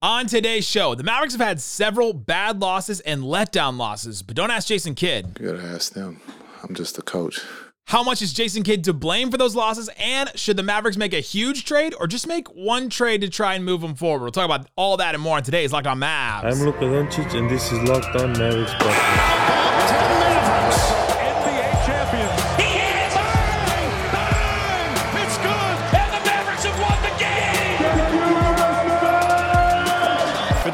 On 0.00 0.26
today's 0.26 0.64
show, 0.64 0.94
the 0.94 1.02
Mavericks 1.02 1.34
have 1.34 1.44
had 1.44 1.60
several 1.60 2.12
bad 2.12 2.60
losses 2.60 3.00
and 3.00 3.24
letdown 3.24 3.78
losses, 3.78 4.22
but 4.22 4.36
don't 4.36 4.52
ask 4.52 4.68
Jason 4.68 4.94
Kidd. 4.94 5.36
You 5.40 5.46
gotta 5.52 5.66
ask 5.66 5.92
them. 5.92 6.20
I'm 6.62 6.72
just 6.72 6.94
the 6.94 7.02
coach. 7.02 7.40
How 7.88 8.04
much 8.04 8.22
is 8.22 8.32
Jason 8.32 8.62
Kidd 8.62 8.84
to 8.84 8.92
blame 8.92 9.28
for 9.28 9.38
those 9.38 9.56
losses? 9.56 9.90
And 9.98 10.30
should 10.36 10.56
the 10.56 10.62
Mavericks 10.62 10.96
make 10.96 11.12
a 11.14 11.20
huge 11.20 11.64
trade 11.64 11.94
or 11.98 12.06
just 12.06 12.28
make 12.28 12.46
one 12.54 12.90
trade 12.90 13.22
to 13.22 13.28
try 13.28 13.54
and 13.54 13.64
move 13.64 13.80
them 13.80 13.96
forward? 13.96 14.22
We'll 14.22 14.30
talk 14.30 14.44
about 14.44 14.68
all 14.76 14.98
that 14.98 15.16
and 15.16 15.22
more 15.22 15.36
on 15.38 15.42
today's 15.42 15.72
Locked 15.72 15.88
On 15.88 15.98
Mavs. 15.98 16.44
I'm 16.44 16.64
Luka 16.64 16.84
Doncic, 16.84 17.34
and 17.34 17.50
this 17.50 17.72
is 17.72 17.82
Locked 17.88 18.14
On 18.14 18.30
Mavericks. 18.34 18.70
NBA 18.70 20.07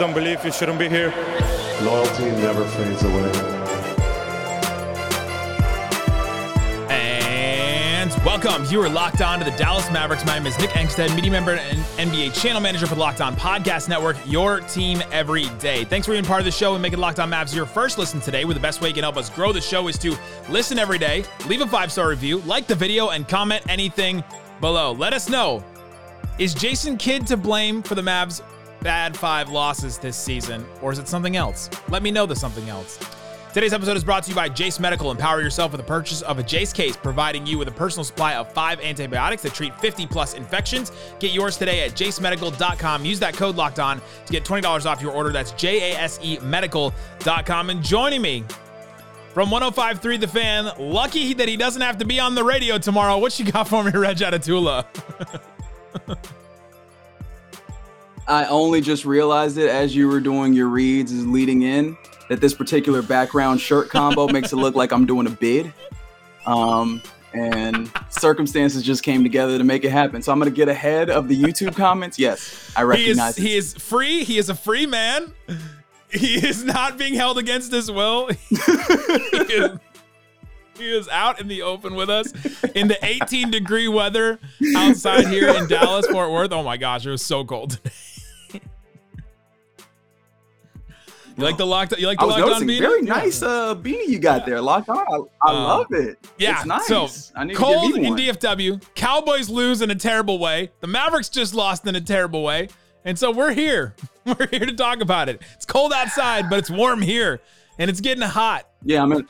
don't 0.05 0.12
believe, 0.12 0.45
you 0.45 0.52
shouldn't 0.52 0.79
be 0.79 0.86
here. 0.86 1.08
Loyalty 1.81 2.25
never 2.43 2.62
fades 2.67 3.03
away. 3.04 3.32
And 6.90 8.12
welcome. 8.22 8.67
You 8.71 8.82
are 8.82 8.89
locked 8.90 9.22
on 9.22 9.39
to 9.39 9.46
the 9.46 9.57
Dallas 9.57 9.90
Mavericks. 9.90 10.26
My 10.26 10.36
name 10.39 10.46
is 10.46 10.59
Nick 10.59 10.68
Angstadt, 10.71 11.14
media 11.14 11.31
member 11.31 11.53
and 11.53 11.79
NBA 11.96 12.39
channel 12.39 12.61
manager 12.61 12.86
for 12.86 12.96
the 12.96 13.00
Locked 13.00 13.22
On 13.22 13.35
Podcast 13.35 13.89
Network, 13.89 14.18
your 14.26 14.61
team 14.61 15.03
every 15.11 15.48
day. 15.59 15.85
Thanks 15.86 16.07
for 16.07 16.12
being 16.12 16.23
part 16.23 16.40
of 16.40 16.45
the 16.45 16.53
show 16.53 16.75
and 16.75 16.82
making 16.82 16.98
Locked 16.98 17.18
On 17.18 17.31
Mavs 17.31 17.54
your 17.54 17.64
first 17.64 17.96
listen 17.96 18.21
today. 18.21 18.45
Where 18.45 18.53
the 18.53 18.61
best 18.61 18.82
way 18.82 18.89
you 18.89 18.95
can 18.95 19.04
help 19.04 19.17
us 19.17 19.31
grow 19.31 19.54
the 19.54 19.61
show 19.62 19.89
is 19.89 19.96
to 20.00 20.14
listen 20.50 20.79
every 20.79 20.98
day, 20.98 21.25
leave 21.48 21.62
a 21.62 21.67
five 21.67 21.90
star 21.90 22.11
review, 22.11 22.40
like 22.40 22.67
the 22.67 22.75
video, 22.75 23.09
and 23.09 23.26
comment 23.26 23.64
anything 23.71 24.23
below. 24.61 24.93
Let 24.93 25.14
us 25.14 25.31
know 25.31 25.64
is 26.39 26.53
Jason 26.53 26.96
Kidd 26.96 27.26
to 27.29 27.36
blame 27.36 27.82
for 27.82 27.95
the 27.95 28.03
Mavs' 28.03 28.43
bad 28.85 29.17
five 29.17 29.49
losses 29.49 29.99
this 29.99 30.17
season, 30.17 30.65
or 30.83 30.93
is 30.93 31.01
it 31.01 31.09
something 31.09 31.35
else? 31.37 31.69
Let 31.89 32.03
me 32.03 32.12
know 32.12 32.27
the 32.27 32.37
something 32.37 32.69
else. 32.69 33.01
Today's 33.55 33.73
episode 33.73 33.97
is 33.97 34.05
brought 34.05 34.25
to 34.25 34.31
you 34.31 34.35
by 34.35 34.49
Jase 34.49 34.79
Medical. 34.79 35.11
Empower 35.11 35.41
yourself 35.41 35.73
with 35.73 35.81
the 35.81 35.87
purchase 35.87 36.23
of 36.23 36.39
a 36.39 36.43
Jase 36.43 36.73
case, 36.73 36.97
providing 36.97 37.47
you 37.47 37.57
with 37.57 37.69
a 37.69 37.73
personal 37.73 38.05
supply 38.05 38.35
of 38.35 38.53
five 38.53 38.81
antibiotics 38.81 39.43
that 39.43 39.55
treat 39.55 39.75
50 39.81 40.07
plus 40.07 40.35
infections. 40.35 40.93
Get 41.19 41.33
yours 41.33 41.57
today 41.57 41.87
at 41.87 41.93
jasemedical.com. 41.93 43.05
Use 43.05 43.21
that 43.21 43.35
code 43.35 43.57
locked 43.57 43.79
on 43.79 44.03
to 44.27 44.33
get 44.33 44.45
$20 44.45 44.87
off 44.87 45.01
your 45.01 45.13
order. 45.13 45.31
That's 45.31 45.53
J 45.53 45.93
A 45.93 45.98
S 45.98 46.19
E 46.21 46.39
medical.com. 46.41 47.71
And 47.71 47.83
joining 47.83 48.21
me 48.21 48.45
from 49.33 49.51
1053 49.51 50.17
The 50.17 50.29
Fan, 50.29 50.73
lucky 50.79 51.33
that 51.35 51.48
he 51.48 51.57
doesn't 51.57 51.83
have 51.83 51.98
to 51.98 52.05
be 52.05 52.21
on 52.21 52.35
the 52.35 52.45
radio 52.45 52.77
tomorrow. 52.77 53.19
What 53.19 53.39
you 53.39 53.51
got 53.51 53.69
for 53.69 53.83
me, 53.85 53.93
Reg 53.93 54.17
Adetula? 54.17 54.85
I 58.27 58.47
only 58.47 58.80
just 58.80 59.05
realized 59.05 59.58
it 59.58 59.69
as 59.69 59.94
you 59.94 60.08
were 60.08 60.20
doing 60.20 60.53
your 60.55 60.69
reads 60.69 61.12
is 61.12 61.27
leading 61.27 61.62
in 61.62 61.97
that 62.28 62.41
this 62.41 62.55
particular 62.55 63.03
background 63.03 63.61
shirt 63.61 63.91
combo 63.91 64.28
makes 64.33 64.53
it 64.53 64.56
look 64.56 64.75
like 64.75 64.92
I'm 64.92 65.05
doing 65.06 65.27
a 65.27 65.30
bid. 65.30 65.72
Um, 66.47 67.02
and 67.34 67.91
circumstances 68.11 68.83
just 68.83 69.02
came 69.02 69.22
together 69.25 69.58
to 69.58 69.64
make 69.64 69.84
it 69.84 69.91
happen. 69.91 70.22
So 70.22 70.33
I'm 70.33 70.39
gonna 70.39 70.50
get 70.50 70.69
ahead 70.69 71.11
of 71.11 71.28
the 71.28 71.41
YouTube 71.41 71.75
comments. 71.77 72.19
Yes, 72.19 72.72
I 72.77 72.80
He 72.97 73.11
is, 73.11 73.19
recognize. 73.19 73.36
he 73.36 73.56
is 73.56 73.75
free. 73.75 74.25
He 74.25 74.39
is 74.39 74.48
a 74.48 74.55
free 74.55 74.86
man. 74.86 75.33
He 76.11 76.36
is 76.47 76.62
not 76.62 76.97
being 76.97 77.14
held 77.14 77.39
against 77.39 77.72
his 77.72 77.91
will. 77.91 78.28
he, 78.48 78.56
is, 78.56 79.78
he 80.78 80.97
is 80.97 81.08
out 81.08 81.41
in 81.41 81.48
the 81.48 81.62
open 81.62 81.97
with 81.97 82.08
us 82.08 82.33
in 82.77 82.86
the 82.86 82.98
18 83.05 83.50
degree 83.50 83.89
weather 83.89 84.39
outside 84.77 85.27
here 85.27 85.48
in 85.48 85.67
Dallas, 85.67 86.06
Fort 86.06 86.30
Worth. 86.30 86.52
Oh 86.52 86.62
my 86.62 86.77
gosh, 86.77 87.05
it 87.05 87.11
was 87.11 87.25
so 87.25 87.45
cold 87.45 87.70
today. 87.70 87.91
You 91.37 91.43
like 91.45 91.57
the 91.57 91.67
locked? 91.67 91.99
You 91.99 92.07
like 92.07 92.19
the 92.19 92.23
I 92.25 92.27
was 92.27 92.37
locked 92.37 92.43
on 92.45 92.51
noticing 92.67 92.69
beanie? 92.69 92.79
very 92.89 93.03
nice 93.03 93.43
uh, 93.43 93.75
beanie 93.75 94.07
you 94.07 94.19
got 94.21 94.47
there, 94.47 94.61
locked 94.61 94.89
on. 94.89 94.99
I, 94.99 95.49
I 95.49 95.51
Uh, 95.51 95.55
love 95.55 95.87
it. 95.91 96.19
Yeah, 96.39 96.59
it's 96.59 96.67
nice. 96.67 96.86
so 96.86 97.08
I 97.35 97.45
need 97.45 97.57
cold 97.57 97.97
in. 97.97 98.14
DFW. 98.14 98.81
Cowboys 98.95 99.48
lose 99.48 99.83
in 99.83 99.91
a 99.91 99.95
terrible 99.97 100.39
way. 100.39 100.70
The 100.81 100.86
Mavericks 100.86 101.29
just 101.29 101.53
lost 101.55 101.86
in 101.86 101.97
a 101.97 102.01
terrible 102.01 102.42
way. 102.45 102.69
And 103.05 103.19
so 103.19 103.31
we're 103.31 103.53
here. 103.53 103.95
We're 104.25 104.47
here 104.51 104.61
to 104.64 104.73
talk 104.75 105.03
about 105.03 105.29
it. 105.29 105.42
It's 105.55 105.67
cold 105.67 105.92
outside, 105.92 106.48
but 106.48 106.58
it's 106.58 106.70
warm 106.70 107.03
here. 107.03 107.41
And 107.79 107.91
it's 107.91 108.01
getting 108.01 108.23
hot. 108.23 108.67
yeah, 108.83 109.03
I'm 109.03 109.11
gonna. 109.11 109.25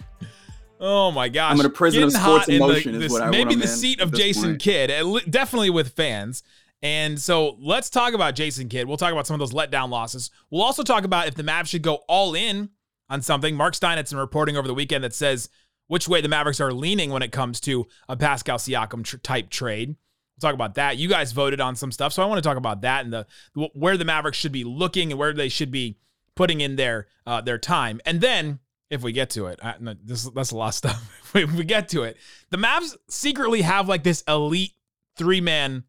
Oh 0.78 1.10
my 1.10 1.28
gosh. 1.28 1.52
I'm 1.52 1.58
in 1.60 1.66
a 1.66 1.70
prison 1.70 2.02
of 2.04 2.12
sports 2.12 2.24
hot 2.44 2.48
in 2.48 2.58
the- 2.60 2.64
emotion 2.64 3.02
is 3.02 3.10
what 3.10 3.22
I- 3.22 3.30
Maybe 3.30 3.54
the 3.56 3.62
in 3.62 3.68
seat 3.68 4.00
of 4.00 4.12
Jason 4.12 4.50
point. 4.50 4.60
Kidd, 4.60 4.90
definitely 5.30 5.70
with 5.70 5.92
fans. 5.94 6.44
And 6.84 7.18
so 7.18 7.56
let's 7.60 7.88
talk 7.88 8.12
about 8.12 8.34
Jason 8.34 8.68
Kidd. 8.68 8.86
We'll 8.86 8.98
talk 8.98 9.10
about 9.10 9.26
some 9.26 9.34
of 9.34 9.40
those 9.40 9.54
letdown 9.54 9.88
losses. 9.88 10.30
We'll 10.50 10.62
also 10.62 10.82
talk 10.82 11.04
about 11.04 11.26
if 11.26 11.34
the 11.34 11.42
Mavs 11.42 11.68
should 11.68 11.80
go 11.80 12.04
all 12.08 12.34
in 12.34 12.68
on 13.08 13.22
something. 13.22 13.56
Mark 13.56 13.74
Stein 13.74 13.96
had 13.96 14.06
some 14.06 14.18
reporting 14.18 14.58
over 14.58 14.68
the 14.68 14.74
weekend 14.74 15.02
that 15.02 15.14
says 15.14 15.48
which 15.86 16.06
way 16.06 16.20
the 16.20 16.28
Mavericks 16.28 16.60
are 16.60 16.74
leaning 16.74 17.10
when 17.10 17.22
it 17.22 17.32
comes 17.32 17.58
to 17.60 17.86
a 18.06 18.18
Pascal 18.18 18.58
Siakam 18.58 19.02
tr- 19.02 19.16
type 19.16 19.48
trade. 19.48 19.88
We'll 19.88 20.50
talk 20.50 20.54
about 20.54 20.74
that. 20.74 20.98
You 20.98 21.08
guys 21.08 21.32
voted 21.32 21.58
on 21.58 21.74
some 21.74 21.90
stuff, 21.90 22.12
so 22.12 22.22
I 22.22 22.26
want 22.26 22.44
to 22.44 22.46
talk 22.46 22.58
about 22.58 22.82
that 22.82 23.04
and 23.04 23.12
the 23.14 23.26
where 23.72 23.96
the 23.96 24.04
Mavericks 24.04 24.36
should 24.36 24.52
be 24.52 24.64
looking 24.64 25.10
and 25.10 25.18
where 25.18 25.32
they 25.32 25.48
should 25.48 25.70
be 25.70 25.96
putting 26.34 26.60
in 26.60 26.76
their 26.76 27.06
uh, 27.26 27.40
their 27.40 27.56
time. 27.56 27.98
And 28.04 28.20
then 28.20 28.58
if 28.90 29.02
we 29.02 29.12
get 29.12 29.30
to 29.30 29.46
it, 29.46 29.58
I, 29.62 29.76
no, 29.80 29.94
this 30.04 30.24
that's 30.24 30.50
a 30.50 30.56
lot 30.56 30.68
of 30.68 30.74
stuff. 30.74 31.20
if 31.34 31.50
we 31.52 31.64
get 31.64 31.88
to 31.90 32.02
it, 32.02 32.18
the 32.50 32.58
Mavs 32.58 32.94
secretly 33.08 33.62
have 33.62 33.88
like 33.88 34.02
this 34.02 34.22
elite 34.28 34.72
three 35.16 35.40
man 35.40 35.84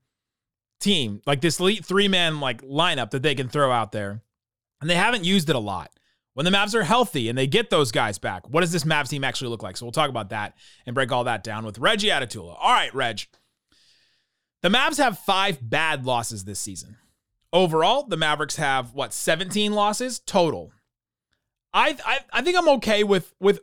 team, 0.79 1.21
like 1.25 1.41
this 1.41 1.59
elite 1.59 1.85
three 1.85 2.07
man 2.07 2.39
like 2.39 2.61
lineup 2.61 3.11
that 3.11 3.23
they 3.23 3.35
can 3.35 3.47
throw 3.47 3.71
out 3.71 3.91
there, 3.91 4.21
and 4.81 4.89
they 4.89 4.95
haven't 4.95 5.23
used 5.23 5.49
it 5.49 5.55
a 5.55 5.59
lot. 5.59 5.91
When 6.33 6.43
the 6.43 6.51
Mavs 6.51 6.75
are 6.75 6.83
healthy 6.83 7.29
and 7.29 7.37
they 7.37 7.47
get 7.47 7.69
those 7.69 7.93
guys 7.93 8.17
back, 8.17 8.49
what 8.49 8.59
does 8.59 8.73
this 8.73 8.83
Mavs 8.83 9.09
team 9.09 9.23
actually 9.23 9.49
look 9.49 9.63
like? 9.63 9.77
So 9.77 9.85
we'll 9.85 9.93
talk 9.93 10.09
about 10.09 10.29
that 10.31 10.57
and 10.85 10.93
break 10.93 11.11
all 11.11 11.23
that 11.23 11.45
down 11.45 11.65
with 11.65 11.79
Reggie 11.79 12.09
Adetula. 12.09 12.57
All 12.59 12.73
right, 12.73 12.93
Reg. 12.93 13.21
The 14.61 14.69
Mavs 14.69 14.97
have 14.97 15.17
five 15.19 15.59
bad 15.61 16.05
losses 16.05 16.43
this 16.43 16.59
season. 16.59 16.97
Overall, 17.53 18.03
the 18.03 18.17
Mavericks 18.17 18.57
have 18.57 18.93
what 18.93 19.13
17 19.13 19.71
losses 19.71 20.19
total. 20.19 20.73
I 21.73 21.97
I, 22.05 22.19
I 22.33 22.41
think 22.41 22.57
I'm 22.57 22.69
okay 22.69 23.03
with 23.03 23.33
with 23.39 23.61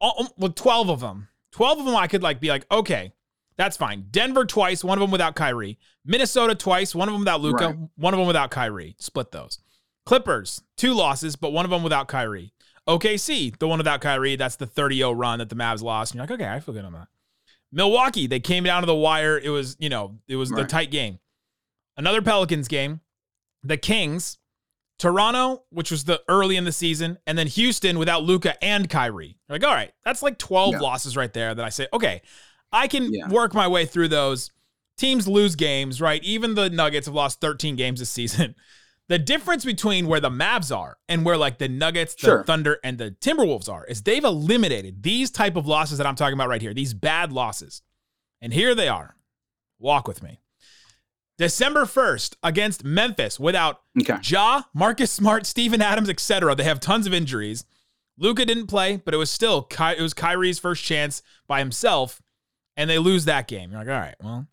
um, 0.00 0.28
with 0.36 0.56
12 0.56 0.90
of 0.90 1.00
them. 1.00 1.28
12 1.52 1.80
of 1.80 1.84
them 1.84 1.96
I 1.96 2.06
could 2.06 2.22
like 2.22 2.40
be 2.40 2.48
like, 2.48 2.66
okay, 2.72 3.12
that's 3.60 3.76
fine. 3.76 4.06
Denver 4.10 4.44
twice, 4.46 4.82
one 4.82 4.96
of 4.96 5.00
them 5.02 5.10
without 5.10 5.34
Kyrie. 5.36 5.78
Minnesota 6.04 6.54
twice, 6.54 6.94
one 6.94 7.08
of 7.08 7.12
them 7.12 7.20
without 7.20 7.40
Luka, 7.42 7.66
Right. 7.68 7.76
one 7.96 8.14
of 8.14 8.18
them 8.18 8.26
without 8.26 8.50
Kyrie. 8.50 8.96
Split 8.98 9.32
those. 9.32 9.58
Clippers, 10.06 10.62
two 10.78 10.94
losses, 10.94 11.36
but 11.36 11.52
one 11.52 11.64
of 11.66 11.70
them 11.70 11.82
without 11.82 12.08
Kyrie. 12.08 12.52
OKC, 12.88 13.50
the 13.58 13.68
one 13.68 13.78
without 13.78 14.00
Kyrie, 14.00 14.36
that's 14.36 14.56
the 14.56 14.66
30-0 14.66 15.12
run 15.14 15.38
that 15.40 15.50
the 15.50 15.54
Mavs 15.56 15.82
lost. 15.82 16.12
And 16.12 16.16
you're 16.18 16.22
like, 16.26 16.30
okay, 16.40 16.50
I 16.50 16.60
feel 16.60 16.74
good 16.74 16.84
on 16.86 16.92
that. 16.94 17.08
Milwaukee, 17.70 18.26
they 18.26 18.40
came 18.40 18.64
down 18.64 18.82
to 18.82 18.86
the 18.86 18.94
wire. 18.94 19.38
It 19.38 19.50
was, 19.50 19.76
you 19.78 19.88
know, 19.90 20.18
it 20.26 20.36
was 20.36 20.50
the 20.50 20.64
tight 20.64 20.90
game. 20.90 21.18
Another 21.96 22.22
Pelicans 22.22 22.66
game. 22.66 23.00
The 23.62 23.76
Kings, 23.76 24.38
Toronto, 24.98 25.64
which 25.70 25.90
was 25.90 26.04
the 26.04 26.22
early 26.28 26.56
in 26.56 26.64
the 26.64 26.72
season, 26.72 27.18
and 27.26 27.36
then 27.38 27.46
Houston 27.46 27.98
without 27.98 28.22
Luka 28.24 28.62
and 28.64 28.88
Kyrie. 28.88 29.38
You're 29.48 29.54
like, 29.58 29.64
all 29.64 29.74
right, 29.74 29.92
that's 30.04 30.22
like 30.22 30.38
12 30.38 30.72
Yeah. 30.74 30.78
losses 30.80 31.16
right 31.16 31.32
there 31.32 31.54
that 31.54 31.64
I 31.64 31.68
say, 31.68 31.86
okay, 31.92 32.22
I 32.72 32.88
can 32.88 33.12
Yeah. 33.12 33.28
work 33.28 33.54
my 33.54 33.66
way 33.68 33.84
through 33.86 34.08
those. 34.08 34.50
Teams 34.96 35.26
lose 35.26 35.56
games, 35.56 36.00
right? 36.00 36.22
Even 36.22 36.54
the 36.54 36.68
Nuggets 36.70 37.06
have 37.06 37.14
lost 37.14 37.40
13 37.40 37.76
games 37.76 38.00
this 38.00 38.10
season. 38.10 38.54
The 39.08 39.18
difference 39.18 39.64
between 39.64 40.06
where 40.06 40.20
the 40.20 40.30
Mavs 40.30 40.70
are 40.76 40.96
and 41.08 41.24
where 41.24 41.36
like 41.36 41.58
the 41.58 41.68
Nuggets, 41.68 42.14
the 42.14 42.20
Sure. 42.26 42.44
Thunder, 42.44 42.78
and 42.84 42.96
the 42.96 43.10
Timberwolves 43.10 43.68
are 43.68 43.84
is 43.86 44.02
they've 44.02 44.22
eliminated 44.22 45.02
these 45.02 45.32
type 45.32 45.56
of 45.56 45.66
losses 45.66 45.98
that 45.98 46.06
I'm 46.06 46.14
talking 46.14 46.34
about 46.34 46.48
right 46.48 46.62
here, 46.62 46.72
these 46.72 46.94
bad 46.94 47.32
losses. 47.32 47.82
And 48.40 48.52
here 48.52 48.72
they 48.72 48.86
are. 48.86 49.16
Walk 49.80 50.06
with 50.06 50.22
me. 50.22 50.38
December 51.38 51.86
1st 51.86 52.36
against 52.44 52.84
Memphis 52.84 53.40
without 53.40 53.80
Okay. 54.00 54.18
Ja, 54.22 54.62
Marcus 54.74 55.10
Smart, 55.10 55.44
Steven 55.44 55.82
Adams, 55.82 56.08
etc. 56.08 56.54
They 56.54 56.62
have 56.62 56.78
tons 56.78 57.08
of 57.08 57.12
injuries. 57.12 57.64
Luka 58.16 58.44
didn't 58.46 58.68
play, 58.68 58.98
but 59.04 59.12
it 59.12 59.16
was 59.16 59.30
still 59.30 59.62
Ky- 59.64 59.96
it 59.98 60.02
was 60.02 60.14
Kyrie's 60.14 60.60
first 60.60 60.84
chance 60.84 61.20
by 61.48 61.58
himself, 61.58 62.22
and 62.80 62.88
they 62.90 62.98
lose 62.98 63.26
that 63.26 63.46
game. 63.46 63.70
You're 63.70 63.80
like, 63.80 63.88
all 63.88 63.94
right, 64.00 64.14
well. 64.22 64.46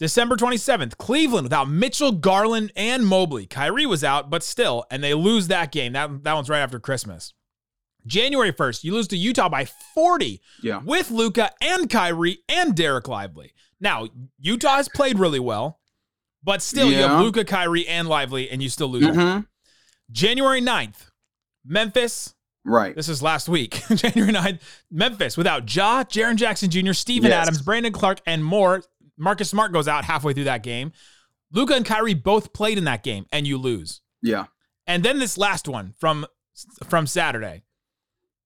December 0.00 0.36
27th, 0.36 0.96
Cleveland 0.96 1.44
without 1.44 1.68
Mitchell, 1.68 2.12
Garland, 2.12 2.70
and 2.76 3.04
Mobley. 3.04 3.46
Kyrie 3.46 3.86
was 3.86 4.04
out, 4.04 4.30
but 4.30 4.42
still, 4.44 4.84
and 4.90 5.02
they 5.02 5.12
lose 5.14 5.48
that 5.48 5.72
game. 5.72 5.92
That, 5.94 6.22
that 6.22 6.34
one's 6.34 6.48
right 6.48 6.60
after 6.60 6.78
Christmas. 6.78 7.32
January 8.06 8.52
1st, 8.52 8.84
you 8.84 8.92
lose 8.94 9.08
to 9.08 9.16
Utah 9.16 9.48
by 9.48 9.64
40 9.94 10.40
Yeah. 10.62 10.80
with 10.84 11.10
Luka 11.10 11.50
and 11.60 11.90
Kyrie 11.90 12.38
and 12.48 12.74
Dereck 12.76 13.08
Lively. 13.08 13.52
Now, 13.80 14.06
Utah 14.38 14.76
has 14.76 14.88
played 14.88 15.18
really 15.18 15.40
well, 15.40 15.80
but 16.44 16.62
still, 16.62 16.88
you 16.90 16.96
have 16.98 17.20
Luka, 17.20 17.44
Kyrie, 17.44 17.86
and 17.88 18.08
Lively, 18.08 18.48
and 18.50 18.62
you 18.62 18.68
still 18.68 18.88
lose. 18.88 19.04
that. 19.04 19.14
hmm 19.14 19.40
January 20.12 20.62
9th, 20.62 21.10
Memphis. 21.66 22.34
Right. 22.68 22.94
This 22.94 23.08
is 23.08 23.22
last 23.22 23.48
week. 23.48 23.82
January 23.94 24.32
9th, 24.32 24.60
Memphis 24.90 25.36
without 25.36 25.74
Ja, 25.74 26.04
Jaren 26.04 26.36
Jackson 26.36 26.70
Jr., 26.70 26.92
Steven 26.92 27.30
Yes. 27.30 27.42
Adams, 27.42 27.62
Brandon 27.62 27.92
Clarke, 27.92 28.20
and 28.26 28.44
more. 28.44 28.82
Marcus 29.16 29.50
Smart 29.50 29.72
goes 29.72 29.88
out 29.88 30.04
halfway 30.04 30.32
through 30.32 30.44
that 30.44 30.62
game. 30.62 30.92
Luka 31.52 31.74
and 31.74 31.84
Kyrie 31.84 32.14
both 32.14 32.52
played 32.52 32.78
in 32.78 32.84
that 32.84 33.02
game, 33.02 33.26
and 33.32 33.46
you 33.46 33.58
lose. 33.58 34.00
Yeah. 34.22 34.46
And 34.86 35.02
then 35.02 35.18
this 35.18 35.38
last 35.38 35.66
one 35.68 35.94
from 35.98 36.26
from 36.88 37.06
Saturday. 37.06 37.62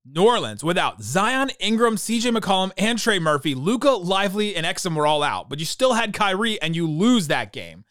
New 0.05 0.25
Orleans 0.25 0.65
without 0.65 1.01
Zion, 1.03 1.51
Ingram, 1.61 1.97
CJ 1.97 2.37
McCollum, 2.37 2.73
and 2.77 2.99
Trey 2.99 3.19
Murphy, 3.21 3.55
Luka, 3.55 3.91
Lively, 3.91 4.57
and 4.57 4.67
Exum 4.67 4.97
were 4.97 5.07
all 5.07 5.23
out, 5.23 5.49
but 5.49 5.61
you 5.61 5.65
still 5.65 5.93
had 5.93 6.13
Kyrie 6.13 6.61
and 6.61 6.75
you 6.75 6.89
lose 6.89 7.29
that 7.29 7.53
game. 7.53 7.85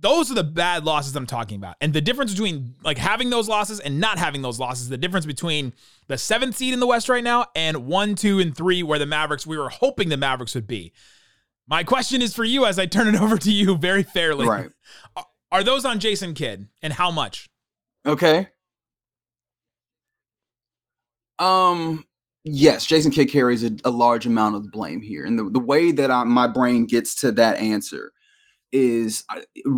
Those 0.00 0.30
are 0.30 0.34
the 0.34 0.44
bad 0.44 0.84
losses 0.84 1.14
I'm 1.14 1.26
talking 1.26 1.56
about. 1.56 1.76
And 1.80 1.92
the 1.92 2.00
difference 2.00 2.32
between 2.32 2.74
like 2.82 2.96
having 2.96 3.28
those 3.28 3.48
losses 3.48 3.80
and 3.80 4.00
not 4.00 4.18
having 4.18 4.40
those 4.40 4.58
losses, 4.58 4.88
the 4.88 4.96
difference 4.96 5.26
between 5.26 5.74
the 6.06 6.16
seventh 6.16 6.56
seed 6.56 6.72
in 6.72 6.80
the 6.80 6.86
West 6.86 7.08
right 7.08 7.22
now 7.22 7.46
and 7.54 7.86
one, 7.86 8.14
two, 8.14 8.38
and 8.40 8.56
three, 8.56 8.82
where 8.82 8.98
the 8.98 9.06
Mavericks, 9.06 9.46
we 9.46 9.58
were 9.58 9.68
hoping 9.68 10.08
the 10.08 10.16
Mavericks 10.16 10.54
would 10.54 10.66
be. 10.66 10.92
My 11.68 11.84
question 11.84 12.22
is 12.22 12.34
for 12.34 12.44
you 12.44 12.64
as 12.64 12.78
I 12.78 12.86
turn 12.86 13.14
it 13.14 13.20
over 13.20 13.36
to 13.38 13.52
you 13.52 13.76
very 13.76 14.02
fairly. 14.02 14.46
Right. 14.46 14.70
Are- 15.16 15.64
those 15.64 15.84
on 15.84 15.98
Jason 15.98 16.32
Kidd 16.32 16.68
and 16.80 16.92
how 16.92 17.10
much? 17.10 17.50
Okay. 18.06 18.48
Um. 21.38 22.06
Yes, 22.44 22.86
Jason 22.86 23.10
Kidd 23.10 23.30
carries 23.30 23.64
a, 23.64 23.72
a 23.84 23.90
large 23.90 24.24
amount 24.24 24.56
of 24.56 24.62
the 24.62 24.70
blame 24.70 25.02
here, 25.02 25.26
and 25.26 25.38
the, 25.38 25.44
the 25.50 25.60
way 25.60 25.92
that 25.92 26.10
I, 26.10 26.24
my 26.24 26.46
brain 26.46 26.86
gets 26.86 27.14
to 27.16 27.32
that 27.32 27.58
answer 27.58 28.12
is 28.72 29.24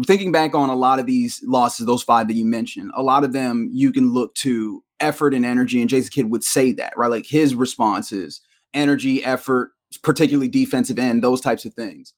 thinking 0.07 0.33
back 0.33 0.55
on 0.55 0.69
a 0.69 0.77
lot 0.77 0.99
of 0.99 1.07
these 1.07 1.43
losses, 1.45 1.87
those 1.87 2.03
five 2.03 2.29
that 2.29 2.35
you 2.35 2.45
mentioned. 2.45 2.91
A 2.95 3.03
lot 3.03 3.25
of 3.25 3.33
them 3.33 3.69
you 3.73 3.93
can 3.93 4.13
look 4.13 4.35
to 4.37 4.83
effort 5.01 5.35
and 5.35 5.45
energy, 5.45 5.81
and 5.81 5.91
Jason 5.91 6.11
Kidd 6.11 6.31
would 6.31 6.45
say 6.45 6.73
that, 6.73 6.93
right? 6.97 7.11
Like 7.11 7.27
his 7.27 7.55
responses, 7.55 8.41
energy, 8.75 9.25
effort, 9.25 9.73
particularly 10.03 10.49
defensive 10.49 10.99
end, 10.99 11.23
those 11.23 11.41
types 11.41 11.65
of 11.65 11.75
things. 11.75 12.15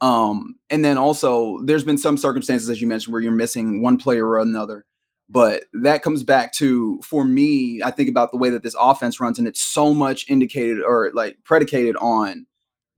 Um, 0.00 0.56
and 0.70 0.84
then 0.84 0.98
also 0.98 1.60
there's 1.62 1.84
been 1.84 1.98
some 1.98 2.16
circumstances, 2.16 2.68
as 2.68 2.80
you 2.80 2.88
mentioned, 2.88 3.12
where 3.12 3.22
you're 3.22 3.32
missing 3.32 3.82
one 3.82 3.98
player 3.98 4.26
or 4.26 4.40
another. 4.40 4.84
But 5.28 5.64
that 5.72 6.02
comes 6.02 6.24
back 6.24 6.52
to, 6.54 7.00
for 7.02 7.24
me, 7.24 7.80
I 7.82 7.90
think 7.90 8.10
about 8.10 8.32
the 8.32 8.36
way 8.36 8.50
that 8.50 8.62
this 8.62 8.76
offense 8.78 9.20
runs, 9.20 9.38
and 9.38 9.48
it's 9.48 9.62
so 9.62 9.94
much 9.94 10.28
indicated 10.28 10.82
or 10.82 11.10
like 11.14 11.38
predicated 11.44 11.96
on 11.96 12.46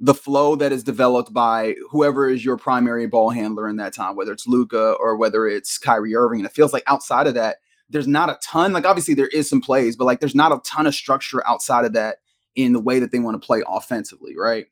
the 0.00 0.14
flow 0.14 0.56
that 0.56 0.72
is 0.72 0.82
developed 0.82 1.32
by 1.32 1.74
whoever 1.90 2.28
is 2.28 2.44
your 2.44 2.56
primary 2.56 3.06
ball 3.06 3.30
handler 3.30 3.68
in 3.68 3.76
that 3.76 3.94
time, 3.94 4.16
whether 4.16 4.32
it's 4.32 4.46
Luka 4.46 4.92
or 5.00 5.16
whether 5.16 5.46
it's 5.46 5.78
Kyrie 5.78 6.16
Irving. 6.16 6.40
And 6.40 6.46
it 6.46 6.54
feels 6.54 6.72
like 6.72 6.82
outside 6.86 7.26
of 7.26 7.34
that, 7.34 7.58
there's 7.88 8.08
not 8.08 8.28
a 8.28 8.38
ton. 8.42 8.72
Like 8.72 8.86
obviously 8.86 9.14
there 9.14 9.28
is 9.28 9.48
some 9.48 9.60
plays, 9.60 9.96
but 9.96 10.04
like 10.04 10.20
there's 10.20 10.34
not 10.34 10.52
a 10.52 10.60
ton 10.64 10.86
of 10.86 10.94
structure 10.94 11.46
outside 11.46 11.84
of 11.84 11.92
that 11.92 12.18
in 12.56 12.72
the 12.72 12.80
way 12.80 12.98
that 12.98 13.12
they 13.12 13.18
want 13.18 13.40
to 13.40 13.46
play 13.46 13.62
offensively, 13.66 14.34
right? 14.36 14.66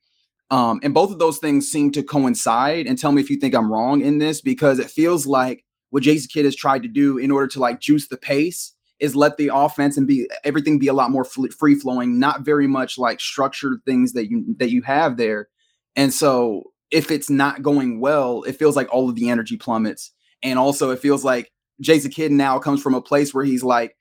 Um, 0.51 0.81
and 0.83 0.93
both 0.93 1.11
of 1.11 1.19
those 1.19 1.39
things 1.39 1.71
seem 1.71 1.93
to 1.93 2.03
coincide. 2.03 2.87
And 2.87 2.99
tell 2.99 3.13
me 3.13 3.23
if 3.23 3.31
you 3.31 3.37
think 3.37 3.55
I'm 3.55 3.73
wrong 3.73 4.03
in 4.03 4.19
this, 4.19 4.41
because 4.41 4.79
it 4.79 4.91
feels 4.91 5.27
like 5.27 5.65
what 5.91 6.03
Jason 6.03 6.29
Kidd 6.33 6.45
has 6.45 6.57
tried 6.57 6.83
to 6.83 6.89
do 6.89 7.17
in 7.17 7.31
order 7.31 7.47
to 7.49 7.61
like 7.61 7.81
juice 7.81 8.09
the 8.09 8.17
pace 8.17 8.73
is 9.01 9.17
let 9.17 9.37
the 9.37 9.51
offense 9.53 9.97
and 9.97 10.07
be 10.07 10.29
everything 10.45 10.79
be 10.79 10.89
a 10.89 10.93
lot 10.93 11.11
more 11.11 11.25
free 11.25 11.75
flowing, 11.75 12.19
not 12.19 12.43
very 12.43 12.67
much 12.67 12.99
like 12.99 13.21
structured 13.21 13.81
things 13.85 14.13
that 14.13 14.31
you 14.31 14.55
that 14.59 14.71
you 14.71 14.83
have 14.83 15.17
there. 15.17 15.49
And 15.97 16.15
so 16.15 16.73
if 16.91 17.11
it's 17.11 17.31
not 17.31 17.63
going 17.63 18.01
well, 18.01 18.43
it 18.43 18.57
feels 18.57 18.77
like 18.77 18.93
all 18.93 19.09
of 19.09 19.17
the 19.17 19.29
energy 19.31 19.57
plummets. 19.57 20.13
And 20.43 20.59
also 20.59 20.91
it 20.91 20.99
feels 20.99 21.25
like 21.25 21.51
Jason 21.81 22.11
Kidd 22.11 22.33
now 22.33 22.59
comes 22.59 22.83
from 22.83 22.95
a 22.95 23.03
place 23.03 23.35
where 23.35 23.45
he's 23.45 23.65
like, 23.65 23.97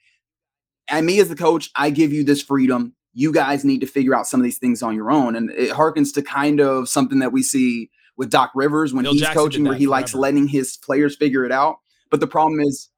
and 0.89 1.05
me 1.05 1.19
as 1.19 1.29
the 1.29 1.35
coach, 1.35 1.71
I 1.75 1.89
give 1.89 2.11
you 2.11 2.23
this 2.23 2.41
freedom. 2.41 2.93
You 3.13 3.31
guys 3.31 3.65
need 3.65 3.81
to 3.81 3.88
figure 3.88 4.15
out 4.15 4.27
some 4.27 4.39
of 4.39 4.43
these 4.43 4.57
things 4.57 4.83
on 4.83 4.95
your 4.95 5.11
own. 5.11 5.35
And 5.35 5.51
it 5.51 5.71
harkens 5.71 6.13
to 6.13 6.21
kind 6.21 6.59
of 6.59 6.89
something 6.89 7.19
that 7.19 7.31
we 7.31 7.43
see 7.43 7.89
with 8.17 8.29
Doc 8.29 8.51
Rivers 8.53 8.93
when 8.93 9.05
Phil 9.05 9.13
he's 9.13 9.21
Jackson 9.21 9.41
coaching, 9.41 9.63
where 9.63 9.73
he 9.73 9.88
likes 9.88 10.13
letting 10.13 10.47
his 10.47 10.77
players 10.77 11.15
figure 11.15 11.45
it 11.45 11.51
out. 11.51 11.77
But 12.09 12.19
the 12.19 12.27
problem 12.27 12.59
is, 12.59 12.89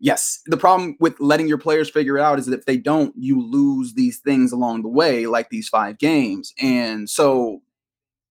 yes, 0.00 0.40
the 0.46 0.56
problem 0.56 0.96
with 0.98 1.20
letting 1.20 1.46
your 1.46 1.58
players 1.58 1.90
figure 1.90 2.16
it 2.16 2.22
out 2.22 2.38
is 2.38 2.46
that 2.46 2.58
if 2.58 2.64
they 2.64 2.78
don't, 2.78 3.14
you 3.16 3.40
lose 3.40 3.94
these 3.94 4.18
things 4.18 4.50
along 4.50 4.82
the 4.82 4.88
way, 4.88 5.26
like 5.26 5.50
these 5.50 5.68
five 5.68 5.98
games. 5.98 6.52
And 6.60 7.08
so 7.08 7.62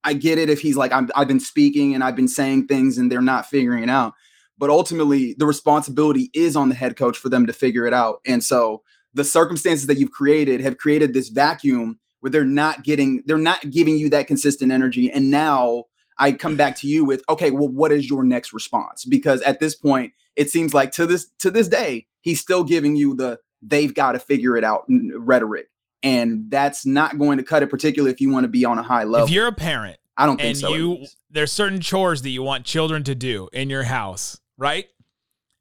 I 0.02 0.14
get 0.14 0.38
it 0.38 0.50
if 0.50 0.60
he's 0.60 0.76
like, 0.76 0.92
I'm, 0.92 1.08
I've 1.14 1.28
been 1.28 1.40
speaking 1.40 1.94
and 1.94 2.02
I've 2.02 2.16
been 2.16 2.28
saying 2.28 2.66
things 2.66 2.98
and 2.98 3.10
they're 3.10 3.22
not 3.22 3.46
figuring 3.46 3.84
it 3.84 3.90
out. 3.90 4.14
But 4.58 4.68
ultimately, 4.68 5.34
the 5.38 5.46
responsibility 5.46 6.30
is 6.34 6.54
on 6.54 6.68
the 6.68 6.74
head 6.74 6.96
coach 6.96 7.16
for 7.16 7.30
them 7.30 7.46
to 7.46 7.52
figure 7.52 7.86
it 7.86 7.94
out. 7.94 8.20
And 8.26 8.44
so 8.44 8.82
the 9.14 9.24
circumstances 9.24 9.86
that 9.86 9.96
you've 9.96 10.10
created 10.10 10.60
have 10.60 10.76
created 10.76 11.14
this 11.14 11.28
vacuum 11.28 11.98
where 12.20 12.30
they're 12.30 12.44
not 12.44 12.84
getting, 12.84 13.22
they're 13.24 13.38
not 13.38 13.70
giving 13.70 13.96
you 13.96 14.10
that 14.10 14.26
consistent 14.26 14.70
energy. 14.70 15.10
And 15.10 15.30
now 15.30 15.84
I 16.20 16.32
come 16.32 16.56
back 16.56 16.76
to 16.76 16.86
you 16.86 17.04
with, 17.04 17.24
okay, 17.28 17.50
well, 17.50 17.68
what 17.68 17.90
is 17.90 18.08
your 18.08 18.22
next 18.22 18.52
response? 18.52 19.04
Because 19.04 19.42
at 19.42 19.58
this 19.58 19.74
point, 19.74 20.12
it 20.36 20.50
seems 20.50 20.72
like 20.72 20.92
to 20.92 21.06
this 21.06 21.30
to 21.40 21.50
this 21.50 21.66
day, 21.66 22.06
he's 22.20 22.40
still 22.40 22.62
giving 22.62 22.94
you 22.94 23.14
the 23.14 23.40
they've 23.62 23.92
got 23.92 24.12
to 24.12 24.18
figure 24.18 24.56
it 24.56 24.62
out 24.62 24.84
rhetoric. 24.88 25.66
And 26.02 26.50
that's 26.50 26.86
not 26.86 27.18
going 27.18 27.36
to 27.38 27.44
cut 27.44 27.62
it, 27.62 27.68
particularly 27.68 28.12
if 28.12 28.20
you 28.20 28.30
want 28.30 28.44
to 28.44 28.48
be 28.48 28.64
on 28.64 28.78
a 28.78 28.82
high 28.82 29.04
level. 29.04 29.26
If 29.26 29.32
you're 29.32 29.48
a 29.48 29.52
parent 29.52 29.98
I 30.20 30.26
don't 30.26 30.36
think 30.36 30.48
and 30.48 30.58
so. 30.58 30.74
you 30.74 31.06
there's 31.30 31.50
certain 31.50 31.80
chores 31.80 32.20
that 32.22 32.28
you 32.28 32.42
want 32.42 32.66
children 32.66 33.02
to 33.04 33.14
do 33.14 33.48
in 33.54 33.70
your 33.70 33.84
house, 33.84 34.38
right? 34.58 34.86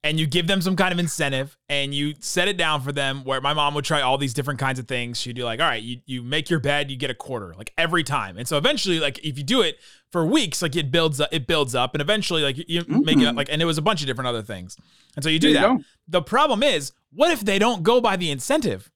And 0.02 0.18
you 0.18 0.28
give 0.28 0.48
them 0.48 0.62
some 0.62 0.78
kind 0.78 0.94
of 0.94 1.00
incentive 1.00 1.58
and 1.68 1.94
you 1.94 2.14
set 2.22 2.48
it 2.48 2.56
down 2.56 2.80
for 2.80 2.94
them 2.94 3.26
where 3.26 3.42
my 3.42 3.54
mom 3.54 3.74
would 3.74 3.84
try 3.84 4.02
all 4.02 4.18
these 4.18 4.34
different 4.34 4.58
kinds 4.58 4.80
of 4.80 4.88
things. 4.88 5.20
She'd 5.20 5.36
do 5.36 5.44
like, 5.44 5.60
all 5.60 5.68
right, 5.68 5.84
you, 5.84 5.98
you 6.06 6.24
make 6.24 6.50
your 6.50 6.62
bed, 6.62 6.90
you 6.90 6.96
get 6.96 7.10
a 7.10 7.14
quarter, 7.14 7.54
like 7.58 7.74
every 7.78 8.06
time. 8.06 8.38
And 8.38 8.48
so 8.48 8.58
eventually, 8.58 9.02
like 9.02 9.20
if 9.26 9.38
you 9.38 9.44
do 9.44 9.62
it 9.62 9.78
for 10.14 10.26
weeks, 10.26 10.62
like 10.62 10.78
it 10.78 10.90
builds 10.90 11.20
up, 11.20 11.28
it 11.34 11.48
builds 11.48 11.76
up, 11.76 11.94
and 11.96 12.02
eventually 12.02 12.44
like 12.44 12.58
you 12.58 12.82
mm-hmm. 12.82 13.04
make 13.04 13.18
it 13.18 13.36
like 13.36 13.50
and 13.52 13.62
it 13.62 13.66
was 13.66 13.78
a 13.78 13.82
bunch 13.82 14.00
of 14.00 14.08
different 14.08 14.30
other 14.30 14.42
things. 14.42 14.78
And 15.18 15.24
so 15.24 15.30
you 15.30 15.38
do 15.38 15.52
There 15.52 15.64
that. 15.64 15.84
The 16.08 16.22
problem 16.22 16.64
is, 16.64 16.94
what 17.12 17.32
if 17.32 17.42
they 17.42 17.60
don't 17.60 17.84
go 17.84 18.00
by 18.00 18.16
the 18.16 18.32
incentive? 18.32 18.90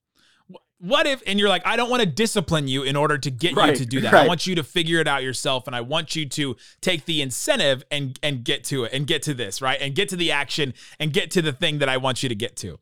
Wh- 0.84 0.90
What 0.90 1.08
if, 1.08 1.22
and 1.26 1.40
you're 1.40 1.50
like, 1.50 1.66
I 1.66 1.76
don't 1.76 1.90
want 1.90 2.02
to 2.02 2.06
discipline 2.06 2.68
you 2.68 2.84
in 2.84 2.96
order 2.96 3.18
to 3.18 3.32
get 3.32 3.52
you 3.52 3.76
to 3.76 3.86
do 3.86 4.02
that. 4.02 4.14
I 4.14 4.28
want 4.28 4.46
you 4.48 4.56
to 4.56 4.64
figure 4.64 5.00
it 5.00 5.08
out 5.08 5.24
yourself, 5.24 5.66
and 5.68 5.76
I 5.76 5.82
want 5.82 6.16
you 6.16 6.28
to 6.30 6.56
take 6.82 7.06
the 7.06 7.22
incentive 7.22 7.84
and 7.92 8.20
and 8.22 8.44
get 8.44 8.64
to 8.66 8.84
it, 8.86 8.94
and 8.94 9.08
get 9.08 9.24
to 9.24 9.34
this, 9.34 9.62
right, 9.62 9.80
and 9.82 9.96
get 9.96 10.10
to 10.10 10.16
the 10.16 10.32
action, 10.32 10.74
and 11.00 11.14
get 11.14 11.32
to 11.32 11.42
the 11.42 11.54
thing 11.54 11.80
that 11.80 11.90
I 11.90 11.98
want 11.98 12.24
you 12.24 12.30
to 12.30 12.36
get 12.36 12.56
to. 12.58 12.78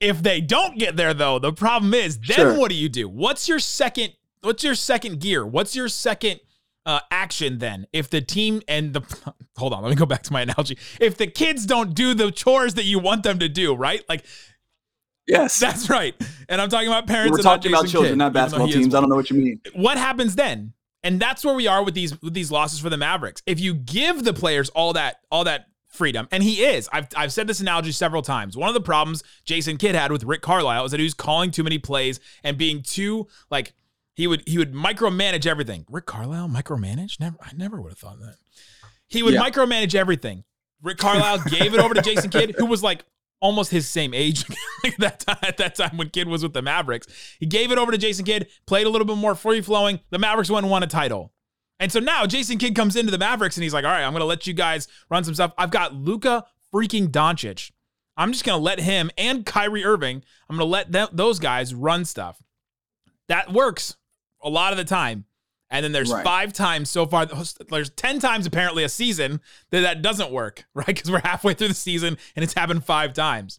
If 0.00 0.22
they 0.22 0.40
don't 0.42 0.78
get 0.78 0.96
there, 0.96 1.14
though, 1.14 1.38
the 1.38 1.52
problem 1.52 1.94
is, 1.94 2.18
then 2.18 2.36
Sure. 2.36 2.58
what 2.58 2.68
do 2.70 2.74
you 2.76 2.88
do? 2.88 3.08
What's 3.08 3.48
your 3.48 3.58
second? 3.58 4.12
What's 4.42 4.62
your 4.62 4.74
second 4.74 5.20
gear? 5.20 5.46
What's 5.46 5.74
your 5.74 5.88
second 5.88 6.40
uh, 6.84 7.00
action 7.10 7.58
then? 7.58 7.86
If 7.92 8.10
the 8.10 8.20
team 8.20 8.60
and 8.68 8.92
the 8.92 9.00
hold 9.56 9.72
on, 9.72 9.82
let 9.82 9.88
me 9.90 9.96
go 9.96 10.04
back 10.06 10.22
to 10.24 10.32
my 10.32 10.42
analogy. 10.42 10.76
If 11.00 11.16
the 11.16 11.26
kids 11.26 11.64
don't 11.66 11.94
do 11.94 12.12
the 12.14 12.30
chores 12.30 12.74
that 12.74 12.84
you 12.84 12.98
want 12.98 13.22
them 13.22 13.38
to 13.38 13.48
do, 13.48 13.74
right? 13.74 14.02
Like 14.08 14.24
yes, 15.26 15.58
that's 15.58 15.88
right. 15.90 16.14
And 16.48 16.60
I'm 16.60 16.68
talking 16.68 16.88
about 16.88 17.06
parents. 17.06 17.32
we're 17.32 17.38
and 17.38 17.44
not 17.44 17.56
talking 17.62 17.72
about 17.72 17.88
children, 17.88 18.12
Kidd, 18.12 18.18
not 18.18 18.32
basketball 18.32 18.68
teams. 18.68 18.94
I 18.94 19.00
don't 19.00 19.08
know 19.08 19.16
what 19.16 19.30
you 19.30 19.36
mean. 19.36 19.60
what 19.74 19.98
happens 19.98 20.34
then? 20.36 20.72
And 21.02 21.20
that's 21.20 21.44
where 21.44 21.54
we 21.54 21.66
are 21.68 21.84
with 21.84 21.94
these 21.94 22.20
with 22.20 22.34
these 22.34 22.50
losses 22.50 22.80
for 22.80 22.90
the 22.90 22.96
Mavericks. 22.96 23.42
If 23.46 23.60
you 23.60 23.74
give 23.74 24.24
the 24.24 24.32
players 24.32 24.68
all 24.70 24.92
that 24.94 25.18
all 25.30 25.44
that 25.44 25.66
freedom, 25.88 26.26
and 26.32 26.42
he 26.42 26.64
is, 26.64 26.88
I've 26.92 27.06
I've 27.16 27.32
said 27.32 27.46
this 27.46 27.60
analogy 27.60 27.92
several 27.92 28.22
times. 28.22 28.56
One 28.56 28.68
of 28.68 28.74
the 28.74 28.80
problems 28.80 29.22
Jason 29.44 29.76
Kidd 29.76 29.94
had 29.94 30.10
with 30.10 30.24
Rick 30.24 30.42
Carlisle 30.42 30.86
is 30.86 30.90
that 30.90 30.98
he 30.98 31.04
was 31.04 31.14
calling 31.14 31.50
too 31.52 31.62
many 31.62 31.78
plays 31.78 32.18
and 32.42 32.58
being 32.58 32.82
too 32.82 33.28
like 33.50 33.72
he 34.14 34.26
would 34.26 34.42
he 34.48 34.58
would 34.58 34.72
micromanage 34.72 35.46
everything. 35.46 35.84
Rick 35.88 36.06
Carlisle 36.06 36.48
micromanage? 36.48 37.20
Never 37.20 37.36
I 37.40 37.52
never 37.56 37.80
would 37.80 37.92
have 37.92 37.98
thought 37.98 38.18
that. 38.18 38.36
He 39.06 39.22
would 39.22 39.34
Yeah. 39.34 39.42
micromanage 39.42 39.94
everything. 39.94 40.42
Rick 40.82 40.98
Carlisle 40.98 41.44
gave 41.50 41.72
it 41.72 41.78
over 41.80 41.94
to 41.94 42.02
Jason 42.02 42.30
Kidd, 42.30 42.54
who 42.58 42.66
was 42.66 42.82
like 42.82 43.04
almost 43.40 43.70
his 43.70 43.88
same 43.88 44.14
age 44.14 44.44
at 44.84 44.98
that 44.98 45.20
time, 45.20 45.38
at 45.42 45.56
that 45.58 45.74
time 45.74 45.96
when 45.96 46.10
Kidd 46.10 46.28
was 46.28 46.42
with 46.42 46.52
the 46.52 46.62
Mavericks. 46.62 47.06
He 47.38 47.46
gave 47.46 47.70
it 47.70 47.78
over 47.78 47.92
to 47.92 47.98
Jason 47.98 48.24
Kidd, 48.24 48.48
played 48.66 48.86
a 48.86 48.90
little 48.90 49.06
bit 49.06 49.16
more 49.16 49.34
free 49.34 49.60
flowing. 49.60 50.00
The 50.10 50.18
Mavericks 50.18 50.50
went 50.50 50.64
and 50.64 50.70
won 50.70 50.82
a 50.82 50.86
title. 50.86 51.32
And 51.78 51.92
so 51.92 52.00
now 52.00 52.26
Jason 52.26 52.58
Kidd 52.58 52.74
comes 52.74 52.96
into 52.96 53.10
the 53.10 53.18
Mavericks 53.18 53.56
and 53.56 53.62
he's 53.62 53.74
like, 53.74 53.84
all 53.84 53.90
right, 53.90 54.02
I'm 54.02 54.12
going 54.12 54.20
to 54.20 54.26
let 54.26 54.46
you 54.46 54.54
guys 54.54 54.88
run 55.10 55.24
some 55.24 55.34
stuff. 55.34 55.52
I've 55.58 55.70
got 55.70 55.94
Luka 55.94 56.44
freaking 56.72 57.08
Doncic. 57.08 57.70
I'm 58.16 58.32
just 58.32 58.44
going 58.44 58.58
to 58.58 58.62
let 58.62 58.80
him 58.80 59.10
and 59.18 59.44
Kyrie 59.44 59.84
Irving, 59.84 60.22
I'm 60.48 60.56
going 60.56 60.66
to 60.66 60.92
let 60.92 61.16
those 61.16 61.38
guys 61.38 61.74
run 61.74 62.04
stuff. 62.04 62.42
That 63.28 63.52
works 63.52 63.96
a 64.42 64.48
lot 64.48 64.72
of 64.72 64.78
the 64.78 64.84
time. 64.84 65.26
And 65.70 65.82
then 65.84 65.92
there's 65.92 66.12
Right. 66.12 66.24
five 66.24 66.52
times 66.52 66.88
so 66.90 67.06
far. 67.06 67.26
There's 67.26 67.90
10 67.90 68.20
times 68.20 68.46
apparently 68.46 68.84
a 68.84 68.88
season 68.88 69.40
that 69.70 69.80
that 69.80 70.02
doesn't 70.02 70.30
work, 70.30 70.64
right? 70.74 70.86
Because 70.86 71.10
we're 71.10 71.20
halfway 71.20 71.54
through 71.54 71.68
the 71.68 71.74
season 71.74 72.16
and 72.36 72.42
it's 72.44 72.54
happened 72.54 72.84
five 72.84 73.12
times. 73.12 73.58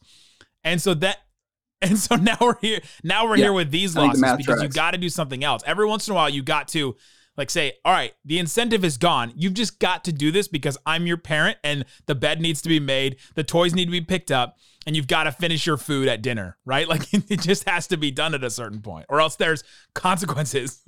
And 0.64 0.82
so 0.82 0.94
that, 0.96 1.18
and 1.82 1.98
so 2.00 2.16
now 2.16 2.38
we're 2.42 2.58
here. 2.62 2.80
Now 3.04 3.26
we're 3.26 3.36
Yeah. 3.38 3.46
here 3.46 3.54
with 3.54 3.72
these 3.72 3.94
the 3.94 4.02
losses 4.02 4.22
math 4.22 4.38
because 4.38 4.62
you 4.64 4.70
got 4.70 4.92
to 4.92 4.98
do 4.98 5.10
something 5.10 5.44
else. 5.44 5.64
Every 5.66 5.86
once 5.86 6.08
in 6.08 6.14
a 6.14 6.16
while, 6.16 6.30
you 6.30 6.42
got 6.44 6.68
to 6.70 6.96
like 7.36 7.52
say, 7.52 7.74
all 7.86 7.94
right, 7.94 8.14
the 8.26 8.40
incentive 8.40 8.84
is 8.84 8.98
gone. 8.98 9.32
You've 9.36 9.54
just 9.54 9.78
got 9.78 10.04
to 10.06 10.12
do 10.12 10.32
this 10.32 10.48
because 10.48 10.76
I'm 10.88 11.06
your 11.06 11.18
parent 11.18 11.58
and 11.64 11.86
the 12.08 12.16
bed 12.16 12.42
needs 12.42 12.64
to 12.64 12.70
be 12.70 12.80
made, 12.80 13.18
the 13.36 13.44
toys 13.44 13.76
need 13.76 13.86
to 13.86 13.92
be 13.92 14.02
picked 14.02 14.32
up, 14.32 14.58
and 14.88 14.96
you've 14.96 15.06
got 15.08 15.26
to 15.26 15.32
finish 15.32 15.68
your 15.68 15.78
food 15.78 16.08
at 16.08 16.24
dinner, 16.24 16.58
right? 16.66 16.88
Like 16.90 17.14
it 17.14 17.42
just 17.42 17.70
has 17.70 17.86
to 17.88 17.98
be 17.98 18.10
done 18.10 18.34
at 18.34 18.44
a 18.44 18.50
certain 18.50 18.82
point, 18.82 19.06
or 19.10 19.22
else 19.22 19.36
there's 19.36 19.64
consequences. 19.94 20.82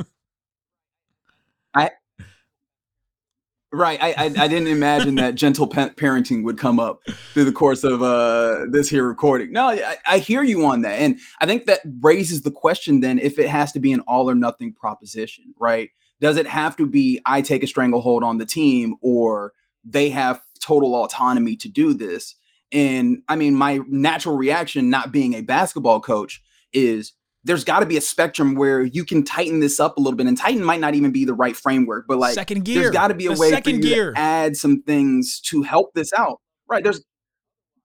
Right. 3.71 4.01
I, 4.01 4.13
I, 4.13 4.23
I 4.25 4.47
didn't 4.47 4.67
imagine 4.67 5.15
that 5.15 5.35
gentle 5.35 5.67
pa- 5.67 5.89
parenting 5.89 6.43
would 6.43 6.57
come 6.57 6.79
up 6.79 7.03
through 7.33 7.45
the 7.45 7.51
course 7.51 7.83
of 7.83 8.01
uh, 8.01 8.65
this 8.71 8.89
here 8.89 9.07
recording. 9.07 9.51
No, 9.51 9.67
I, 9.67 9.97
I 10.07 10.17
hear 10.17 10.41
you 10.41 10.65
on 10.65 10.81
that. 10.81 10.99
And 10.99 11.19
I 11.39 11.45
think 11.45 11.65
that 11.65 11.81
raises 12.01 12.41
the 12.41 12.51
question 12.51 13.01
then 13.01 13.19
if 13.19 13.37
it 13.37 13.47
has 13.47 13.71
to 13.73 13.79
be 13.79 13.93
an 13.93 13.99
all 14.01 14.27
or 14.27 14.33
nothing 14.33 14.73
proposition, 14.73 15.53
right? 15.59 15.91
Does 16.19 16.37
it 16.37 16.47
have 16.47 16.75
to 16.77 16.87
be 16.87 17.21
I 17.27 17.41
take 17.41 17.61
a 17.61 17.67
stranglehold 17.67 18.23
on 18.23 18.39
the 18.39 18.45
team 18.45 18.95
or 19.01 19.53
they 19.83 20.09
have 20.09 20.41
total 20.59 20.95
autonomy 20.95 21.55
to 21.57 21.69
do 21.69 21.93
this? 21.93 22.35
And 22.71 23.21
I 23.27 23.35
mean, 23.35 23.53
my 23.53 23.81
natural 23.87 24.35
reaction, 24.35 24.89
not 24.89 25.11
being 25.11 25.35
a 25.35 25.41
basketball 25.41 25.99
coach, 26.01 26.41
is 26.73 27.13
there's 27.43 27.63
got 27.63 27.79
to 27.79 27.85
be 27.85 27.97
a 27.97 28.01
spectrum 28.01 28.55
where 28.55 28.83
you 28.83 29.05
can 29.05 29.23
tighten 29.23 29.59
this 29.59 29.79
up 29.79 29.97
a 29.97 30.01
little 30.01 30.17
bit. 30.17 30.27
And 30.27 30.37
tighten 30.37 30.63
might 30.63 30.81
not 30.81 30.95
even 30.95 31.11
be 31.11 31.25
the 31.25 31.33
right 31.33 31.55
framework, 31.55 32.05
but 32.07 32.17
like 32.17 32.33
second 32.33 32.65
gear. 32.65 32.81
there's 32.81 32.93
got 32.93 33.07
to 33.09 33.13
be 33.13 33.27
a 33.27 33.33
The 33.33 33.39
way 33.39 33.49
for 33.49 33.55
second 33.55 33.75
you 33.75 33.81
gear. 33.81 34.13
to 34.13 34.19
add 34.19 34.57
some 34.57 34.81
things 34.81 35.39
to 35.45 35.61
help 35.61 35.93
this 35.93 36.11
out. 36.13 36.41
Right. 36.67 36.83
There's 36.83 37.03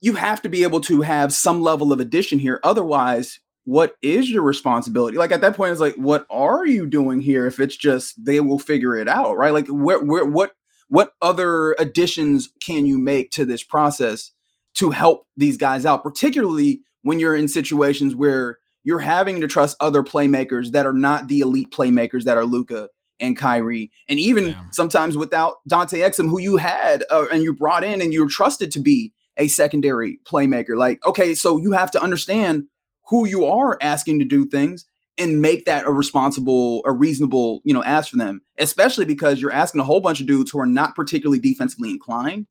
you 0.00 0.14
have 0.14 0.42
to 0.42 0.48
be 0.48 0.64
able 0.64 0.80
to 0.82 1.00
have 1.00 1.32
some 1.32 1.62
level 1.62 1.92
of 1.92 2.00
addition 2.00 2.38
here. 2.38 2.60
Otherwise, 2.62 3.40
what 3.64 3.94
is 4.02 4.30
your 4.30 4.42
responsibility? 4.42 5.16
Like 5.16 5.32
at 5.32 5.40
that 5.40 5.56
point, 5.56 5.72
it's 5.72 5.80
like, 5.80 5.94
what 5.94 6.26
are 6.28 6.66
you 6.66 6.86
doing 6.86 7.20
here? 7.20 7.46
If 7.46 7.58
it's 7.60 7.76
just 7.76 8.22
they 8.22 8.40
will 8.40 8.58
figure 8.58 8.96
it 8.96 9.08
out, 9.08 9.36
right? 9.36 9.52
Like 9.52 9.66
where 9.68 10.02
where 10.02 10.26
what 10.26 10.52
what 10.88 11.12
other 11.22 11.72
additions 11.78 12.50
can 12.62 12.86
you 12.86 12.98
make 12.98 13.30
to 13.30 13.44
this 13.44 13.62
process 13.62 14.32
to 14.74 14.90
help 14.90 15.26
these 15.36 15.56
guys 15.56 15.86
out, 15.86 16.02
particularly 16.02 16.82
when 17.02 17.18
you're 17.18 17.36
in 17.36 17.48
situations 17.48 18.14
where 18.14 18.58
you're 18.84 18.98
having 19.00 19.40
to 19.40 19.48
trust 19.48 19.76
other 19.80 20.02
playmakers 20.02 20.70
that 20.72 20.86
are 20.86 20.92
not 20.92 21.28
the 21.28 21.40
elite 21.40 21.70
playmakers 21.70 22.24
that 22.24 22.36
are 22.36 22.44
Luka 22.44 22.88
and 23.20 23.36
Kyrie, 23.36 23.90
and 24.08 24.18
even 24.18 24.48
Yeah. 24.48 24.60
sometimes 24.70 25.16
without 25.16 25.56
Dante 25.66 26.00
Exum, 26.00 26.28
who 26.28 26.40
you 26.40 26.56
had 26.56 27.04
uh, 27.10 27.26
and 27.32 27.42
you 27.42 27.52
brought 27.54 27.84
in 27.84 28.00
and 28.02 28.12
you 28.12 28.22
were 28.22 28.28
trusted 28.28 28.70
to 28.72 28.80
be 28.80 29.12
a 29.36 29.48
secondary 29.48 30.18
playmaker. 30.24 30.76
Like, 30.76 31.04
okay, 31.06 31.34
so 31.34 31.56
you 31.58 31.72
have 31.72 31.90
to 31.92 32.02
understand 32.02 32.64
who 33.08 33.26
you 33.26 33.44
are 33.44 33.78
asking 33.80 34.18
to 34.20 34.24
do 34.24 34.46
things 34.46 34.84
and 35.16 35.40
make 35.40 35.64
that 35.64 35.86
a 35.86 35.92
responsible, 35.92 36.82
a 36.84 36.92
reasonable, 36.92 37.60
you 37.64 37.72
know, 37.72 37.84
ask 37.84 38.10
for 38.10 38.16
them, 38.16 38.42
especially 38.58 39.04
because 39.04 39.40
you're 39.40 39.52
asking 39.52 39.80
a 39.80 39.84
whole 39.84 40.00
bunch 40.00 40.20
of 40.20 40.26
dudes 40.26 40.50
who 40.50 40.58
are 40.58 40.66
not 40.66 40.96
particularly 40.96 41.38
defensively 41.38 41.90
inclined 41.90 42.46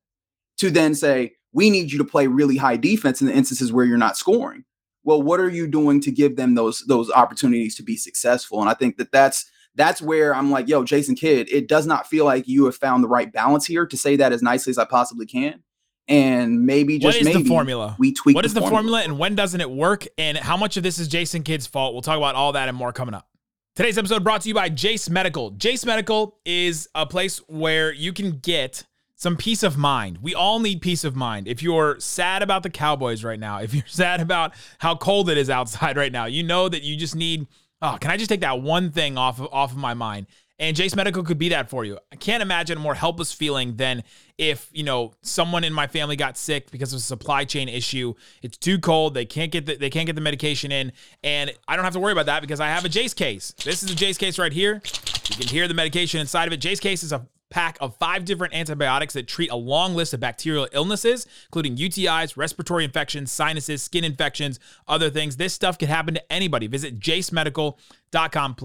to 0.57 0.69
then 0.71 0.95
say, 0.95 1.33
we 1.51 1.69
need 1.69 1.91
you 1.91 1.97
to 1.97 2.05
play 2.05 2.27
really 2.27 2.55
high 2.57 2.77
defense 2.77 3.21
in 3.21 3.27
the 3.27 3.33
instances 3.33 3.71
where 3.73 3.85
you're 3.85 3.97
not 3.97 4.17
scoring. 4.17 4.63
Well, 5.03 5.21
what 5.21 5.39
are 5.39 5.49
you 5.49 5.67
doing 5.67 6.01
to 6.01 6.11
give 6.11 6.35
them 6.35 6.55
those 6.55 6.83
those 6.87 7.11
opportunities 7.11 7.75
to 7.75 7.83
be 7.83 7.97
successful? 7.97 8.61
And 8.61 8.69
I 8.69 8.73
think 8.73 8.97
that 8.97 9.11
that's 9.11 9.45
that's 9.75 10.01
where 10.01 10.35
I'm 10.35 10.51
like, 10.51 10.67
yo, 10.67 10.83
Jason 10.83 11.15
Kidd, 11.15 11.49
it 11.51 11.67
does 11.67 11.87
not 11.87 12.07
feel 12.07 12.25
like 12.25 12.47
you 12.47 12.65
have 12.65 12.75
found 12.75 13.03
the 13.03 13.07
right 13.07 13.31
balance 13.31 13.65
here 13.65 13.85
to 13.85 13.97
say 13.97 14.15
that 14.17 14.31
as 14.31 14.41
nicely 14.41 14.71
as 14.71 14.77
I 14.77 14.85
possibly 14.85 15.25
can. 15.25 15.63
And 16.07 16.65
maybe 16.65 16.99
just 16.99 17.19
is 17.19 17.25
maybe 17.25 17.43
the 17.43 17.49
formula? 17.49 17.95
we 17.97 18.13
tweak 18.13 18.35
What 18.35 18.45
is 18.45 18.53
the 18.53 18.61
formula 18.61 19.01
and 19.03 19.17
when 19.17 19.35
doesn't 19.35 19.61
it 19.61 19.71
work? 19.71 20.05
And 20.17 20.37
how 20.37 20.57
much 20.57 20.75
of 20.75 20.83
this 20.83 20.99
is 20.99 21.07
Jason 21.07 21.43
Kidd's 21.43 21.65
fault? 21.65 21.93
We'll 21.93 22.01
talk 22.01 22.17
about 22.17 22.35
all 22.35 22.51
that 22.51 22.67
and 22.67 22.77
more 22.77 22.91
coming 22.91 23.15
up. 23.15 23.27
Today's 23.75 23.97
episode 23.97 24.23
brought 24.23 24.41
to 24.41 24.49
you 24.49 24.53
by 24.53 24.69
Jase 24.69 25.09
Medical. 25.09 25.51
Jase 25.51 25.85
Medical 25.85 26.37
is 26.45 26.89
a 26.93 27.05
place 27.05 27.39
where 27.47 27.91
you 27.91 28.13
can 28.13 28.37
get 28.39 28.83
some 29.23 29.37
peace 29.37 29.63
of 29.63 29.77
mind. 29.77 30.19
We 30.21 30.35
all 30.35 30.59
need 30.59 30.81
peace 30.81 31.05
of 31.05 31.15
mind. 31.15 31.47
If 31.47 31.63
you're 31.63 31.97
sad 31.97 32.43
about 32.43 32.61
the 32.61 32.69
Cowboys 32.69 33.23
right 33.23 33.39
now, 33.39 33.59
if 33.61 33.73
you're 33.73 33.85
sad 33.87 34.19
about 34.19 34.53
how 34.79 34.95
cold 34.97 35.29
it 35.29 35.37
is 35.37 35.49
outside 35.49 35.95
right 35.95 36.11
now, 36.11 36.25
you 36.25 36.43
know 36.43 36.67
that 36.67 36.83
you 36.83 36.97
just 36.97 37.15
need, 37.15 37.47
oh, 37.81 37.97
can 37.99 38.11
I 38.11 38.17
just 38.17 38.29
take 38.29 38.41
that 38.41 38.61
one 38.61 38.91
thing 38.91 39.17
off 39.17 39.39
of, 39.39 39.47
off 39.53 39.71
of 39.71 39.77
my 39.77 39.93
mind? 39.93 40.27
And 40.59 40.75
Jase 40.75 40.93
Medical 40.95 41.23
could 41.23 41.37
be 41.37 41.49
that 41.49 41.69
for 41.69 41.85
you. 41.85 41.97
I 42.11 42.17
can't 42.17 42.43
imagine 42.43 42.77
a 42.77 42.81
more 42.81 42.95
helpless 42.95 43.31
feeling 43.31 43.77
than 43.77 44.03
if, 44.37 44.69
you 44.73 44.83
know, 44.83 45.13
someone 45.21 45.63
in 45.63 45.73
my 45.73 45.87
family 45.87 46.15
got 46.15 46.37
sick 46.37 46.69
because 46.69 46.91
of 46.91 46.97
a 46.97 47.01
supply 47.01 47.45
chain 47.45 47.69
issue. 47.69 48.13
It's 48.41 48.57
too 48.57 48.77
cold. 48.77 49.13
They 49.13 49.25
can't 49.25 49.51
get 49.51 49.65
the, 49.65 49.77
they 49.77 49.89
can't 49.89 50.05
get 50.05 50.15
the 50.15 50.21
medication 50.21 50.71
in. 50.71 50.91
And 51.23 51.51
I 51.67 51.75
don't 51.75 51.85
have 51.85 51.93
to 51.93 51.99
worry 51.99 52.11
about 52.11 52.27
that 52.27 52.41
because 52.41 52.59
I 52.59 52.67
have 52.67 52.83
a 52.83 52.89
Jase 52.89 53.13
case. 53.13 53.53
This 53.63 53.83
is 53.83 53.91
a 53.91 53.95
Jase 53.95 54.17
case 54.17 54.37
right 54.37 54.53
here. 54.53 54.81
You 55.29 55.37
can 55.37 55.47
hear 55.47 55.67
the 55.67 55.73
medication 55.73 56.19
inside 56.19 56.45
of 56.45 56.53
it. 56.53 56.57
Jase 56.57 56.79
case 56.79 57.03
is 57.03 57.13
a 57.13 57.25
pack 57.53 57.77
of 57.79 57.95
five 57.97 58.25
different 58.25 58.55
antibiotics 58.55 59.13
that 59.13 59.27
treat 59.27 59.51
a 59.51 59.55
long 59.55 59.93
list 59.93 60.11
of 60.11 60.19
bacterial 60.19 60.67
illnesses, 60.71 61.27
including 61.45 61.77
UTIs, 61.77 62.35
respiratory 62.35 62.83
infections, 62.83 63.31
sinuses, 63.31 63.83
skin 63.83 64.03
infections, 64.03 64.59
other 64.87 65.11
things. 65.11 65.37
This 65.37 65.53
stuff 65.53 65.77
can 65.77 65.87
happen 65.87 66.15
to 66.15 66.31
anybody. 66.31 66.65
Visit 66.65 66.99
jasemedical.com. 66.99 68.55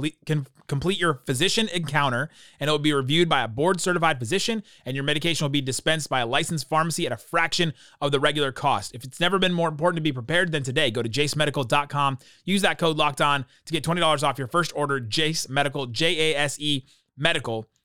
Complete 0.68 0.99
your 0.99 1.21
physician 1.26 1.68
encounter, 1.68 2.30
and 2.61 2.68
it 2.68 2.71
will 2.71 2.78
be 2.78 2.92
reviewed 2.92 3.28
by 3.28 3.42
a 3.42 3.49
board 3.49 3.80
certified 3.80 4.18
physician, 4.18 4.62
and 4.87 4.95
your 4.95 5.04
medication 5.04 5.45
will 5.45 5.50
be 5.50 5.61
dispensed 5.61 6.09
by 6.09 6.21
a 6.21 6.26
licensed 6.26 6.68
pharmacy 6.68 7.04
at 7.04 7.12
a 7.12 7.16
fraction 7.16 7.75
of 8.00 8.11
the 8.11 8.21
regular 8.21 8.52
cost. 8.52 8.95
If 8.95 9.04
it's 9.04 9.21
never 9.21 9.38
been 9.38 9.52
more 9.52 9.68
important 9.68 9.97
to 9.97 10.02
be 10.02 10.12
prepared 10.12 10.50
than 10.50 10.62
today, 10.62 10.90
go 10.90 11.02
to 11.02 11.09
jasemedical.com. 11.09 12.18
Use 12.45 12.62
that 12.62 12.78
code 12.78 12.97
locked 12.97 13.21
on 13.21 13.45
to 13.66 13.73
get 13.73 13.85
$20 13.85 14.23
off 14.23 14.38
your 14.38 14.49
first 14.49 14.73
order. 14.75 14.99
Jase 14.99 15.49
Medical, 15.49 15.87
J 15.87 16.33
A 16.33 16.38
S 16.38 16.59
E 16.59 16.87
medical.com. 17.18 17.77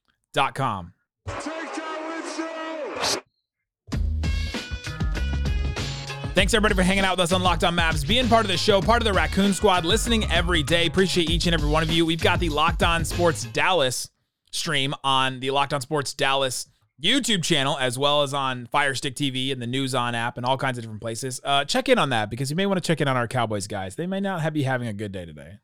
Thanks 6.34 6.56
everybody 6.56 6.74
for 6.74 6.82
hanging 6.82 7.04
out 7.04 7.18
with 7.18 7.26
us 7.26 7.32
on 7.32 7.44
Locked 7.44 7.64
On 7.64 7.76
Mavs, 7.76 8.08
being 8.08 8.28
part 8.28 8.44
of 8.44 8.50
the 8.50 8.58
show, 8.58 8.82
part 8.82 9.00
of 9.00 9.06
the 9.06 9.14
Raccoon 9.14 9.54
Squad, 9.54 9.86
listening 9.86 10.24
every 10.32 10.64
day. 10.64 10.88
Appreciate 10.88 11.30
each 11.30 11.46
and 11.46 11.54
every 11.54 11.70
one 11.70 11.84
of 11.84 11.92
you. 11.92 12.04
We've 12.04 12.20
got 12.20 12.40
the 12.40 12.50
Locked 12.50 12.82
On 12.82 13.06
Sports 13.06 13.44
Dallas 13.46 14.10
stream 14.52 14.96
on 15.04 15.40
the 15.40 15.52
Locked 15.52 15.74
On 15.74 15.82
Sports 15.82 16.16
Dallas 16.16 16.66
YouTube 17.00 17.44
channel, 17.44 17.78
as 17.78 18.00
well 18.00 18.24
as 18.24 18.34
on 18.34 18.66
Firestick 18.66 19.16
TV 19.16 19.52
and 19.52 19.62
the 19.62 19.68
News 19.68 19.94
On 19.94 20.16
app 20.16 20.38
and 20.38 20.46
all 20.48 20.58
kinds 20.58 20.80
of 20.80 20.84
different 20.84 21.02
places. 21.02 21.40
Uh, 21.44 21.66
check 21.66 21.88
in 21.88 22.00
on 22.00 22.10
that 22.10 22.32
because 22.32 22.50
you 22.50 22.56
may 22.56 22.66
want 22.66 22.82
to 22.82 22.88
check 22.88 23.00
in 23.00 23.08
on 23.08 23.16
our 23.16 23.28
Cowboys 23.28 23.68
guys. 23.68 23.96
They 23.96 24.08
may 24.08 24.20
not 24.20 24.52
be 24.52 24.64
having 24.64 24.88
a 24.88 24.94
good 24.94 25.12
day 25.12 25.26
today. 25.26 25.60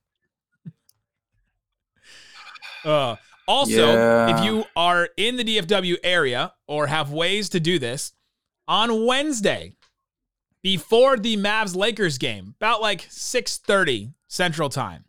uh, 2.86 3.16
also, 3.50 3.94
Yeah. 3.94 4.38
if 4.38 4.46
you 4.46 4.66
are 4.76 5.10
in 5.18 5.36
the 5.36 5.44
DFW 5.44 5.98
area 6.04 6.54
or 6.68 6.88
have 6.88 7.12
ways 7.12 7.50
to 7.50 7.60
do 7.60 7.80
this, 7.80 8.14
on 8.68 9.06
Wednesday, 9.08 9.74
before 10.62 11.18
the 11.18 11.36
Mavs 11.36 11.76
Lakers 11.76 12.18
game, 12.20 12.54
about 12.60 12.82
like 12.82 13.08
6:30 13.10 14.14
Central 14.28 14.70
Time. 14.70 15.06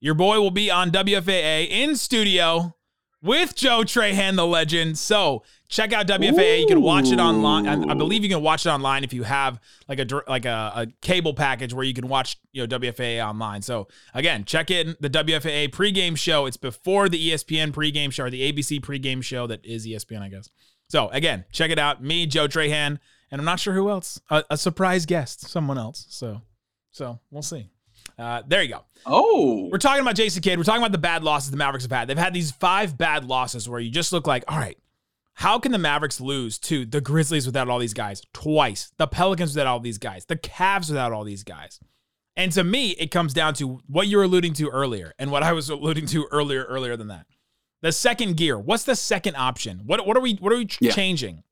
Your 0.00 0.14
boy 0.14 0.40
will 0.40 0.50
be 0.50 0.70
on 0.70 0.90
WFAA 0.90 1.64
in 1.70 1.94
studio 1.96 2.74
with 3.22 3.54
Joe 3.54 3.80
Trahan, 3.80 4.36
the 4.36 4.46
legend. 4.46 4.98
So 4.98 5.42
check 5.68 5.92
out 5.92 6.06
WFAA. 6.06 6.60
You 6.60 6.66
can 6.66 6.80
watch 6.80 7.10
it 7.10 7.18
online. 7.18 7.66
I, 7.66 7.94
believe 7.94 8.22
you 8.22 8.28
can 8.28 8.42
watch 8.42 8.66
it 8.66 8.68
online 8.68 9.04
if 9.04 9.12
you 9.12 9.22
have 9.24 9.60
like 9.88 9.98
a 9.98 10.22
like 10.26 10.44
a, 10.44 10.72
a 10.74 10.86
cable 11.02 11.34
package 11.34 11.74
where 11.74 11.84
you 11.84 11.94
can 11.94 12.08
watch 12.08 12.36
you 12.52 12.66
know 12.66 12.78
WFAA 12.78 13.24
online. 13.26 13.62
So 13.62 13.88
again, 14.14 14.44
check 14.44 14.70
in 14.70 14.96
the 15.00 15.10
WFAA 15.10 15.70
pregame 15.70 16.16
show. 16.16 16.46
It's 16.46 16.56
before 16.56 17.08
the 17.08 17.30
ESPN 17.30 17.72
pregame 17.72 18.12
show 18.12 18.24
or 18.24 18.30
the 18.30 18.52
ABC 18.52 18.80
pregame 18.80 19.22
show 19.22 19.46
that 19.46 19.64
is 19.64 19.86
ESPN, 19.86 20.22
I 20.22 20.28
guess. 20.28 20.48
So 20.88 21.08
again, 21.08 21.44
check 21.52 21.70
it 21.70 21.78
out. 21.78 22.02
Me, 22.02 22.26
Joe 22.26 22.48
Trahan, 22.48 22.98
and 23.30 23.40
I'm 23.40 23.44
not 23.44 23.60
sure 23.60 23.74
who 23.74 23.90
else. 23.90 24.20
A, 24.30 24.44
a 24.50 24.56
surprise 24.56 25.06
guest, 25.06 25.48
someone 25.48 25.76
else. 25.76 26.06
So, 26.08 26.40
so 26.90 27.20
we'll 27.30 27.42
see. 27.42 27.70
Uh, 28.18 28.42
there 28.46 28.62
you 28.62 28.68
go. 28.68 28.84
Oh, 29.06 29.68
We're 29.70 29.78
talking 29.78 30.02
about 30.02 30.14
Jason 30.16 30.42
Kidd. 30.42 30.58
We're 30.58 30.64
talking 30.64 30.82
about 30.82 30.92
the 30.92 30.98
bad 30.98 31.22
losses 31.24 31.50
the 31.50 31.56
Mavericks 31.56 31.84
have 31.84 31.92
had. 31.92 32.08
They've 32.08 32.18
had 32.18 32.34
these 32.34 32.50
five 32.50 32.96
bad 32.98 33.24
losses 33.24 33.68
where 33.68 33.80
you 33.80 33.90
just 33.90 34.12
look 34.12 34.26
like, 34.26 34.44
all 34.48 34.58
right, 34.58 34.78
how 35.34 35.58
can 35.58 35.70
the 35.72 35.78
Mavericks 35.78 36.20
lose 36.20 36.58
to 36.60 36.84
the 36.84 37.00
Grizzlies 37.00 37.46
without 37.46 37.68
all 37.68 37.78
these 37.78 37.94
guys 37.94 38.22
twice, 38.32 38.92
the 38.96 39.06
Pelicans 39.06 39.54
without 39.54 39.66
all 39.68 39.80
these 39.80 39.98
guys, 39.98 40.24
the 40.24 40.36
Cavs 40.36 40.88
without 40.88 41.12
all 41.12 41.24
these 41.24 41.44
guys? 41.44 41.78
And 42.36 42.52
to 42.52 42.62
me, 42.64 42.90
it 42.90 43.10
comes 43.10 43.32
down 43.34 43.54
to 43.54 43.80
what 43.86 44.06
you 44.08 44.16
were 44.18 44.22
alluding 44.24 44.52
to 44.54 44.68
earlier 44.68 45.12
and 45.18 45.30
what 45.30 45.42
I 45.42 45.52
was 45.52 45.68
alluding 45.70 46.06
to 46.06 46.26
earlier, 46.30 46.64
earlier 46.64 46.96
than 46.96 47.08
that. 47.08 47.26
The 47.82 47.92
second 47.92 48.36
gear. 48.36 48.58
What's 48.58 48.82
the 48.84 48.96
second 48.96 49.36
option? 49.36 49.82
What 49.86 50.04
what 50.04 50.16
are 50.16 50.20
we 50.20 50.34
what 50.34 50.52
are 50.52 50.56
we 50.56 50.66
Yeah. 50.80 50.90
changing? 50.90 51.44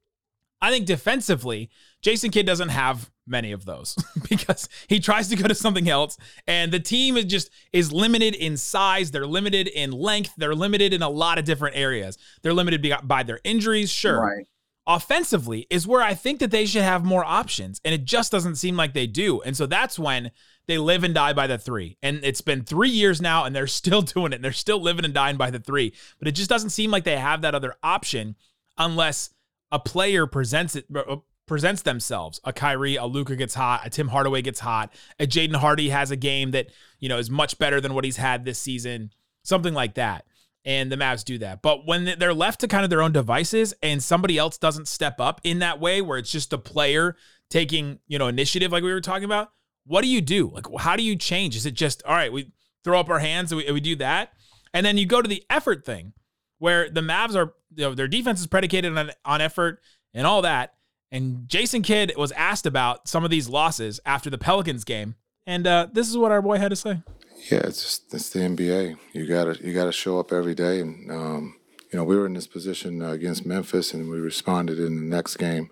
I 0.61 0.71
think 0.71 0.87
defensively, 0.87 1.71
Jason 2.03 2.31
Kidd 2.31 2.47
doesn't 2.47 2.71
have 2.71 3.11
many 3.27 3.53
of 3.53 3.65
those 3.65 3.97
because 4.29 4.69
he 4.89 5.01
tries 5.01 5.29
to 5.29 5.37
go 5.37 5.49
to 5.49 5.55
something 5.55 5.89
else 5.89 6.17
and 6.47 6.73
the 6.73 6.81
team 6.81 7.17
is 7.17 7.25
just 7.25 7.51
is 7.73 7.93
limited 7.93 8.35
in 8.35 8.57
size, 8.57 9.11
they're 9.11 9.27
limited 9.27 9.69
in 9.69 9.91
length, 9.91 10.33
they're 10.37 10.55
limited 10.55 10.93
in 10.93 11.03
a 11.03 11.09
lot 11.09 11.39
of 11.39 11.45
different 11.45 11.77
areas. 11.77 12.17
They're 12.43 12.55
limited 12.55 12.93
by 13.05 13.23
their 13.23 13.41
injuries, 13.45 13.91
sure. 13.91 14.21
right. 14.21 14.47
Offensively 14.89 15.67
is 15.69 15.87
where 15.87 16.01
I 16.01 16.15
think 16.15 16.39
that 16.39 16.53
they 16.53 16.65
should 16.65 16.83
have 16.83 17.05
more 17.05 17.25
options 17.25 17.81
and 17.85 17.93
it 17.93 18.05
just 18.05 18.31
doesn't 18.31 18.55
seem 18.55 18.77
like 18.77 18.95
they 18.95 19.09
do. 19.09 19.43
And 19.43 19.57
so 19.57 19.67
that's 19.67 19.99
when 19.99 20.31
they 20.69 20.79
live 20.79 21.03
and 21.03 21.13
die 21.13 21.33
by 21.33 21.49
the 21.49 21.59
3. 21.59 21.99
And 22.05 22.21
it's 22.23 22.41
been 22.41 22.63
3 22.63 22.89
years 22.89 23.21
now 23.21 23.45
and 23.45 23.55
they're 23.55 23.67
still 23.67 24.03
doing 24.03 24.33
it. 24.33 24.37
And 24.37 24.45
They're 24.45 24.53
still 24.53 24.81
living 24.81 25.05
and 25.05 25.13
dying 25.13 25.37
by 25.37 25.51
the 25.51 25.59
3. 25.59 25.93
But 26.21 26.29
it 26.29 26.33
just 26.33 26.49
doesn't 26.49 26.71
seem 26.71 26.93
like 26.93 27.03
they 27.03 27.17
have 27.17 27.43
that 27.43 27.55
other 27.55 27.75
option 27.83 28.37
unless 28.79 29.31
a 29.73 29.79
player 29.79 30.27
presents 30.27 30.77
it 30.77 30.87
uh, 30.95 31.17
presents 31.47 31.83
themselves. 31.83 32.41
A 32.45 32.53
Kyrie, 32.53 32.97
a 32.97 33.07
Luka 33.07 33.37
gets 33.37 33.55
hot, 33.55 33.87
a 33.87 33.91
Tim 33.91 34.09
Hardaway 34.09 34.43
gets 34.43 34.61
hot, 34.61 34.93
a 35.21 35.27
Jaden 35.27 35.57
Hardy 35.57 35.91
has 35.91 36.11
a 36.11 36.17
game 36.17 36.51
that, 36.51 36.69
you 36.99 37.09
know, 37.09 37.19
is 37.19 37.31
much 37.31 37.59
better 37.59 37.81
than 37.81 37.95
what 37.95 38.05
he's 38.05 38.17
had 38.17 38.45
this 38.45 38.59
season, 38.59 39.11
something 39.45 39.73
like 39.75 39.95
that. 39.95 40.25
and 40.67 40.91
the 40.91 40.97
Mavs 40.97 41.25
do 41.25 41.39
that. 41.39 41.63
But 41.63 41.87
when 41.87 42.17
they're 42.19 42.35
left 42.35 42.61
to 42.61 42.69
kind 42.69 42.83
of 42.83 42.91
their 42.91 43.01
own 43.01 43.13
devices 43.13 43.73
and 43.83 44.03
somebody 44.03 44.37
else 44.37 44.59
doesn't 44.59 44.89
step 44.89 45.21
up 45.21 45.41
in 45.45 45.61
that 45.61 45.79
way 45.81 46.03
where 46.03 46.19
it's 46.19 46.33
just 46.33 46.53
a 46.53 46.59
player 46.59 47.17
taking, 47.49 48.01
you 48.09 48.19
know, 48.19 48.27
initiative 48.27 48.73
like 48.73 48.83
we 48.83 48.93
were 48.93 49.01
talking 49.01 49.25
about, 49.25 49.53
what 49.87 50.03
do 50.03 50.09
you 50.09 50.21
do? 50.21 50.51
Like 50.53 50.67
how 50.81 50.97
do 50.97 51.05
you 51.05 51.15
change? 51.15 51.55
Is 51.55 51.65
it 51.65 51.75
just 51.75 52.03
all 52.03 52.15
right, 52.15 52.33
we 52.33 52.51
throw 52.83 52.99
up 52.99 53.09
our 53.09 53.21
hands 53.21 53.53
and 53.53 53.63
we, 53.65 53.71
we 53.71 53.81
do 53.81 53.95
that? 53.97 54.33
And 54.75 54.85
then 54.85 54.99
you 54.99 55.07
go 55.07 55.23
to 55.23 55.29
the 55.29 55.45
effort 55.49 55.87
thing 55.87 56.13
where 56.59 56.91
the 56.91 57.01
Mavs 57.01 57.35
are, 57.35 57.55
you 57.75 57.85
know, 57.85 57.95
their 57.95 58.09
defense 58.09 58.41
is 58.41 58.47
predicated 58.47 58.97
on, 58.97 59.11
on 59.25 59.41
effort 59.41 59.81
and 60.15 60.27
all 60.27 60.43
that. 60.43 60.75
And 61.13 61.49
Jason 61.49 61.83
Kidd 61.83 62.13
was 62.17 62.33
asked 62.33 62.67
about 62.67 63.09
some 63.09 63.25
of 63.25 63.31
these 63.31 63.49
losses 63.49 64.01
after 64.05 64.29
the 64.31 64.39
Pelicans 64.39 64.85
game. 64.85 65.15
And 65.47 65.67
uh, 65.67 65.89
this 65.93 66.09
is 66.09 66.19
what 66.19 66.33
our 66.33 66.43
boy 66.43 66.59
had 66.59 66.71
to 66.71 66.77
say. 66.77 67.03
Yeah, 67.51 67.59
it's 67.59 67.83
just 67.83 68.15
it's 68.15 68.31
the 68.31 68.41
NBA. 68.41 68.97
You 69.13 69.27
gotta 69.27 69.59
you 69.65 69.73
gotta 69.73 69.93
show 69.93 70.19
up 70.19 70.33
every 70.33 70.55
day, 70.55 70.81
and 70.81 71.11
um, 71.11 71.57
you 71.93 71.99
know 71.99 72.05
we 72.05 72.17
were 72.17 72.27
in 72.27 72.33
this 72.33 72.47
position 72.47 73.03
uh, 73.03 73.11
against 73.11 73.47
Memphis, 73.47 73.95
and 73.95 74.09
we 74.09 74.19
responded 74.19 74.81
in 74.81 74.97
the 74.97 75.17
next 75.17 75.37
game. 75.37 75.71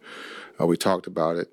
Uh, 0.60 0.66
we 0.66 0.76
talked 0.76 1.06
about 1.06 1.36
it, 1.36 1.48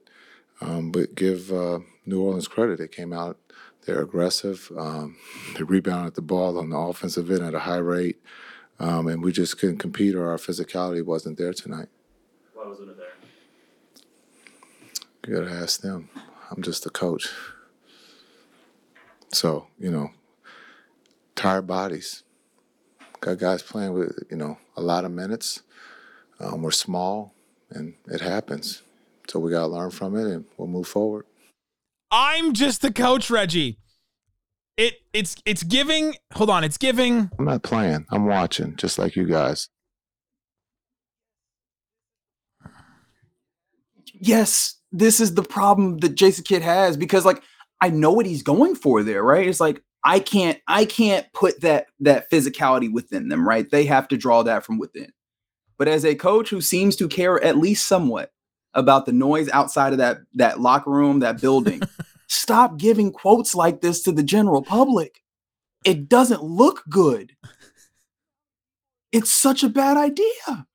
um, 0.59 0.91
but 0.91 1.15
give 1.15 1.51
uh, 1.51 1.79
New 2.05 2.21
Orleans 2.21 2.47
credit. 2.47 2.77
They 2.77 2.87
came 2.87 3.13
out, 3.13 3.37
they're 3.85 4.01
aggressive. 4.01 4.71
Um, 4.77 5.17
they 5.55 5.63
rebounded 5.63 6.15
the 6.15 6.21
ball 6.21 6.59
on 6.59 6.69
the 6.69 6.77
offensive 6.77 7.31
end 7.31 7.43
at 7.43 7.55
a 7.55 7.59
high 7.59 7.77
rate, 7.77 8.21
um, 8.81 9.07
and 9.07 9.23
we 9.23 9.31
just 9.31 9.59
couldn't 9.59 9.77
compete, 9.77 10.15
or 10.15 10.27
our 10.27 10.37
physicality 10.37 11.05
wasn't 11.05 11.37
there 11.37 11.53
tonight. 11.53 11.87
Why 12.55 12.67
wasn't 12.67 12.89
it 12.89 12.97
there? 12.97 13.13
You 15.27 15.35
gotta 15.35 15.55
ask 15.55 15.81
them. 15.81 16.09
I'm 16.49 16.63
just 16.63 16.87
a 16.87 16.89
coach. 16.89 17.29
So, 19.31 19.67
you 19.79 19.91
know, 19.91 20.09
tired 21.35 21.67
bodies. 21.67 22.23
Got 23.19 23.37
guys 23.37 23.61
playing 23.61 23.93
with, 23.93 24.17
you 24.31 24.37
know, 24.37 24.57
a 24.75 24.81
lot 24.81 25.05
of 25.05 25.11
minutes. 25.11 25.61
Um, 26.39 26.63
we're 26.63 26.71
small 26.71 27.35
and 27.69 27.93
it 28.07 28.21
happens. 28.21 28.81
So 29.27 29.39
we 29.39 29.51
gotta 29.51 29.67
learn 29.67 29.91
from 29.91 30.17
it 30.17 30.25
and 30.25 30.45
we'll 30.57 30.67
move 30.67 30.87
forward. 30.87 31.25
I'm 32.09 32.53
just 32.53 32.81
the 32.81 32.91
coach, 32.91 33.29
Reggie. 33.29 33.77
It 34.81 34.95
it's 35.13 35.35
it's 35.45 35.63
giving 35.63 36.15
hold 36.33 36.49
on, 36.49 36.63
it's 36.63 36.77
giving 36.77 37.29
I'm 37.37 37.45
not 37.45 37.63
playing. 37.63 38.05
I'm 38.11 38.25
watching, 38.25 38.75
just 38.77 38.97
like 38.97 39.15
you 39.15 39.25
guys. 39.25 39.69
yes, 44.21 44.75
this 44.91 45.19
is 45.19 45.33
the 45.33 45.43
problem 45.43 45.97
that 45.97 46.15
Jason 46.15 46.45
Kidd 46.45 46.61
has 46.61 46.95
because 46.95 47.25
like 47.25 47.43
I 47.81 47.89
know 47.89 48.11
what 48.11 48.27
he's 48.27 48.43
going 48.43 48.75
for 48.75 49.03
there, 49.03 49.23
right? 49.23 49.47
It's 49.47 49.59
like 49.59 49.83
I 50.05 50.19
can't 50.19 50.59
I 50.67 50.85
can't 50.85 51.25
put 51.33 51.61
that 51.61 51.87
that 51.99 52.29
physicality 52.31 52.91
within 52.91 53.27
them, 53.27 53.47
right? 53.47 53.69
They 53.69 53.85
have 53.85 54.07
to 54.09 54.17
draw 54.17 54.43
that 54.43 54.63
from 54.63 54.77
within. 54.77 55.11
But 55.77 55.87
as 55.87 56.05
a 56.05 56.15
coach 56.15 56.49
who 56.49 56.61
seems 56.61 56.95
to 56.97 57.07
care 57.07 57.43
at 57.43 57.57
least 57.57 57.87
somewhat 57.87 58.31
about 58.73 59.05
the 59.05 59.11
noise 59.11 59.49
outside 59.49 59.91
of 59.91 59.97
that 59.97 60.19
that 60.35 60.61
locker 60.61 60.91
room, 60.91 61.19
that 61.19 61.41
building, 61.41 61.81
stop 62.31 62.77
giving 62.77 63.11
quotes 63.11 63.53
like 63.53 63.81
this 63.81 64.01
to 64.03 64.11
the 64.11 64.23
general 64.23 64.61
public. 64.61 65.21
It 65.83 66.07
doesn't 66.07 66.43
look 66.43 66.83
good. 66.89 67.35
It's 69.11 69.33
such 69.33 69.63
a 69.63 69.69
bad 69.69 69.97
idea. 69.97 70.67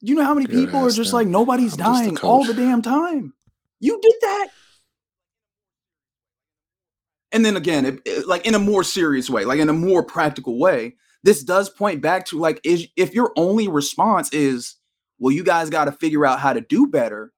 You 0.00 0.14
know 0.14 0.24
how 0.24 0.34
many 0.34 0.46
Good 0.46 0.56
people 0.66 0.80
are 0.80 0.90
just 0.90 1.12
like 1.12 1.26
nobody's 1.26 1.74
I'm 1.74 1.78
dying 1.92 2.18
all 2.18 2.44
the 2.44 2.54
damn 2.54 2.80
time. 2.82 3.34
You 3.80 3.98
did 4.00 4.14
that. 4.22 4.48
And 7.32 7.44
then 7.44 7.56
again, 7.56 7.84
it, 7.84 8.00
it- 8.04 8.26
like 8.28 8.46
in 8.46 8.54
a 8.54 8.58
more 8.58 8.84
serious 8.84 9.28
way, 9.30 9.44
like 9.44 9.58
in 9.58 9.68
a 9.68 9.72
more 9.74 10.02
practical 10.02 10.58
way, 10.58 10.96
this 11.24 11.42
does 11.44 11.68
point 11.70 12.00
back 12.00 12.26
to 12.26 12.38
like 12.38 12.60
is 12.64 12.88
if 12.96 13.14
your 13.14 13.32
only 13.36 13.68
response 13.68 14.32
is, 14.32 14.76
well, 15.18 15.32
you 15.32 15.44
guys 15.44 15.70
got 15.70 15.84
to 15.84 15.92
figure 15.92 16.26
out 16.26 16.40
how 16.40 16.52
to 16.52 16.60
do 16.62 16.86
better. 16.88 17.32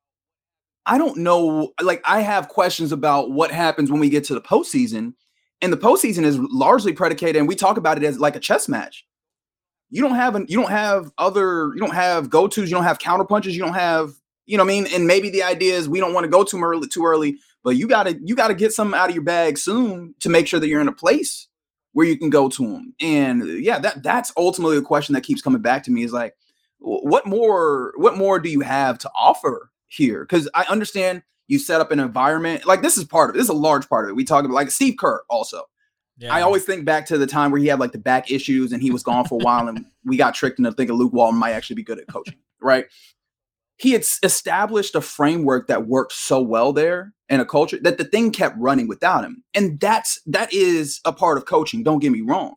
I 0.86 0.98
don't 0.98 1.18
know. 1.18 1.72
Like 1.80 2.02
I 2.04 2.20
have 2.20 2.48
questions 2.48 2.92
about 2.92 3.30
what 3.30 3.50
happens 3.50 3.90
when 3.90 4.00
we 4.00 4.10
get 4.10 4.24
to 4.24 4.34
the 4.34 4.40
postseason, 4.40 5.14
and 5.62 5.72
the 5.72 5.78
postseason 5.78 6.24
is 6.24 6.38
largely 6.38 6.92
predicated, 6.92 7.36
and 7.36 7.48
we 7.48 7.54
talk 7.54 7.76
about 7.76 7.96
it 7.96 8.04
as 8.04 8.18
like 8.18 8.36
a 8.36 8.40
chess 8.40 8.68
match. 8.68 9.06
You 9.90 10.02
don't 10.02 10.16
have 10.16 10.34
an, 10.34 10.46
you 10.48 10.60
don't 10.60 10.70
have 10.70 11.10
other, 11.18 11.72
you 11.74 11.80
don't 11.80 11.94
have 11.94 12.28
go 12.28 12.48
tos, 12.48 12.68
you 12.68 12.74
don't 12.74 12.84
have 12.84 12.98
counter 12.98 13.24
punches, 13.24 13.56
you 13.56 13.62
don't 13.62 13.74
have, 13.74 14.12
you 14.46 14.56
know 14.56 14.64
what 14.64 14.72
I 14.72 14.80
mean. 14.80 14.86
And 14.92 15.06
maybe 15.06 15.30
the 15.30 15.42
idea 15.42 15.74
is 15.74 15.88
we 15.88 16.00
don't 16.00 16.12
want 16.12 16.24
to 16.24 16.30
go 16.30 16.42
too 16.44 16.60
early, 16.62 16.88
too 16.88 17.04
early, 17.04 17.38
but 17.62 17.76
you 17.76 17.86
gotta 17.86 18.18
you 18.22 18.34
gotta 18.34 18.54
get 18.54 18.72
something 18.72 18.98
out 18.98 19.08
of 19.08 19.14
your 19.14 19.24
bag 19.24 19.56
soon 19.56 20.14
to 20.20 20.28
make 20.28 20.46
sure 20.46 20.60
that 20.60 20.68
you're 20.68 20.80
in 20.80 20.88
a 20.88 20.92
place 20.92 21.48
where 21.92 22.06
you 22.06 22.18
can 22.18 22.28
go 22.28 22.48
to 22.48 22.66
them. 22.66 22.94
And 23.00 23.42
uh, 23.42 23.46
yeah, 23.46 23.78
that 23.78 24.02
that's 24.02 24.32
ultimately 24.36 24.76
the 24.76 24.84
question 24.84 25.14
that 25.14 25.22
keeps 25.22 25.40
coming 25.40 25.62
back 25.62 25.84
to 25.84 25.90
me 25.90 26.02
is 26.02 26.12
like, 26.12 26.34
what 26.80 27.24
more 27.24 27.94
what 27.96 28.16
more 28.16 28.38
do 28.38 28.50
you 28.50 28.60
have 28.60 28.98
to 28.98 29.10
offer 29.16 29.70
here? 29.94 30.24
Because 30.24 30.48
I 30.54 30.64
understand 30.68 31.22
you 31.46 31.58
set 31.58 31.80
up 31.80 31.90
an 31.90 32.00
environment 32.00 32.66
like 32.66 32.82
this 32.82 32.96
is 32.96 33.04
part 33.04 33.30
of 33.30 33.36
it. 33.36 33.38
This 33.38 33.44
is 33.44 33.50
a 33.50 33.54
large 33.54 33.88
part 33.88 34.04
of 34.06 34.10
it. 34.10 34.16
We 34.16 34.24
talk 34.24 34.44
about 34.44 34.54
like 34.54 34.70
Steve 34.70 34.96
Kerr 34.98 35.22
also. 35.28 35.64
I 36.30 36.42
always 36.42 36.64
think 36.64 36.84
back 36.84 37.06
to 37.06 37.18
the 37.18 37.26
time 37.26 37.50
where 37.50 37.60
he 37.60 37.66
had 37.66 37.80
like 37.80 37.92
the 37.92 37.98
back 37.98 38.30
issues 38.30 38.72
and 38.72 38.80
he 38.80 38.92
was 38.92 39.02
gone 39.02 39.24
for 39.24 39.34
a 39.34 39.44
while, 39.44 39.66
and 39.66 39.84
we 40.04 40.16
got 40.16 40.34
tricked 40.34 40.58
into 40.58 40.70
thinking 40.72 40.96
Luke 40.96 41.12
Walton 41.12 41.38
might 41.38 41.52
actually 41.52 41.76
be 41.76 41.82
good 41.82 41.98
at 41.98 42.06
coaching, 42.06 42.38
right? 42.62 42.86
He 43.76 43.90
had 43.90 44.04
established 44.22 44.94
a 44.94 45.00
framework 45.00 45.66
that 45.66 45.88
worked 45.88 46.12
so 46.12 46.40
well 46.40 46.72
there 46.72 47.12
and 47.28 47.42
a 47.42 47.44
culture 47.44 47.78
that 47.82 47.98
the 47.98 48.04
thing 48.04 48.30
kept 48.30 48.56
running 48.58 48.86
without 48.86 49.24
him. 49.24 49.42
And 49.54 49.80
that's 49.80 50.20
that 50.26 50.52
is 50.52 51.00
a 51.04 51.12
part 51.12 51.36
of 51.36 51.46
coaching, 51.46 51.82
don't 51.82 51.98
get 51.98 52.12
me 52.12 52.20
wrong. 52.20 52.54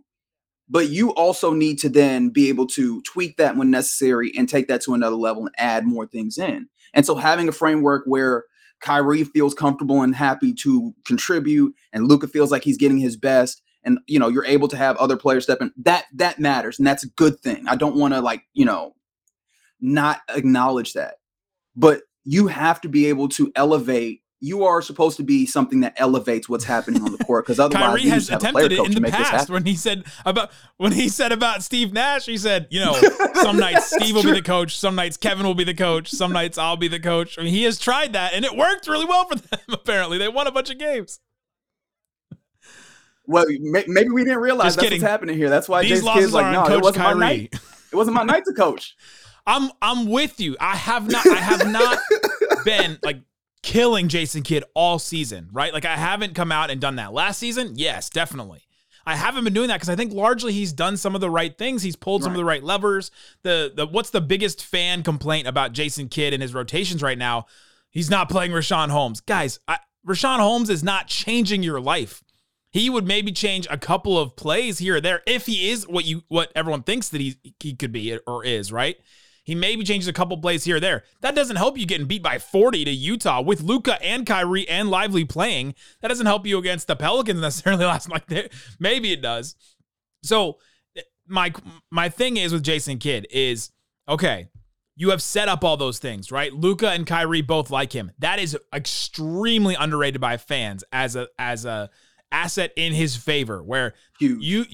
But 0.69 0.89
you 0.89 1.09
also 1.15 1.53
need 1.53 1.79
to 1.79 1.89
then 1.89 2.29
be 2.29 2.49
able 2.49 2.67
to 2.67 3.01
tweak 3.01 3.37
that 3.37 3.57
when 3.57 3.71
necessary 3.71 4.31
and 4.37 4.47
take 4.47 4.67
that 4.67 4.81
to 4.81 4.93
another 4.93 5.15
level 5.15 5.45
and 5.47 5.55
add 5.57 5.87
more 5.87 6.05
things 6.05 6.37
in. 6.37 6.67
And 6.97 7.05
so 7.05 7.15
having 7.15 7.47
a 7.47 7.53
framework 7.53 8.03
where 8.07 8.45
Kyrie 8.81 9.23
feels 9.23 9.53
comfortable 9.53 10.01
and 10.01 10.15
happy 10.15 10.51
to 10.55 10.93
contribute, 11.05 11.75
and 11.93 12.07
Luka 12.07 12.27
feels 12.27 12.51
like 12.51 12.63
he's 12.63 12.77
getting 12.77 12.97
his 12.97 13.15
best, 13.15 13.61
and 13.83 13.99
you 14.07 14.19
know 14.19 14.27
you're 14.27 14.45
able 14.45 14.67
to 14.67 14.77
have 14.77 14.97
other 14.97 15.15
players 15.15 15.43
step 15.43 15.61
in. 15.61 15.71
That 15.77 16.05
that 16.15 16.39
matters, 16.39 16.79
and 16.79 16.87
that's 16.87 17.03
a 17.03 17.09
good 17.09 17.39
thing. 17.39 17.67
I 17.67 17.75
don't 17.75 17.95
want 17.95 18.15
to 18.15 18.19
like 18.19 18.43
you 18.53 18.65
know 18.65 18.95
not 19.79 20.21
acknowledge 20.29 20.93
that, 20.93 21.15
but 21.75 22.01
you 22.23 22.47
have 22.47 22.81
to 22.81 22.89
be 22.89 23.05
able 23.05 23.29
to 23.29 23.51
elevate. 23.55 24.23
You 24.39 24.65
are 24.65 24.83
supposed 24.83 25.17
to 25.17 25.23
be 25.23 25.47
something 25.47 25.79
that 25.79 25.93
elevates 25.97 26.47
what's 26.47 26.63
happening 26.63 27.01
on 27.01 27.11
the 27.11 27.17
court, 27.23 27.45
because 27.45 27.59
otherwise, 27.59 27.83
Kyrie 27.83 28.01
you 28.03 28.09
has 28.11 28.27
just 28.27 28.43
have 28.43 28.51
a 28.51 28.53
player 28.53 28.65
attempted 28.67 28.91
it 28.91 28.97
in 28.97 29.03
the 29.03 29.09
past 29.09 29.49
when 29.49 29.65
he 29.65 29.75
said 29.75 30.03
about 30.25 30.51
when 30.77 30.91
he 30.91 31.09
said 31.09 31.31
about 31.31 31.63
Steve 31.63 31.91
Nash. 31.91 32.27
He 32.27 32.37
said, 32.37 32.67
you 32.69 32.79
know, 32.79 32.93
some 33.41 33.57
nights 33.57 33.95
Steve 33.95 34.13
will 34.15 34.21
be 34.23 34.33
the 34.33 34.43
coach, 34.43 34.77
some 34.77 34.93
nights 34.93 35.17
Kevin 35.17 35.45
will 35.45 35.55
be 35.55 35.63
the 35.63 35.73
coach, 35.73 36.09
some 36.11 36.31
nights 36.31 36.57
I'll 36.59 36.77
be 36.77 36.87
the 36.87 36.99
coach. 36.99 37.39
I 37.39 37.43
mean, 37.43 37.51
he 37.53 37.63
has 37.63 37.79
tried 37.79 38.13
that 38.13 38.33
and 38.33 38.45
it 38.45 38.55
worked 38.55 38.87
really 38.87 39.05
well 39.05 39.25
for 39.27 39.35
them. 39.35 39.59
Apparently, 39.69 40.19
they 40.19 40.27
won 40.27 40.45
a 40.45 40.51
bunch 40.51 40.69
of 40.69 40.77
games. 40.77 41.19
Well, 43.25 43.45
may- 43.59 43.85
maybe 43.87 44.09
we 44.09 44.23
didn't 44.23 44.39
realize 44.39 44.67
Just 44.67 44.77
that's 44.77 44.85
kidding. 44.85 45.01
what's 45.01 45.11
happening 45.11 45.35
here. 45.35 45.49
That's 45.49 45.67
why 45.67 45.81
These 45.81 45.89
Jason 45.89 46.05
losses 46.05 46.33
like, 46.33 46.45
are 46.45 46.51
no, 46.53 46.63
it 46.63 46.67
Coach 46.67 46.83
wasn't 46.83 47.03
my 47.03 47.11
Kyrie. 47.13 47.19
night. 47.19 47.55
It 47.91 47.95
wasn't 47.95 48.15
my 48.15 48.23
night 48.23 48.43
to 48.45 48.53
coach. 48.53 48.95
I'm 49.45 49.71
I'm 49.81 50.07
with 50.09 50.39
you. 50.39 50.55
I 50.59 50.75
have 50.75 51.09
not 51.09 51.25
I 51.25 51.35
have 51.35 51.67
not 51.67 51.97
been 52.65 52.99
like 53.03 53.17
killing 53.67 54.07
Jason 54.07 54.43
Kidd 54.43 54.63
all 54.73 54.97
season, 54.97 55.49
right? 55.51 55.73
Like 55.73 55.83
I 55.83 55.97
haven't 55.97 56.35
come 56.35 56.53
out 56.53 56.69
and 56.69 56.79
done 56.79 56.95
that. 56.95 57.11
Last 57.11 57.37
season, 57.37 57.73
yes, 57.75 58.09
definitely. 58.09 58.63
I 59.05 59.17
haven't 59.17 59.43
been 59.43 59.53
doing 59.53 59.67
that 59.67 59.75
because 59.75 59.89
I 59.89 59.97
think 59.97 60.13
largely 60.13 60.53
he's 60.53 60.71
done 60.71 60.95
some 60.95 61.15
of 61.15 61.19
the 61.21 61.29
right 61.29 61.55
things. 61.57 61.83
He's 61.83 61.97
pulled 61.97 62.23
some 62.23 62.31
of 62.31 62.37
the 62.37 62.45
right 62.45 62.63
levers. 62.63 63.11
The 63.43 63.73
the 63.75 63.85
what's 63.85 64.09
the 64.09 64.21
biggest 64.21 64.63
fan 64.63 65.03
complaint 65.03 65.47
about 65.47 65.73
Jason 65.73 66.07
Kidd 66.07 66.33
and 66.33 66.41
his 66.41 66.53
rotations 66.53 67.03
right 67.03 67.17
now? 67.17 67.47
He's 67.89 68.09
not 68.09 68.29
playing 68.29 68.51
Richaun 68.51 68.87
Holmes. 68.87 69.19
Guys, 69.19 69.59
I, 69.67 69.79
Richaun 70.07 70.39
Holmes 70.39 70.69
is 70.69 70.81
not 70.81 71.07
changing 71.07 71.61
your 71.61 71.81
life. 71.81 72.23
He 72.71 72.89
would 72.89 73.05
maybe 73.05 73.33
change 73.33 73.67
a 73.69 73.77
couple 73.77 74.17
of 74.17 74.37
plays 74.37 74.79
here 74.79 74.95
or 74.95 75.01
there 75.01 75.23
if 75.27 75.45
he 75.45 75.69
is 75.71 75.85
what 75.85 76.05
you 76.05 76.23
what 76.29 76.53
everyone 76.55 76.83
thinks 76.83 77.09
that 77.09 77.19
he 77.19 77.35
he 77.59 77.75
could 77.75 77.91
be 77.91 78.17
or 78.25 78.45
is, 78.45 78.71
right? 78.71 78.95
He 79.47 79.55
maybe 79.55 79.85
changes 79.85 80.09
a 80.09 80.13
couple 80.13 80.37
plays 80.39 80.65
here 80.65 80.75
or 80.75 80.79
there. 80.81 81.03
That 81.21 81.33
doesn't 81.33 81.55
help 81.55 81.77
you 81.77 81.85
getting 81.85 82.05
beat 82.05 82.21
by 82.21 82.37
40 82.37 82.83
to 82.83 82.91
Utah 82.91 83.41
with 83.41 83.61
Luka 83.61 83.97
and 84.03 84.25
Kyrie 84.25 84.67
and 84.67 84.89
Lively 84.89 85.23
playing. 85.23 85.73
That 86.01 86.09
doesn't 86.09 86.25
help 86.25 86.45
you 86.45 86.57
against 86.57 86.87
the 86.87 86.97
Pelicans 86.97 87.39
necessarily 87.41 87.85
last 87.85 88.09
night. 88.09 88.51
Maybe 88.77 89.13
it 89.13 89.21
does. 89.21 89.55
So 90.21 90.57
my 91.27 91.53
my 91.89 92.09
thing 92.09 92.35
is 92.35 92.51
with 92.51 92.61
Jason 92.61 92.97
Kidd 92.97 93.25
is 93.31 93.71
okay. 94.09 94.49
You 94.97 95.11
have 95.11 95.21
set 95.21 95.47
up 95.47 95.63
all 95.63 95.77
those 95.77 95.99
things, 95.99 96.29
right? 96.29 96.51
Luka 96.51 96.89
and 96.89 97.07
Kyrie 97.07 97.41
both 97.41 97.69
like 97.69 97.93
him. 97.93 98.11
That 98.19 98.39
is 98.39 98.57
extremely 98.75 99.75
underrated 99.75 100.19
by 100.19 100.35
fans 100.35 100.83
as 100.91 101.15
a 101.15 101.29
as 101.39 101.63
a 101.63 101.89
asset 102.33 102.73
in 102.75 102.91
his 102.91 103.15
favor. 103.15 103.63
Where 103.63 103.93
Huge. 104.19 104.43
you 104.43 104.65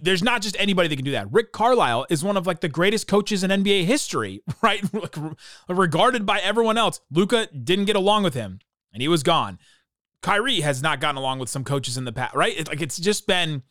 there's 0.00 0.22
not 0.22 0.42
just 0.42 0.56
anybody 0.58 0.88
that 0.88 0.96
can 0.96 1.04
do 1.04 1.10
that. 1.12 1.30
Rick 1.32 1.52
Carlisle 1.52 2.06
is 2.10 2.22
one 2.24 2.36
of 2.36 2.46
like 2.46 2.60
the 2.60 2.68
greatest 2.68 3.06
coaches 3.06 3.42
in 3.44 3.50
NBA 3.50 3.84
history, 3.84 4.42
right? 4.62 4.82
Like, 4.94 5.16
regarded 5.68 6.26
by 6.26 6.38
everyone 6.40 6.78
else. 6.78 7.00
Luka 7.10 7.46
didn't 7.48 7.86
get 7.86 7.96
along 7.96 8.22
with 8.22 8.34
him, 8.34 8.60
and 8.92 9.02
he 9.02 9.08
was 9.08 9.22
gone. 9.22 9.58
Kyrie 10.22 10.60
has 10.60 10.82
not 10.82 11.00
gotten 11.00 11.16
along 11.16 11.38
with 11.38 11.48
some 11.48 11.64
coaches 11.64 11.96
in 11.96 12.04
the 12.04 12.12
past, 12.12 12.34
right? 12.34 12.54
It's 12.56 12.68
like 12.68 12.82
it's 12.82 12.98
just 12.98 13.26
been 13.26 13.62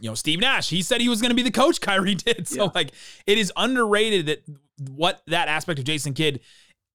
You 0.00 0.10
know, 0.10 0.14
Steve 0.14 0.40
Nash, 0.40 0.68
he 0.70 0.82
said 0.82 1.00
he 1.00 1.08
was 1.08 1.20
going 1.20 1.30
to 1.30 1.34
be 1.34 1.42
the 1.42 1.50
coach. 1.50 1.80
Kyrie 1.82 2.14
did. 2.14 2.48
So, 2.48 2.64
Yeah. 2.64 2.70
like, 2.74 2.92
it 3.26 3.38
is 3.38 3.52
underrated 3.56 4.26
that 4.26 4.44
what 4.90 5.22
that 5.26 5.48
aspect 5.48 5.78
of 5.78 5.84
Jason 5.84 6.14
Kidd 6.14 6.40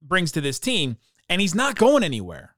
brings 0.01 0.31
to 0.33 0.41
this 0.41 0.59
team, 0.59 0.97
and 1.29 1.39
he's 1.41 1.55
not 1.55 1.75
going 1.75 2.03
anywhere, 2.03 2.55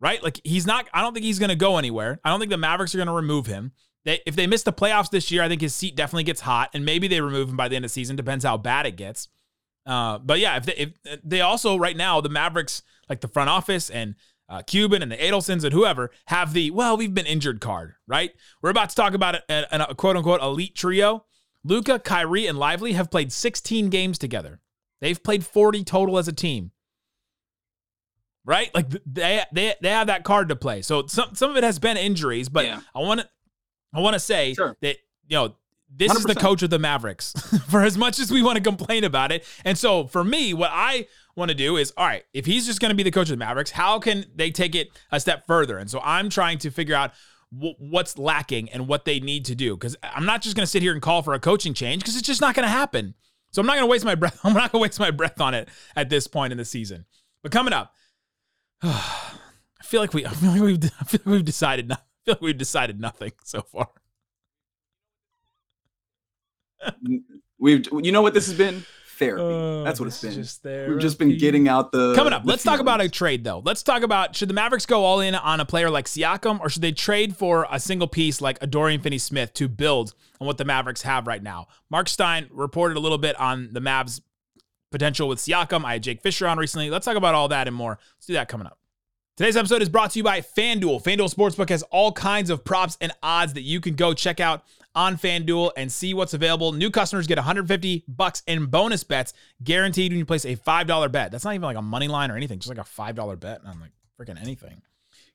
right? 0.00 0.22
Like, 0.22 0.40
he's 0.44 0.66
not, 0.66 0.88
I 0.92 1.02
don't 1.02 1.14
think 1.14 1.24
he's 1.24 1.38
going 1.38 1.50
to 1.50 1.56
go 1.56 1.78
anywhere. 1.78 2.20
I 2.24 2.30
don't 2.30 2.38
think 2.40 2.50
the 2.50 2.56
Mavericks 2.58 2.94
are 2.94 2.98
going 2.98 3.06
to 3.08 3.12
remove 3.12 3.46
him. 3.46 3.72
They, 4.04 4.20
if 4.26 4.34
they 4.34 4.46
miss 4.46 4.62
the 4.62 4.72
playoffs 4.72 5.10
this 5.10 5.30
year, 5.30 5.42
I 5.42 5.48
think 5.48 5.60
his 5.60 5.74
seat 5.74 5.94
definitely 5.94 6.24
gets 6.24 6.40
hot, 6.40 6.70
and 6.72 6.84
maybe 6.84 7.06
they 7.06 7.20
remove 7.20 7.50
him 7.50 7.56
by 7.56 7.68
the 7.68 7.76
end 7.76 7.84
of 7.84 7.90
the 7.90 7.92
season. 7.92 8.16
Depends 8.16 8.44
how 8.44 8.56
bad 8.56 8.86
it 8.86 8.96
gets. 8.96 9.28
Uh, 9.86 10.18
but 10.18 10.38
yeah, 10.38 10.56
if 10.56 10.66
they, 10.66 10.74
if 10.74 11.20
they 11.24 11.40
also 11.40 11.76
right 11.76 11.96
now 11.96 12.20
the 12.20 12.28
Mavericks, 12.28 12.82
like 13.08 13.20
the 13.20 13.28
front 13.28 13.50
office 13.50 13.90
and 13.90 14.14
uh, 14.48 14.62
Cuban 14.62 15.02
and 15.02 15.10
the 15.10 15.16
Adelsons 15.16 15.64
and 15.64 15.72
whoever, 15.72 16.10
have 16.26 16.52
the 16.52 16.70
well, 16.70 16.96
we've 16.96 17.14
been 17.14 17.26
injured 17.26 17.60
card, 17.60 17.94
right? 18.06 18.32
We're 18.62 18.70
about 18.70 18.90
to 18.90 18.96
talk 18.96 19.14
about 19.14 19.36
a, 19.36 19.42
a, 19.50 19.86
a 19.90 19.94
quote 19.94 20.16
unquote 20.16 20.42
elite 20.42 20.74
trio. 20.74 21.24
Luka, 21.62 21.98
Kyrie, 21.98 22.46
and 22.46 22.58
Lively 22.58 22.94
have 22.94 23.10
played 23.10 23.32
16 23.32 23.90
games 23.90 24.18
together. 24.18 24.60
They've 25.02 25.22
played 25.22 25.44
40 25.44 25.84
total 25.84 26.16
as 26.18 26.26
a 26.26 26.32
team. 26.32 26.72
Right? 28.44 28.74
Like 28.74 28.88
they 29.06 29.42
they 29.52 29.74
they 29.80 29.90
have 29.90 30.06
that 30.06 30.24
card 30.24 30.48
to 30.48 30.56
play. 30.56 30.82
So 30.82 31.06
some 31.06 31.34
some 31.34 31.50
of 31.50 31.56
it 31.56 31.64
has 31.64 31.78
been 31.78 31.96
injuries, 31.96 32.48
but 32.48 32.64
Yeah. 32.64 32.80
I 32.94 33.00
want 33.00 33.20
to 33.20 33.28
I 33.94 34.00
want 34.00 34.14
to 34.14 34.20
say 34.20 34.54
Sure. 34.54 34.76
that 34.82 34.96
you 35.26 35.36
know 35.36 35.54
this 35.94 36.14
is 36.14 36.22
the 36.24 36.34
coach 36.36 36.62
of 36.62 36.70
the 36.70 36.78
Mavericks 36.78 37.32
for 37.68 37.82
as 37.82 37.98
much 37.98 38.20
as 38.20 38.30
we 38.30 38.42
want 38.42 38.56
to 38.56 38.62
complain 38.62 39.02
about 39.04 39.32
it. 39.32 39.44
And 39.64 39.76
so 39.76 40.06
for 40.06 40.22
me, 40.22 40.54
what 40.54 40.70
I 40.72 41.08
want 41.34 41.48
to 41.50 41.54
do 41.56 41.76
is 41.76 41.92
all 41.96 42.06
right, 42.06 42.22
if 42.32 42.46
he's 42.46 42.66
just 42.66 42.80
going 42.80 42.90
to 42.90 42.94
be 42.94 43.02
the 43.02 43.10
coach 43.10 43.28
of 43.28 43.36
the 43.38 43.44
Mavericks, 43.44 43.72
how 43.72 43.98
can 43.98 44.24
they 44.34 44.50
take 44.52 44.74
it 44.76 44.90
a 45.10 45.18
step 45.18 45.46
further? 45.46 45.78
And 45.78 45.90
so 45.90 46.00
I'm 46.04 46.30
trying 46.30 46.58
to 46.58 46.70
figure 46.70 46.94
out 46.94 47.12
wh- 47.50 47.78
what's 47.80 48.16
lacking 48.18 48.70
and 48.70 48.86
what 48.86 49.04
they 49.04 49.18
need 49.18 49.44
to 49.46 49.54
do 49.56 49.76
because 49.76 49.96
I'm 50.02 50.26
not 50.26 50.42
just 50.42 50.54
going 50.54 50.62
to 50.64 50.70
sit 50.70 50.82
here 50.82 50.92
and 50.92 51.02
call 51.02 51.22
for 51.22 51.34
a 51.34 51.40
coaching 51.40 51.74
change 51.74 52.02
because 52.02 52.16
it's 52.16 52.26
just 52.26 52.40
not 52.40 52.54
going 52.54 52.66
to 52.66 52.70
happen. 52.70 53.14
So 53.50 53.60
I'm 53.60 53.66
not 53.66 53.72
going 53.74 53.82
to 53.88 53.90
waste 53.90 54.04
my 54.04 54.14
breath. 54.14 54.38
I'm 54.44 54.52
not 54.54 54.70
going 54.70 54.80
to 54.80 54.82
waste 54.88 55.00
my 55.00 55.10
breath 55.10 55.40
on 55.40 55.54
it 55.54 55.68
at 55.96 56.08
this 56.08 56.28
point 56.28 56.52
in 56.52 56.58
the 56.58 56.64
season. 56.64 57.04
But 57.42 57.50
coming 57.50 57.72
up, 57.72 57.92
I 58.82 59.82
feel 59.82 60.00
like 60.00 60.14
we, 60.14 60.24
I 60.24 60.30
feel 60.30 60.50
like 60.52 60.60
we've, 60.60 60.84
I 61.00 61.04
feel 61.04 61.20
like 61.24 61.32
we've 61.32 61.44
decided, 61.44 61.88
not, 61.88 62.04
feel 62.24 62.34
like 62.34 62.40
we've 62.40 62.58
decided 62.58 63.00
nothing 63.00 63.32
so 63.44 63.62
far. 63.62 63.88
We've, 67.58 67.86
you 68.00 68.12
know 68.12 68.22
what 68.22 68.34
this 68.34 68.46
has 68.46 68.56
been? 68.56 68.84
Therapy. 69.18 69.42
Oh, 69.42 69.84
That's 69.84 70.00
what 70.00 70.06
it's 70.06 70.22
been. 70.22 70.32
just 70.32 70.64
We've 70.64 70.98
just 70.98 71.18
been 71.18 71.36
getting 71.36 71.68
out 71.68 71.92
the. 71.92 72.14
Coming 72.14 72.32
up, 72.32 72.42
the 72.42 72.48
let's 72.48 72.62
talk 72.62 72.80
about 72.80 73.02
a 73.02 73.08
trade 73.08 73.44
though. 73.44 73.60
Let's 73.62 73.82
talk 73.82 74.02
about 74.02 74.34
should 74.34 74.48
the 74.48 74.54
Mavericks 74.54 74.86
go 74.86 75.04
all 75.04 75.20
in 75.20 75.34
on 75.34 75.60
a 75.60 75.66
player 75.66 75.90
like 75.90 76.06
Siakam 76.06 76.58
or 76.60 76.70
should 76.70 76.80
they 76.80 76.92
trade 76.92 77.36
for 77.36 77.66
a 77.70 77.78
single 77.78 78.08
piece 78.08 78.40
like 78.40 78.56
a 78.62 78.66
Dorian 78.66 79.02
Finney 79.02 79.18
Smith 79.18 79.52
to 79.54 79.68
build 79.68 80.14
on 80.40 80.46
what 80.46 80.56
the 80.56 80.64
Mavericks 80.64 81.02
have 81.02 81.26
right 81.26 81.42
now? 81.42 81.68
Mark 81.90 82.08
Stein 82.08 82.48
reported 82.50 82.96
a 82.96 83.00
little 83.00 83.18
bit 83.18 83.38
on 83.38 83.68
the 83.72 83.80
Mavs 83.80 84.22
potential 84.90 85.28
with 85.28 85.38
Siakam. 85.38 85.84
I 85.84 85.92
had 85.94 86.02
Jake 86.02 86.22
Fisher 86.22 86.48
on 86.48 86.56
recently. 86.56 86.88
Let's 86.88 87.04
talk 87.04 87.16
about 87.16 87.34
all 87.34 87.48
that 87.48 87.66
and 87.68 87.76
more. 87.76 87.98
Let's 88.16 88.26
do 88.26 88.32
that 88.32 88.48
coming 88.48 88.66
up. 88.66 88.79
Today's 89.36 89.56
episode 89.56 89.80
is 89.80 89.88
brought 89.88 90.10
to 90.10 90.18
you 90.18 90.22
by 90.22 90.42
FanDuel. 90.42 91.02
FanDuel 91.02 91.34
Sportsbook 91.34 91.70
has 91.70 91.82
all 91.84 92.12
kinds 92.12 92.50
of 92.50 92.62
props 92.62 92.98
and 93.00 93.10
odds 93.22 93.54
that 93.54 93.62
you 93.62 93.80
can 93.80 93.94
go 93.94 94.12
check 94.12 94.38
out 94.38 94.64
on 94.94 95.16
FanDuel 95.16 95.70
and 95.78 95.90
see 95.90 96.12
what's 96.12 96.34
available. 96.34 96.72
New 96.72 96.90
customers 96.90 97.26
get 97.26 97.38
150 97.38 98.04
bucks 98.06 98.42
in 98.46 98.66
bonus 98.66 99.02
bets 99.02 99.32
guaranteed 99.64 100.12
when 100.12 100.18
you 100.18 100.26
place 100.26 100.44
a 100.44 100.56
$5 100.56 101.12
bet. 101.12 101.32
That's 101.32 101.44
not 101.44 101.54
even 101.54 101.62
like 101.62 101.76
a 101.78 101.82
money 101.82 102.06
line 102.06 102.30
or 102.30 102.36
anything, 102.36 102.58
just 102.58 102.68
like 102.68 102.84
a 102.84 102.88
$5 102.88 103.40
bet 103.40 103.62
on 103.64 103.80
like 103.80 103.92
freaking 104.20 104.38
anything. 104.42 104.82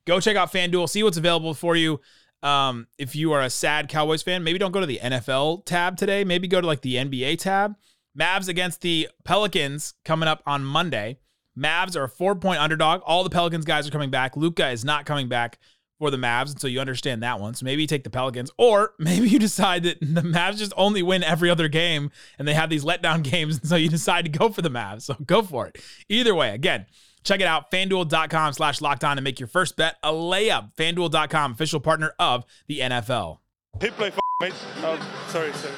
Go 0.06 0.20
check 0.20 0.36
out 0.36 0.54
FanDuel, 0.54 0.88
see 0.88 1.02
what's 1.02 1.18
available 1.18 1.56
for 1.56 1.76
you. 1.76 2.00
Um, 2.44 2.86
if 3.00 3.16
you 3.16 3.32
are 3.32 3.42
a 3.42 3.50
sad 3.50 3.90
Cowboys 3.90 4.22
fan, 4.22 4.44
maybe 4.44 4.60
don't 4.60 4.72
go 4.72 4.82
to 4.82 4.86
the 4.86 5.00
NFL 5.02 5.66
tab 5.66 5.98
today. 5.98 6.24
Maybe 6.24 6.48
go 6.48 6.62
to 6.62 6.68
like 6.68 6.82
the 6.82 6.96
NBA 6.96 7.40
tab. 7.40 7.76
Mavs 8.16 8.48
against 8.48 8.82
the 8.82 9.10
Pelicans 9.24 9.96
coming 10.06 10.30
up 10.30 10.44
on 10.46 10.64
Monday. 10.64 11.18
Mavs 11.58 11.96
are 11.96 12.04
a 12.04 12.10
four 12.10 12.36
point 12.36 12.60
underdog. 12.60 13.02
All 13.06 13.24
the 13.24 13.30
Pelicans 13.30 13.66
guys 13.66 13.88
are 13.88 13.92
coming 13.92 14.10
back. 14.10 14.36
Luka 14.36 14.70
is 14.70 14.84
not 14.84 15.06
coming 15.06 15.28
back 15.28 15.58
for 15.98 16.12
the 16.12 16.18
Mavs, 16.18 16.52
and 16.52 16.60
so 16.60 16.68
you 16.68 16.80
understand 16.80 17.24
that 17.24 17.40
one. 17.40 17.54
So 17.54 17.64
maybe 17.64 17.82
you 17.82 17.88
take 17.88 18.04
the 18.04 18.10
Pelicans, 18.10 18.52
or 18.58 18.94
maybe 19.00 19.30
you 19.30 19.40
decide 19.40 19.84
that 19.84 20.00
the 20.02 20.22
Mavs 20.22 20.58
just 20.58 20.74
only 20.76 21.02
win 21.04 21.24
every 21.24 21.50
other 21.50 21.68
game, 21.68 22.12
and 22.38 22.48
they 22.48 22.54
have 22.54 22.70
these 22.70 22.84
letdown 22.84 23.24
games, 23.30 23.60
and 23.60 23.70
so 23.70 23.76
you 23.76 23.90
decide 23.90 24.26
to 24.26 24.32
go 24.32 24.50
for 24.50 24.62
the 24.62 24.70
Mavs. 24.70 25.04
So 25.04 25.16
go 25.26 25.42
for 25.42 25.68
it. 25.68 25.78
Either 26.10 26.36
way, 26.36 26.54
again, 26.54 26.86
check 27.24 27.40
it 27.40 27.48
out. 27.48 27.72
FanDuel.com 27.72 28.54
slash 28.54 28.82
locked 28.82 29.04
on 29.04 29.18
and 29.18 29.24
make 29.24 29.40
your 29.40 29.48
first 29.48 29.78
bet 29.78 29.96
a 30.04 30.12
layup. 30.12 30.76
FanDuel.com, 30.76 31.54
official 31.54 31.80
partner 31.80 32.14
of 32.20 32.46
the 32.68 32.80
NFL. 32.80 33.40
Hit 33.80 33.94
play. 33.94 34.12
Oh, 34.42 35.26
sorry, 35.30 35.52
sorry. 35.54 35.74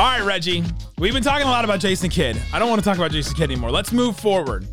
All 0.00 0.06
right, 0.06 0.24
Reggie. 0.24 0.64
We've 0.96 1.12
been 1.12 1.22
talking 1.22 1.46
a 1.46 1.50
lot 1.50 1.66
about 1.66 1.78
Jason 1.78 2.08
Kidd. 2.08 2.40
I 2.54 2.58
don't 2.58 2.70
want 2.70 2.80
to 2.80 2.84
talk 2.86 2.96
about 2.96 3.10
Jason 3.10 3.34
Kidd 3.34 3.50
anymore. 3.50 3.70
Let's 3.70 3.92
move 3.92 4.18
forward. 4.18 4.66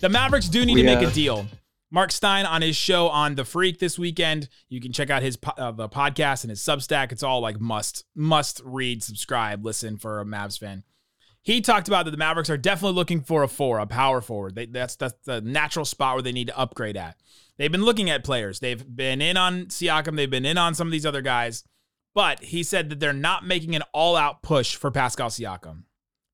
The 0.00 0.08
Mavericks 0.08 0.48
do 0.48 0.66
need 0.66 0.74
We 0.74 0.82
to 0.82 0.96
make 0.96 1.08
a 1.08 1.12
deal. 1.12 1.46
Mark 1.92 2.10
Stein 2.10 2.44
on 2.44 2.60
his 2.60 2.74
show 2.74 3.08
on 3.08 3.36
The 3.36 3.44
Freak 3.44 3.78
this 3.78 4.00
weekend. 4.00 4.48
You 4.68 4.80
can 4.80 4.92
check 4.92 5.10
out 5.10 5.22
his 5.22 5.38
uh, 5.56 5.70
the 5.70 5.88
podcast 5.88 6.42
and 6.42 6.50
his 6.50 6.58
Substack. 6.58 7.12
It's 7.12 7.22
all 7.22 7.38
like 7.38 7.60
must 7.60 8.04
must 8.16 8.62
read, 8.64 9.04
subscribe, 9.04 9.64
listen 9.64 9.96
for 9.96 10.20
a 10.20 10.24
Mavs 10.24 10.58
fan. 10.58 10.82
He 11.42 11.60
talked 11.60 11.86
about 11.86 12.06
that 12.06 12.10
the 12.10 12.16
Mavericks 12.16 12.50
are 12.50 12.56
definitely 12.56 12.96
looking 12.96 13.20
for 13.20 13.44
a 13.44 13.48
four, 13.48 13.78
a 13.78 13.86
power 13.86 14.20
forward. 14.20 14.56
They, 14.56 14.66
that's 14.66 14.96
that's 14.96 15.14
the 15.24 15.40
natural 15.40 15.84
spot 15.84 16.16
where 16.16 16.22
they 16.22 16.32
need 16.32 16.48
to 16.48 16.58
upgrade 16.58 16.96
at. 16.96 17.14
They've 17.58 17.70
been 17.70 17.84
looking 17.84 18.10
at 18.10 18.24
players. 18.24 18.58
They've 18.58 18.84
been 18.84 19.22
in 19.22 19.36
on 19.36 19.66
Siakam. 19.66 20.16
They've 20.16 20.28
been 20.28 20.44
in 20.44 20.58
on 20.58 20.74
some 20.74 20.88
of 20.88 20.92
these 20.92 21.06
other 21.06 21.22
guys. 21.22 21.62
But 22.14 22.40
he 22.44 22.62
said 22.62 22.90
that 22.90 23.00
they're 23.00 23.12
not 23.12 23.44
making 23.46 23.74
an 23.74 23.82
all-out 23.92 24.42
push 24.42 24.76
for 24.76 24.90
Pascal 24.90 25.28
Siakam. 25.30 25.82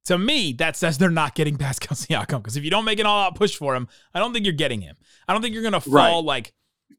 To 0.07 0.19
me, 0.19 0.53
that 0.55 0.77
says 0.77 0.99
they're 0.99 1.11
not 1.11 1.35
getting 1.35 1.57
Pascal 1.59 1.97
Siakam 1.97 2.39
because 2.39 2.57
if 2.57 2.65
you 2.65 2.71
don't 2.71 2.85
make 2.85 2.99
an 3.01 3.07
all-out 3.07 3.35
push 3.35 3.57
for 3.57 3.75
him, 3.75 3.89
I 4.15 4.19
don't 4.19 4.33
think 4.33 4.45
you're 4.45 4.53
getting 4.55 4.81
him. 4.83 4.97
I 5.27 5.33
don't 5.33 5.41
think 5.43 5.55
you're 5.55 5.63
going 5.63 5.73
to 5.73 5.81
fall 5.81 6.19
Right. 6.21 6.25
like 6.25 6.53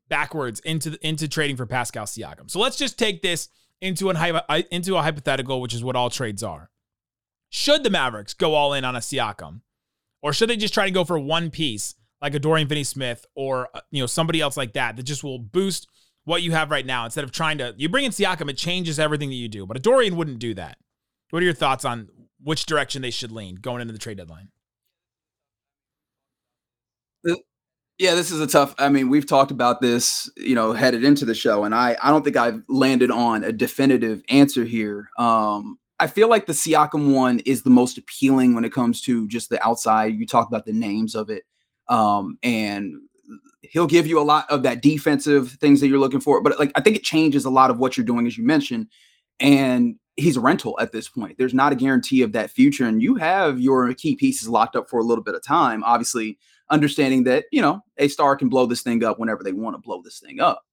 backwards 0.09 0.59
into 0.61 0.91
the, 0.91 1.07
into 1.07 1.27
trading 1.27 1.57
for 1.57 1.65
Pascal 1.65 2.05
Siakam. 2.05 2.49
So 2.49 2.59
let's 2.59 2.77
just 2.77 2.97
take 2.97 3.21
this 3.21 3.49
into 3.81 4.09
an 4.09 4.63
into 4.71 4.95
a 4.97 5.01
hypothetical, 5.01 5.61
which 5.61 5.73
is 5.73 5.83
what 5.83 5.95
all 5.95 6.09
trades 6.09 6.43
are. 6.43 6.69
Should 7.49 7.83
the 7.83 7.89
Mavericks 7.89 8.33
go 8.33 8.53
all 8.53 8.73
in 8.73 8.85
on 8.85 8.95
a 8.95 8.99
Siakam, 8.99 9.61
or 10.21 10.33
should 10.33 10.49
they 10.49 10.57
just 10.57 10.73
try 10.73 10.85
to 10.85 10.91
go 10.91 11.03
for 11.03 11.19
one 11.19 11.49
piece 11.49 11.95
like 12.21 12.33
a 12.35 12.39
Dorian 12.39 12.67
Finney-Smith 12.67 13.25
or 13.35 13.69
uh, 13.73 13.81
you 13.89 14.01
know 14.01 14.05
somebody 14.07 14.39
else 14.41 14.55
like 14.55 14.73
that 14.73 14.95
that 14.95 15.03
just 15.03 15.23
will 15.23 15.39
boost 15.39 15.87
what 16.25 16.43
you 16.43 16.51
have 16.51 16.71
right 16.71 16.85
now 16.85 17.05
instead 17.05 17.23
of 17.23 17.31
trying 17.31 17.57
to 17.57 17.73
you 17.77 17.89
bring 17.89 18.05
in 18.05 18.11
Siakam, 18.11 18.49
it 18.49 18.57
changes 18.57 18.99
everything 18.99 19.29
that 19.29 19.35
you 19.35 19.47
do. 19.47 19.65
But 19.65 19.77
a 19.77 19.79
Dorian 19.79 20.15
wouldn't 20.15 20.39
do 20.39 20.53
that. 20.55 20.77
What 21.29 21.41
are 21.41 21.45
your 21.45 21.53
thoughts 21.53 21.85
on 21.85 22.09
which 22.43 22.65
direction 22.65 23.01
they 23.01 23.11
should 23.11 23.31
lean 23.31 23.55
going 23.55 23.81
into 23.81 23.93
the 23.93 23.99
trade 23.99 24.17
deadline? 24.17 24.49
Yeah, 28.01 28.15
this 28.15 28.31
is 28.31 28.39
a 28.39 28.47
tough. 28.47 28.73
I 28.79 28.89
mean, 28.89 29.09
we've 29.09 29.27
talked 29.27 29.51
about 29.51 29.79
this, 29.79 30.27
you 30.35 30.55
know, 30.55 30.73
headed 30.73 31.03
into 31.03 31.23
the 31.23 31.35
show, 31.35 31.65
and 31.65 31.75
I 31.75 31.95
I 32.01 32.09
don't 32.09 32.23
think 32.23 32.35
I've 32.35 32.63
landed 32.67 33.11
on 33.11 33.43
a 33.43 33.51
definitive 33.51 34.23
answer 34.27 34.63
here. 34.63 35.09
Um, 35.19 35.77
I 35.99 36.07
feel 36.07 36.27
like 36.27 36.47
the 36.47 36.53
Siakam 36.53 37.13
one 37.13 37.41
is 37.45 37.61
the 37.61 37.69
most 37.69 37.99
appealing 37.99 38.55
when 38.55 38.65
it 38.65 38.73
comes 38.73 39.01
to 39.03 39.27
just 39.27 39.51
the 39.51 39.63
outside. 39.63 40.15
You 40.15 40.25
talk 40.25 40.47
about 40.47 40.65
the 40.65 40.73
names 40.73 41.13
of 41.13 41.29
it, 41.29 41.43
um, 41.89 42.39
and 42.41 42.95
he'll 43.61 43.87
give 43.87 44.07
you 44.07 44.19
a 44.19 44.23
lot 44.23 44.49
of 44.49 44.63
that 44.63 44.81
defensive 44.81 45.51
things 45.53 45.81
that 45.81 45.87
you're 45.87 45.99
looking 45.99 46.19
for. 46.19 46.41
But 46.41 46.59
like, 46.59 46.71
I 46.75 46.81
think 46.81 46.95
it 46.95 47.03
changes 47.03 47.45
a 47.45 47.49
lot 47.49 47.71
of 47.71 47.79
what 47.79 47.97
you're 47.97 48.05
doing, 48.05 48.27
as 48.27 48.37
you 48.37 48.43
mentioned, 48.43 48.87
and 49.39 49.95
he's 50.17 50.37
a 50.37 50.41
rental 50.41 50.77
at 50.79 50.91
this 50.91 51.09
point. 51.09 51.37
There's 51.37 51.53
not 51.53 51.71
a 51.71 51.75
guarantee 51.75 52.21
of 52.21 52.31
that 52.33 52.51
future, 52.51 52.85
and 52.85 53.01
you 53.01 53.15
have 53.15 53.59
your 53.59 53.93
key 53.93 54.15
pieces 54.15 54.49
locked 54.49 54.75
up 54.75 54.89
for 54.89 54.99
a 54.99 55.03
little 55.03 55.23
bit 55.23 55.35
of 55.35 55.43
time. 55.43 55.83
Obviously 55.83 56.37
understanding 56.71 57.25
that 57.25 57.45
you 57.51 57.61
know 57.61 57.81
a 57.97 58.07
star 58.07 58.35
can 58.35 58.49
blow 58.49 58.65
this 58.65 58.81
thing 58.81 59.03
up 59.03 59.19
whenever 59.19 59.43
they 59.43 59.51
want 59.51 59.75
to 59.75 59.81
blow 59.81 60.01
this 60.01 60.19
thing 60.19 60.39
up 60.39 60.63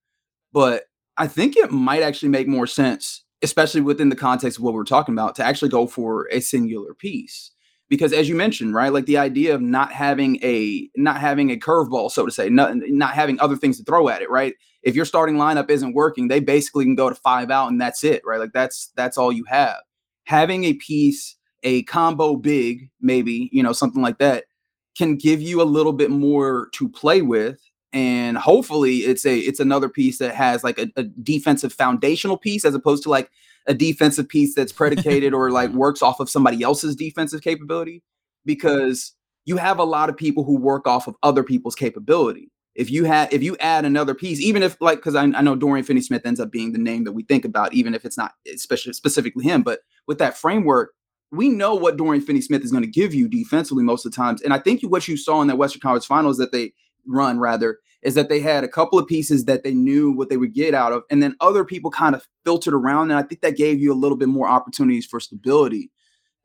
but 0.51 0.85
i 1.17 1.27
think 1.27 1.55
it 1.55 1.71
might 1.71 2.01
actually 2.01 2.29
make 2.29 2.47
more 2.47 2.65
sense 2.65 3.23
especially 3.41 3.81
within 3.81 4.09
the 4.09 4.15
context 4.15 4.57
of 4.57 4.63
what 4.63 4.73
we're 4.73 4.83
talking 4.83 5.13
about 5.13 5.35
to 5.35 5.43
actually 5.43 5.69
go 5.69 5.85
for 5.85 6.27
a 6.31 6.39
singular 6.39 6.93
piece 6.93 7.51
because 7.89 8.13
as 8.13 8.29
you 8.29 8.35
mentioned 8.35 8.73
right 8.73 8.93
like 8.93 9.05
the 9.05 9.17
idea 9.17 9.53
of 9.53 9.61
not 9.61 9.91
having 9.91 10.37
a 10.43 10.89
not 10.95 11.19
having 11.19 11.51
a 11.51 11.57
curveball 11.57 12.09
so 12.09 12.25
to 12.25 12.31
say 12.31 12.49
not, 12.49 12.75
not 12.75 13.13
having 13.13 13.39
other 13.39 13.55
things 13.55 13.77
to 13.77 13.83
throw 13.83 14.07
at 14.09 14.21
it 14.21 14.29
right? 14.29 14.55
If 14.81 14.95
your 14.95 15.05
starting 15.05 15.35
lineup 15.35 15.69
isn't 15.69 15.93
working 15.93 16.27
they 16.27 16.39
basically 16.39 16.85
can 16.85 16.95
go 16.95 17.09
to 17.09 17.15
five 17.15 17.51
out 17.51 17.67
and 17.67 17.81
that's 17.81 18.03
it 18.03 18.21
right? 18.25 18.39
Like 18.39 18.53
that's 18.53 18.91
that's 18.95 19.17
all 19.17 19.31
you 19.31 19.43
have. 19.45 19.77
Having 20.25 20.65
a 20.65 20.73
piece 20.73 21.35
a 21.63 21.83
combo 21.83 22.35
big 22.35 22.89
maybe 23.01 23.49
you 23.51 23.61
know 23.61 23.73
something 23.73 24.01
like 24.01 24.17
that 24.19 24.45
can 24.97 25.15
give 25.15 25.41
you 25.41 25.61
a 25.61 25.63
little 25.63 25.93
bit 25.93 26.09
more 26.09 26.69
to 26.73 26.87
play 26.87 27.21
with 27.21 27.59
and 27.91 28.37
hopefully 28.37 28.97
it's 28.97 29.25
a 29.25 29.39
it's 29.39 29.59
another 29.59 29.89
piece 29.89 30.19
that 30.19 30.35
has 30.35 30.63
like 30.63 30.77
a, 30.77 30.87
a 30.95 31.03
defensive 31.03 31.73
foundational 31.73 32.37
piece 32.37 32.63
as 32.63 32.75
opposed 32.75 33.03
to 33.03 33.09
like 33.09 33.29
a 33.69 33.73
defensive 33.73 34.27
piece 34.27 34.53
that's 34.53 34.73
predicated 34.73 35.33
or 35.33 35.51
like 35.51 35.69
works 35.73 36.01
off 36.01 36.19
of 36.19 36.29
somebody 36.29 36.61
else's 36.61 36.95
defensive 36.95 37.41
capability 37.41 38.03
because 38.45 39.13
you 39.45 39.55
have 39.55 39.79
a 39.79 39.83
lot 39.83 40.09
of 40.09 40.17
people 40.17 40.43
who 40.43 40.57
work 40.57 40.85
off 40.85 41.07
of 41.07 41.15
other 41.23 41.43
people's 41.43 41.75
capability 41.75 42.51
if 42.79 42.89
you 42.89 43.03
had 43.03 43.33
if 43.33 43.43
you 43.43 43.57
add 43.59 43.83
another 43.83 44.15
piece, 44.15 44.39
even 44.39 44.63
if 44.63 44.77
like 44.79 44.99
because 44.99 45.13
I, 45.13 45.23
I 45.23 45.41
know 45.41 45.55
Dorian 45.55 45.85
Finney 45.85 45.99
Smith 45.99 46.25
ends 46.25 46.39
up 46.39 46.49
being 46.49 46.71
the 46.71 46.79
name 46.79 47.03
that 47.03 47.11
we 47.11 47.23
think 47.23 47.43
about, 47.43 47.73
even 47.73 47.93
if 47.93 48.05
it's 48.05 48.17
not 48.17 48.35
especially 48.51 48.93
specifically 48.93 49.43
him, 49.43 49.63
but 49.63 49.81
with 50.07 50.17
that 50.19 50.37
framework, 50.37 50.93
we 51.29 51.49
know 51.49 51.75
what 51.75 51.97
Dorian 51.97 52.23
Finney 52.23 52.39
Smith 52.39 52.63
is 52.63 52.71
going 52.71 52.83
to 52.83 52.89
give 52.89 53.13
you 53.13 53.27
defensively 53.27 53.83
most 53.83 54.05
of 54.05 54.13
the 54.13 54.15
times. 54.15 54.41
And 54.41 54.53
I 54.53 54.59
think 54.59 54.81
what 54.83 55.09
you 55.09 55.17
saw 55.17 55.41
in 55.41 55.47
that 55.47 55.57
Western 55.57 55.81
Conference 55.81 56.05
Finals 56.05 56.37
that 56.37 56.53
they 56.53 56.71
run 57.05 57.37
rather 57.37 57.79
is 58.01 58.15
that 58.15 58.29
they 58.29 58.39
had 58.39 58.63
a 58.63 58.67
couple 58.67 58.97
of 58.97 59.07
pieces 59.07 59.45
that 59.45 59.63
they 59.63 59.73
knew 59.73 60.11
what 60.11 60.29
they 60.29 60.37
would 60.37 60.53
get 60.53 60.73
out 60.73 60.93
of, 60.93 61.03
and 61.09 61.21
then 61.21 61.35
other 61.41 61.65
people 61.65 61.91
kind 61.91 62.15
of 62.15 62.27
filtered 62.45 62.73
around, 62.73 63.11
and 63.11 63.19
I 63.19 63.23
think 63.23 63.41
that 63.41 63.57
gave 63.57 63.79
you 63.79 63.91
a 63.91 63.95
little 63.95 64.17
bit 64.17 64.29
more 64.29 64.47
opportunities 64.47 65.05
for 65.05 65.19
stability. 65.19 65.91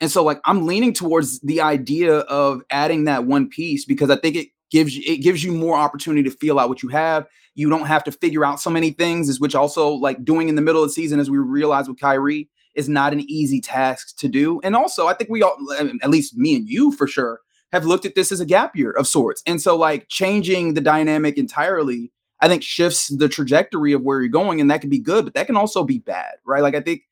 And 0.01 0.11
so, 0.11 0.25
like, 0.25 0.41
I'm 0.45 0.67
leaning 0.67 0.93
towards 0.93 1.41
the 1.41 1.61
idea 1.61 2.19
of 2.19 2.63
adding 2.71 3.05
that 3.05 3.25
one 3.25 3.49
piece 3.49 3.85
because 3.85 4.11
I 4.11 4.17
think 4.17 4.37
it 4.37 4.49
gives 4.71 4.97
you 4.97 5.03
it 5.07 5.19
gives 5.19 5.45
you 5.45 5.53
more 5.53 5.77
opportunity 5.77 6.29
to 6.29 6.37
feel 6.37 6.59
out 6.59 6.69
what 6.69 6.83
you 6.83 6.89
have. 6.89 7.27
You 7.55 7.71
don't 7.71 7.87
have 7.87 8.03
to 8.05 8.13
figure 8.13 8.45
out 8.45 8.61
so 8.61 8.71
many 8.71 8.91
things, 8.91 9.29
is 9.29 9.41
which 9.41 9.55
also 9.55 9.91
like 9.91 10.25
doing 10.25 10.49
in 10.49 10.57
the 10.57 10.63
middle 10.63 10.83
of 10.83 10.89
the 10.89 10.93
season, 10.93 11.21
as 11.21 11.31
we 11.31 11.39
realize 11.39 11.89
with 11.89 12.01
Kyrie, 12.01 12.51
is 12.75 12.89
not 12.89 13.13
an 13.13 13.21
easy 13.31 13.61
task 13.61 14.17
to 14.19 14.29
do. 14.29 14.61
And 14.65 14.75
also, 14.75 15.07
I 15.07 15.15
think 15.15 15.31
we 15.31 15.43
all, 15.43 15.57
at 16.03 16.11
least 16.11 16.37
me 16.37 16.57
and 16.57 16.69
you 16.69 16.91
for 16.93 17.07
sure, 17.07 17.41
have 17.75 17.85
looked 17.85 18.07
at 18.07 18.15
this 18.15 18.31
as 18.31 18.39
a 18.39 18.47
gap 18.47 18.77
year 18.77 18.93
of 18.93 19.09
sorts. 19.09 19.43
And 19.47 19.61
so, 19.61 19.77
like, 19.77 20.09
changing 20.09 20.75
the 20.75 20.81
dynamic 20.81 21.37
entirely, 21.37 22.13
I 22.41 22.47
think 22.47 22.63
shifts 22.63 23.09
the 23.09 23.29
trajectory 23.29 23.93
of 23.93 24.03
where 24.03 24.21
you're 24.21 24.29
going, 24.29 24.61
and 24.61 24.71
that 24.71 24.81
can 24.81 24.91
be 24.91 25.01
good, 25.01 25.25
but 25.25 25.35
that 25.35 25.47
can 25.47 25.57
also 25.57 25.83
be 25.83 25.99
bad, 25.99 26.35
right? 26.47 26.63
Like, 26.63 26.77
I 26.77 26.81
think 26.81 27.03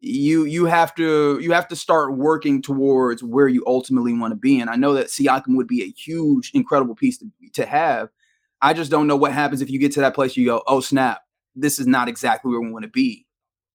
you 0.00 0.44
you 0.44 0.66
have 0.66 0.94
to 0.96 1.38
you 1.40 1.52
have 1.52 1.66
to 1.68 1.74
start 1.76 2.16
working 2.16 2.62
towards 2.62 3.24
where 3.24 3.48
you 3.48 3.64
ultimately 3.66 4.12
want 4.12 4.32
to 4.32 4.36
be. 4.36 4.60
And 4.60 4.70
I 4.70 4.76
know 4.76 4.92
that 4.94 5.06
Siakam 5.08 5.56
would 5.56 5.66
be 5.66 5.82
a 5.82 5.90
huge, 5.90 6.52
incredible 6.54 6.94
piece 6.94 7.18
to, 7.18 7.26
to 7.54 7.66
have. 7.66 8.10
I 8.62 8.72
just 8.72 8.90
don't 8.90 9.06
know 9.06 9.16
what 9.16 9.32
happens 9.32 9.62
if 9.62 9.70
you 9.70 9.80
get 9.80 9.92
to 9.92 10.00
that 10.00 10.14
place. 10.14 10.36
You 10.36 10.46
go, 10.46 10.62
oh 10.66 10.80
snap, 10.80 11.22
this 11.56 11.78
is 11.78 11.86
not 11.86 12.08
exactly 12.08 12.50
where 12.50 12.60
we 12.60 12.70
want 12.70 12.84
to 12.84 12.90
be. 12.90 13.23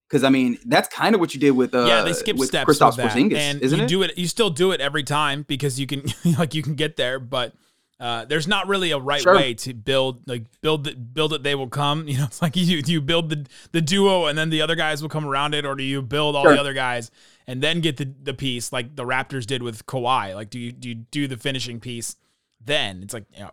Because 0.10 0.24
I 0.24 0.30
mean, 0.30 0.58
that's 0.66 0.88
kind 0.90 1.14
of 1.14 1.22
what 1.22 1.36
you 1.36 1.40
did 1.40 1.52
with 1.52 1.76
uh, 1.76 1.86
yeah, 1.86 2.02
they 2.02 2.14
skip 2.14 2.36
with 2.38 2.48
steps 2.50 2.68
Kristaps 2.70 2.98
with. 2.98 3.06
Porzingis, 3.06 3.36
and 3.38 3.62
isn't 3.62 3.78
you 3.78 3.86
it? 3.86 3.88
do 3.88 4.02
it. 4.04 4.18
You 4.18 4.28
still 4.28 4.50
do 4.50 4.72
it 4.72 4.82
every 4.82 5.04
time 5.04 5.44
because 5.48 5.80
you 5.80 5.86
can 5.88 6.04
like 6.38 6.56
you 6.56 6.64
can 6.64 6.74
get 6.76 6.96
there, 6.96 7.20
but 7.20 7.54
uh, 8.00 8.24
there's 8.26 8.48
not 8.48 8.68
really 8.68 8.90
a 8.92 8.98
right 8.98 9.22
Sure. 9.22 9.36
way 9.36 9.54
to 9.56 9.74
build 9.74 10.28
like 10.28 10.46
build 10.62 10.88
it 10.88 11.14
build 11.14 11.34
it 11.34 11.44
they 11.44 11.54
will 11.54 11.68
come 11.68 12.08
you 12.08 12.18
know 12.18 12.24
it's 12.24 12.42
like 12.42 12.56
you 12.56 12.82
you 12.86 13.02
build 13.02 13.30
the 13.30 13.46
the 13.74 13.82
duo 13.82 14.26
and 14.28 14.38
then 14.38 14.50
the 14.50 14.62
other 14.62 14.76
guys 14.76 15.02
will 15.02 15.10
come 15.10 15.26
around 15.28 15.54
it 15.54 15.66
or 15.66 15.76
do 15.76 15.84
you 15.84 16.02
build 16.02 16.36
all 16.36 16.44
Sure. 16.44 16.54
the 16.54 16.60
other 16.60 16.72
guys 16.74 17.12
and 17.46 17.62
then 17.62 17.82
get 17.82 17.98
the 17.98 18.06
the 18.24 18.34
piece 18.34 18.72
like 18.72 18.96
the 18.96 19.04
Raptors 19.04 19.46
did 19.46 19.62
with 19.62 19.86
Kawhi 19.86 20.34
like 20.34 20.50
do 20.50 20.58
you 20.60 20.72
do 20.72 20.88
you 20.90 20.96
do 20.96 21.28
the 21.28 21.36
finishing 21.36 21.82
piece 21.82 22.16
then 22.64 23.04
it's 23.04 23.14
like 23.14 23.26
you 23.36 23.42
know, 23.42 23.52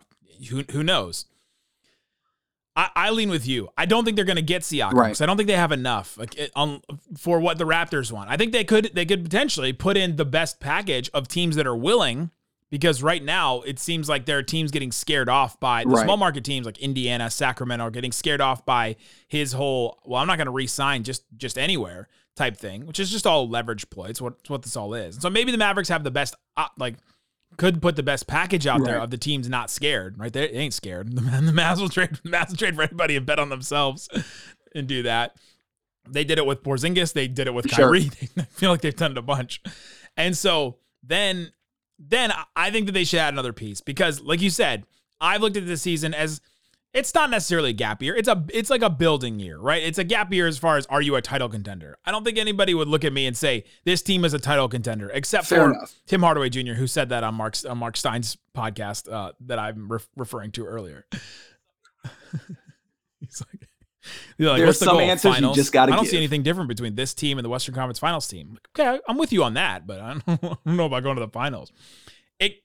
who 0.49 0.63
who 0.71 0.81
knows 0.81 1.25
I, 2.77 2.89
I 2.95 3.09
lean 3.09 3.29
with 3.29 3.47
you. 3.47 3.69
I 3.75 3.87
don't 3.87 4.05
think 4.05 4.15
they're 4.15 4.23
going 4.23 4.35
to 4.37 4.41
get 4.43 4.61
Siakam 4.61 4.93
Right. 4.93 5.19
I 5.19 5.25
don't 5.25 5.35
think 5.35 5.47
they 5.47 5.55
have 5.55 5.71
enough 5.71 6.17
like 6.17 6.37
it, 6.37 6.51
on 6.55 6.81
for 7.17 7.39
what 7.39 7.57
the 7.57 7.65
Raptors 7.65 8.11
want. 8.11 8.29
I 8.29 8.37
think 8.37 8.53
they 8.53 8.63
could 8.63 8.91
they 8.93 9.05
could 9.05 9.23
potentially 9.23 9.73
put 9.73 9.97
in 9.97 10.15
the 10.15 10.25
best 10.25 10.59
package 10.59 11.09
of 11.13 11.27
teams 11.27 11.55
that 11.55 11.65
are 11.65 11.75
willing 11.75 12.29
because 12.69 13.01
right 13.01 13.23
now 13.23 13.61
it 13.61 13.79
seems 13.79 14.07
like 14.07 14.25
there 14.25 14.37
are 14.37 14.43
teams 14.43 14.69
getting 14.71 14.91
scared 14.91 15.27
off 15.27 15.59
by 15.59 15.83
the 15.83 15.89
Right. 15.89 16.03
small 16.05 16.17
market 16.17 16.43
teams 16.43 16.65
like 16.67 16.77
Indiana, 16.77 17.31
Sacramento 17.31 17.85
are 17.85 17.91
getting 17.91 18.11
scared 18.11 18.41
off 18.41 18.65
by 18.65 18.95
his 19.27 19.53
whole 19.53 19.99
well 20.05 20.21
I'm 20.21 20.27
not 20.27 20.37
going 20.37 20.45
to 20.45 20.51
re-sign 20.51 21.03
just 21.03 21.23
just 21.35 21.57
anywhere 21.57 22.07
type 22.35 22.55
thing, 22.55 22.85
which 22.85 22.99
is 22.99 23.09
just 23.09 23.25
all 23.25 23.49
leverage 23.49 23.89
ploy. 23.89 24.05
It's 24.05 24.21
what 24.21 24.33
it's 24.41 24.49
what 24.51 24.61
this 24.61 24.77
all 24.77 24.93
is. 24.93 25.17
So 25.19 25.31
maybe 25.31 25.51
the 25.51 25.57
Mavericks 25.57 25.89
have 25.89 26.03
the 26.03 26.11
best 26.11 26.35
uh, 26.55 26.67
like 26.77 26.97
could 27.55 27.81
put 27.81 27.95
the 27.95 28.03
best 28.03 28.27
package 28.27 28.67
out 28.67 28.83
there 28.83 28.99
of 28.99 29.09
the 29.09 29.17
teams 29.17 29.49
not 29.49 29.69
scared, 29.69 30.17
right? 30.19 30.31
They, 30.31 30.47
they 30.47 30.57
ain't 30.59 30.73
scared. 30.73 31.09
The, 31.15 31.21
the 31.21 31.51
Mavs 31.51 31.79
will 31.79 31.89
trade, 31.89 32.09
the 32.23 32.29
Mavs 32.29 32.49
will 32.49 32.57
trade 32.57 32.75
for 32.75 32.83
anybody 32.83 33.15
and 33.15 33.25
bet 33.25 33.39
on 33.39 33.49
themselves 33.49 34.09
and 34.75 34.87
do 34.87 35.03
that. 35.03 35.35
They 36.09 36.23
did 36.23 36.37
it 36.37 36.45
with 36.45 36.63
Porzingis. 36.63 37.13
They 37.13 37.27
did 37.27 37.47
it 37.47 37.53
with 37.53 37.69
Sure. 37.69 37.85
Kyrie. 37.87 38.11
I 38.37 38.43
feel 38.43 38.71
like 38.71 38.81
they've 38.81 38.95
done 38.95 39.11
it 39.11 39.17
a 39.17 39.21
bunch. 39.21 39.61
And 40.15 40.37
so 40.37 40.77
then, 41.03 41.51
then 41.99 42.31
I 42.55 42.69
think 42.71 42.85
that 42.85 42.91
they 42.93 43.03
should 43.03 43.19
add 43.19 43.33
another 43.33 43.53
piece 43.53 43.81
because, 43.81 44.21
like 44.21 44.41
you 44.41 44.49
said, 44.49 44.85
I've 45.19 45.41
looked 45.41 45.57
at 45.57 45.65
this 45.65 45.81
season 45.81 46.13
as 46.13 46.41
it's 46.97 47.13
not 47.13 47.29
necessarily 47.29 47.69
a 47.69 47.73
gap 47.73 48.01
year. 48.01 48.15
It's 48.15 48.27
a 48.27 48.43
it's 48.53 48.69
like 48.69 48.81
a 48.81 48.89
building 48.89 49.39
year, 49.39 49.57
right? 49.59 49.83
It's 49.83 49.97
a 49.99 50.03
gap 50.03 50.33
year 50.33 50.47
as 50.47 50.57
far 50.57 50.77
as 50.77 50.85
are 50.87 51.01
you 51.01 51.15
a 51.15 51.21
title 51.21 51.47
contender? 51.49 51.97
I 52.05 52.11
don't 52.11 52.23
think 52.23 52.37
anybody 52.37 52.73
would 52.73 52.87
look 52.87 53.05
at 53.05 53.13
me 53.13 53.27
and 53.27 53.37
say 53.37 53.63
this 53.85 54.01
team 54.01 54.25
is 54.25 54.33
a 54.33 54.39
title 54.39 54.67
contender, 54.67 55.09
except 55.13 55.45
Fair 55.47 55.65
for 55.65 55.69
enough. 55.75 55.95
Tim 56.07 56.21
Hardaway 56.21 56.49
Jr., 56.49 56.73
who 56.73 56.87
said 56.87 57.09
that 57.09 57.23
on 57.23 57.35
Mark's 57.35 57.63
on 57.65 57.77
Mark 57.77 57.95
Stein's 57.97 58.37
podcast 58.55 59.11
uh, 59.11 59.33
that 59.41 59.59
I'm 59.59 59.87
ref- 59.91 60.09
referring 60.15 60.51
to 60.53 60.65
earlier. 60.65 61.05
He's 63.19 63.41
like, 63.41 63.61
like, 63.61 63.69
There 64.37 64.49
are 64.63 64.65
what's 64.67 64.79
the 64.79 64.85
some 64.85 64.97
goal? 64.97 65.01
answers 65.09 65.39
you 65.39 65.53
just 65.53 65.71
gotta 65.71 65.91
I 65.91 65.95
don't 65.95 66.05
give. 66.05 66.11
see 66.11 66.17
anything 66.17 66.43
different 66.43 66.67
between 66.69 66.95
this 66.95 67.13
team 67.13 67.37
and 67.37 67.45
the 67.45 67.49
Western 67.49 67.75
Conference 67.75 67.99
Finals 67.99 68.27
team. 68.27 68.57
Okay, 68.77 68.99
I'm 69.07 69.17
with 69.17 69.33
you 69.33 69.43
on 69.43 69.55
that, 69.55 69.85
but 69.87 69.99
I 69.99 70.13
don't, 70.13 70.23
I 70.43 70.57
don't 70.65 70.77
know 70.77 70.85
about 70.85 71.03
going 71.03 71.15
to 71.17 71.25
the 71.25 71.31
finals. 71.31 71.71
It 72.39 72.63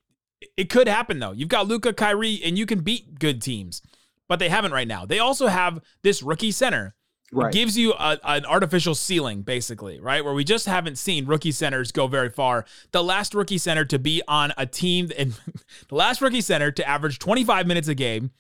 it 0.57 0.69
could 0.71 0.89
happen 0.89 1.19
though. 1.19 1.33
You've 1.33 1.49
got 1.49 1.67
Luka, 1.69 1.93
Kyrie, 1.93 2.41
and 2.45 2.59
you 2.59 2.67
can 2.67 2.81
beat 2.81 3.19
good 3.19 3.41
teams, 3.43 3.83
but 4.29 4.39
they 4.39 4.49
haven't 4.49 4.73
right 4.73 4.89
now. 4.89 5.05
They 5.07 5.19
also 5.19 5.47
have 5.47 5.81
this 6.03 6.23
rookie 6.23 6.53
center 6.53 6.95
Right. 7.35 7.49
it 7.49 7.57
gives 7.57 7.79
you 7.79 7.95
a, 7.95 8.19
an 8.25 8.45
artificial 8.45 8.95
ceiling, 8.95 9.41
basically, 9.41 9.99
right? 10.01 10.23
Where 10.23 10.35
we 10.35 10.45
just 10.45 10.67
haven't 10.67 10.99
seen 10.99 11.25
rookie 11.25 11.51
centers 11.51 11.91
go 11.91 12.07
very 12.07 12.29
far. 12.29 12.67
The 12.91 13.03
last 13.03 13.35
rookie 13.35 13.57
center 13.57 13.87
to 13.87 13.99
be 13.99 14.21
on 14.29 14.53
a 14.59 14.67
team, 14.67 15.11
and 15.17 15.33
the 15.89 15.95
last 15.95 16.21
rookie 16.21 16.43
center 16.43 16.71
to 16.73 16.87
average 16.87 17.19
25 17.19 17.67
minutes 17.67 17.89
a 17.89 17.95
game 17.95 18.33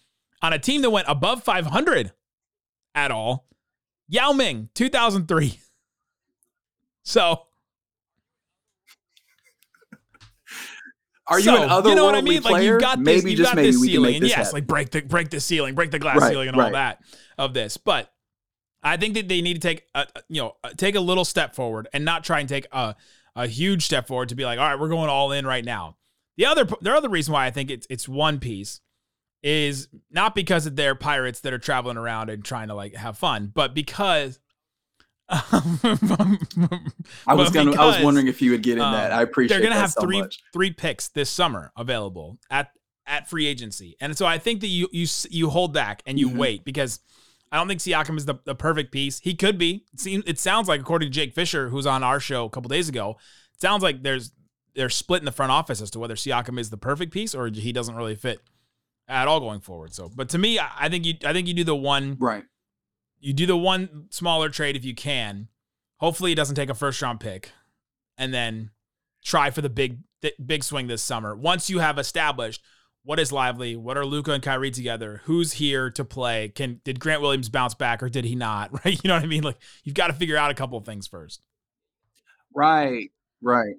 on 0.43 0.53
a 0.53 0.59
team 0.59 0.83
that 0.83 0.91
went 0.91 1.09
above 1.09 1.43
500 1.43 2.13
at 2.95 3.11
all, 3.11 3.47
Yao 4.09 4.33
Ming, 4.33 4.69
2003. 4.75 5.59
So, 7.05 7.47
Are 11.33 11.39
you 11.39 11.45
so, 11.45 11.63
an 11.63 11.69
otherworldly 11.69 11.89
you 11.89 11.95
know 11.95 12.05
what 12.05 12.15
I 12.15 12.21
mean? 12.21 12.43
player? 12.43 12.55
Like 12.55 12.65
you've 12.65 12.81
got 12.81 12.99
this, 12.99 13.05
maybe 13.05 13.31
you've 13.31 13.39
just 13.39 13.55
got 13.55 13.63
this 13.63 13.81
ceiling, 13.81 14.13
make 14.13 14.21
this 14.21 14.31
yes, 14.31 14.37
happen. 14.39 14.53
like 14.53 14.67
break 14.67 14.91
the 14.91 15.01
break 15.01 15.31
the 15.31 15.41
ceiling, 15.41 15.75
break 15.75 15.91
the 15.91 15.99
glass 15.99 16.21
Right, 16.21 16.31
ceiling, 16.31 16.49
and 16.49 16.61
all 16.61 16.71
that 16.71 17.03
of 17.39 17.55
this. 17.55 17.77
But 17.77 18.13
I 18.83 18.97
think 18.97 19.15
that 19.15 19.29
they 19.29 19.41
need 19.41 19.55
to 19.55 19.61
take 19.61 19.87
a 19.95 20.07
you 20.29 20.43
know 20.43 20.57
take 20.77 20.95
a 20.95 21.01
little 21.01 21.25
step 21.25 21.55
forward 21.55 21.89
and 21.93 22.05
not 22.05 22.25
try 22.25 22.41
and 22.41 22.49
take 22.49 22.67
a 22.73 22.95
a 23.35 23.47
huge 23.47 23.85
step 23.85 24.07
forward 24.07 24.29
to 24.29 24.35
be 24.35 24.45
like, 24.45 24.59
all 24.59 24.69
right, 24.69 24.79
we're 24.79 24.89
going 24.89 25.09
all 25.09 25.33
in 25.33 25.47
right 25.47 25.65
now. 25.65 25.97
The 26.37 26.47
other 26.47 26.65
the 26.81 26.93
other 26.93 27.09
reason 27.09 27.33
why 27.33 27.47
I 27.47 27.51
think 27.51 27.71
it's 27.71 27.87
it's 27.89 28.09
one 28.09 28.39
piece 28.39 28.81
is 29.43 29.89
not 30.11 30.35
because 30.35 30.67
of 30.67 30.77
their 30.77 30.95
pirates 30.95 31.41
that 31.41 31.53
are 31.53 31.59
traveling 31.59 31.97
around 31.97 32.31
and 32.31 32.45
trying 32.45 32.69
to 32.69 32.75
like 32.75 32.95
have 32.95 33.19
fun, 33.19 33.51
but 33.53 33.75
because 33.75 34.39
I 37.27 37.35
was 37.35 37.51
gonna. 37.51 37.73
I 37.73 37.87
was 37.87 38.03
wondering 38.03 38.27
if 38.29 38.43
you 38.43 38.51
would 38.53 38.63
get 38.63 38.77
in 38.79 38.83
um, 38.85 38.93
that. 38.93 39.13
I 39.13 39.23
appreciate. 39.23 39.59
they're 39.59 39.67
gonna 39.69 39.81
have 39.81 39.93
so 39.93 40.03
three 40.03 40.21
much. 40.21 40.41
three 40.53 40.71
picks 40.71 41.09
this 41.09 41.31
summer 41.31 41.73
available 41.77 42.39
at 42.51 42.71
at 43.07 43.29
free 43.29 43.47
agency, 43.47 43.97
and 44.01 44.17
so 44.17 44.27
I 44.27 44.39
think 44.39 44.61
that 44.61 44.69
you 44.69 44.89
you 44.93 45.07
you 45.31 45.51
hold 45.51 45.73
back 45.73 46.03
and 46.07 46.19
you 46.19 46.29
Mhm. 46.31 46.37
wait 46.37 46.65
because 46.65 47.01
I 47.51 47.57
don't 47.57 47.69
think 47.69 47.81
Siakam 47.81 48.17
is 48.17 48.25
the, 48.27 48.37
the 48.45 48.55
perfect 48.55 48.93
piece. 48.93 49.21
He 49.21 49.35
could 49.35 49.59
be. 49.59 49.85
It 49.93 50.01
seems 50.01 50.25
it 50.27 50.39
sounds 50.39 50.69
like 50.69 50.81
according 50.81 51.09
to 51.09 51.13
Jake 51.13 51.35
Fisher, 51.35 51.69
who's 51.69 51.87
on 51.87 52.03
our 52.03 52.21
show 52.21 52.45
a 52.45 52.51
couple 52.51 52.69
days 52.69 52.89
ago, 52.89 53.17
it 53.55 53.61
sounds 53.61 53.83
like 53.83 54.03
there's 54.03 54.33
they're 54.75 54.89
split 54.91 55.21
in 55.21 55.27
the 55.27 55.33
front 55.33 55.53
office 55.53 55.81
as 55.83 55.91
to 55.93 55.99
whether 55.99 56.15
Siakam 56.15 56.59
is 56.59 56.71
the 56.71 56.79
perfect 56.79 57.13
piece 57.13 57.35
or 57.35 57.49
he 57.49 57.73
doesn't 57.73 57.95
really 57.95 58.15
fit 58.15 58.41
at 59.09 59.29
all 59.29 59.41
going 59.41 59.61
forward. 59.61 59.93
So, 59.93 60.09
but 60.15 60.29
to 60.31 60.39
me, 60.39 60.59
I 60.59 60.69
I 60.81 60.89
think 60.89 61.05
you 61.05 61.15
I 61.25 61.33
think 61.33 61.47
you 61.49 61.55
do 61.55 61.65
the 61.65 61.77
one 61.77 62.17
Right. 62.19 62.45
You 63.23 63.33
do 63.33 63.47
the 63.47 63.57
one 63.57 64.07
smaller 64.11 64.49
trade 64.49 64.75
if 64.75 64.85
you 64.85 64.97
can. 64.97 65.47
Hopefully, 65.99 66.33
it 66.33 66.35
doesn't 66.35 66.57
take 66.57 66.69
a 66.69 66.75
first 66.75 67.01
round 67.01 67.21
pick, 67.21 67.53
and 68.19 68.35
then 68.35 68.71
try 69.25 69.51
for 69.51 69.61
the 69.63 69.71
big 69.71 69.99
th- 70.23 70.35
big 70.45 70.65
swing 70.65 70.89
this 70.89 71.03
summer. 71.03 71.37
Once 71.37 71.71
you 71.71 71.79
have 71.79 71.99
established 71.99 72.61
what 73.05 73.21
is 73.21 73.31
lively, 73.31 73.77
what 73.77 73.97
are 73.97 74.05
Luka 74.05 74.33
and 74.33 74.43
Kyrie 74.43 74.73
together, 74.73 75.23
who's 75.25 75.53
here 75.53 75.89
to 75.91 76.05
play? 76.05 76.49
Can 76.49 76.81
did 76.85 76.99
Grant 76.99 77.23
Williams 77.23 77.49
bounce 77.49 77.75
back 77.75 78.03
or 78.03 78.09
did 78.09 78.25
he 78.25 78.35
not? 78.35 78.71
Right? 78.85 79.01
You 79.03 79.09
know 79.09 79.15
what 79.15 79.23
I 79.23 79.27
mean? 79.27 79.45
Like 79.45 79.59
you've 79.85 79.95
got 79.95 80.09
to 80.09 80.15
figure 80.15 80.37
out 80.37 80.51
a 80.51 80.55
couple 80.55 80.77
of 80.77 80.85
things 80.85 81.07
first. 81.07 81.47
Right. 82.53 83.13
Right. 83.41 83.77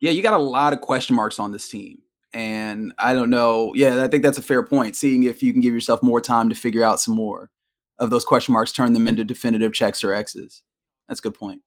Yeah, 0.00 0.10
you 0.10 0.22
got 0.22 0.34
a 0.34 0.42
lot 0.42 0.72
of 0.72 0.80
question 0.80 1.14
marks 1.14 1.38
on 1.38 1.52
this 1.52 1.68
team. 1.68 1.98
And 2.32 2.92
I 2.98 3.14
don't 3.14 3.30
know. 3.30 3.72
Yeah, 3.74 4.02
I 4.02 4.08
think 4.08 4.24
that's 4.24 4.36
a 4.36 4.42
fair 4.42 4.64
point. 4.64 4.96
Seeing 4.96 5.22
if 5.22 5.44
you 5.44 5.52
can 5.52 5.62
give 5.62 5.72
yourself 5.72 6.02
more 6.02 6.20
time 6.20 6.48
to 6.48 6.54
figure 6.54 6.82
out 6.82 7.00
some 7.00 7.14
more 7.14 7.50
of 7.98 8.10
those 8.10 8.24
question 8.24 8.52
marks, 8.52 8.72
turn 8.72 8.92
them 8.92 9.08
into 9.08 9.24
definitive 9.24 9.72
checks 9.72 10.04
or 10.04 10.12
X's. 10.12 10.62
That's 11.08 11.20
a 11.20 11.22
good 11.22 11.34
point. 11.34 11.62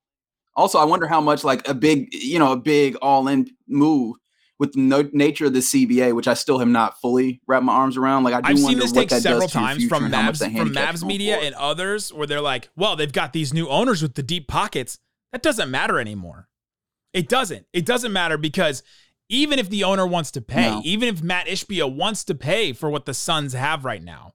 Also, 0.56 0.78
I 0.78 0.84
wonder 0.84 1.08
how 1.08 1.22
much 1.22 1.44
like 1.44 1.68
a 1.68 1.74
big, 1.74 2.14
you 2.14 2.40
know, 2.40 2.52
a 2.52 2.58
big 2.58 2.96
all-in 2.98 3.48
move 3.68 4.18
with 4.58 4.74
the 4.74 4.82
no- 4.82 5.10
nature 5.14 5.46
of 5.46 5.54
the 5.54 5.60
CBA, 5.60 6.14
which 6.14 6.28
I 6.28 6.34
still 6.34 6.60
have 6.60 6.68
not 6.68 7.00
fully 7.00 7.40
wrapped 7.48 7.64
my 7.64 7.74
arms 7.74 7.96
around. 7.96 8.26
Like 8.26 8.34
I 8.34 8.42
do 8.42 8.48
I've 8.50 8.62
wonder 8.62 8.68
seen 8.72 8.80
this 8.80 8.92
what 8.92 9.00
take 9.02 9.10
that 9.10 9.22
several 9.22 9.42
does 9.48 9.52
to 9.54 9.60
your 9.60 9.68
times 9.68 9.88
from 9.88 10.06
and 10.06 10.16
how 10.16 10.22
much 10.24 10.36
Mavs 10.40 10.58
from 10.58 10.74
Mavs 10.74 11.06
media 11.06 11.38
and 11.38 11.56
others 11.56 12.12
where 12.12 12.28
they're 12.28 12.42
like, 12.42 12.70
well, 12.76 12.96
they've 12.98 13.12
got 13.14 13.32
these 13.32 13.54
new 13.54 13.70
owners 13.70 14.02
with 14.02 14.16
the 14.16 14.24
deep 14.24 14.48
pockets. 14.50 15.00
That 15.32 15.42
doesn't 15.44 15.72
matter 15.72 15.98
anymore. 16.00 16.50
It 17.14 17.30
doesn't. 17.30 17.66
It 17.72 17.86
doesn't 17.86 18.12
matter 18.12 18.38
because 18.38 18.84
even 19.30 19.60
if 19.60 19.70
the 19.70 19.86
owner 19.86 20.06
wants 20.06 20.32
to 20.32 20.42
pay, 20.42 20.70
No. 20.72 20.82
even 20.84 21.08
if 21.08 21.24
Mat 21.24 21.48
Ishbia 21.48 21.96
wants 21.96 22.24
to 22.26 22.36
pay 22.36 22.74
for 22.74 22.90
what 22.90 23.06
the 23.06 23.14
Suns 23.14 23.54
have 23.54 23.86
right 23.86 24.04
now, 24.04 24.34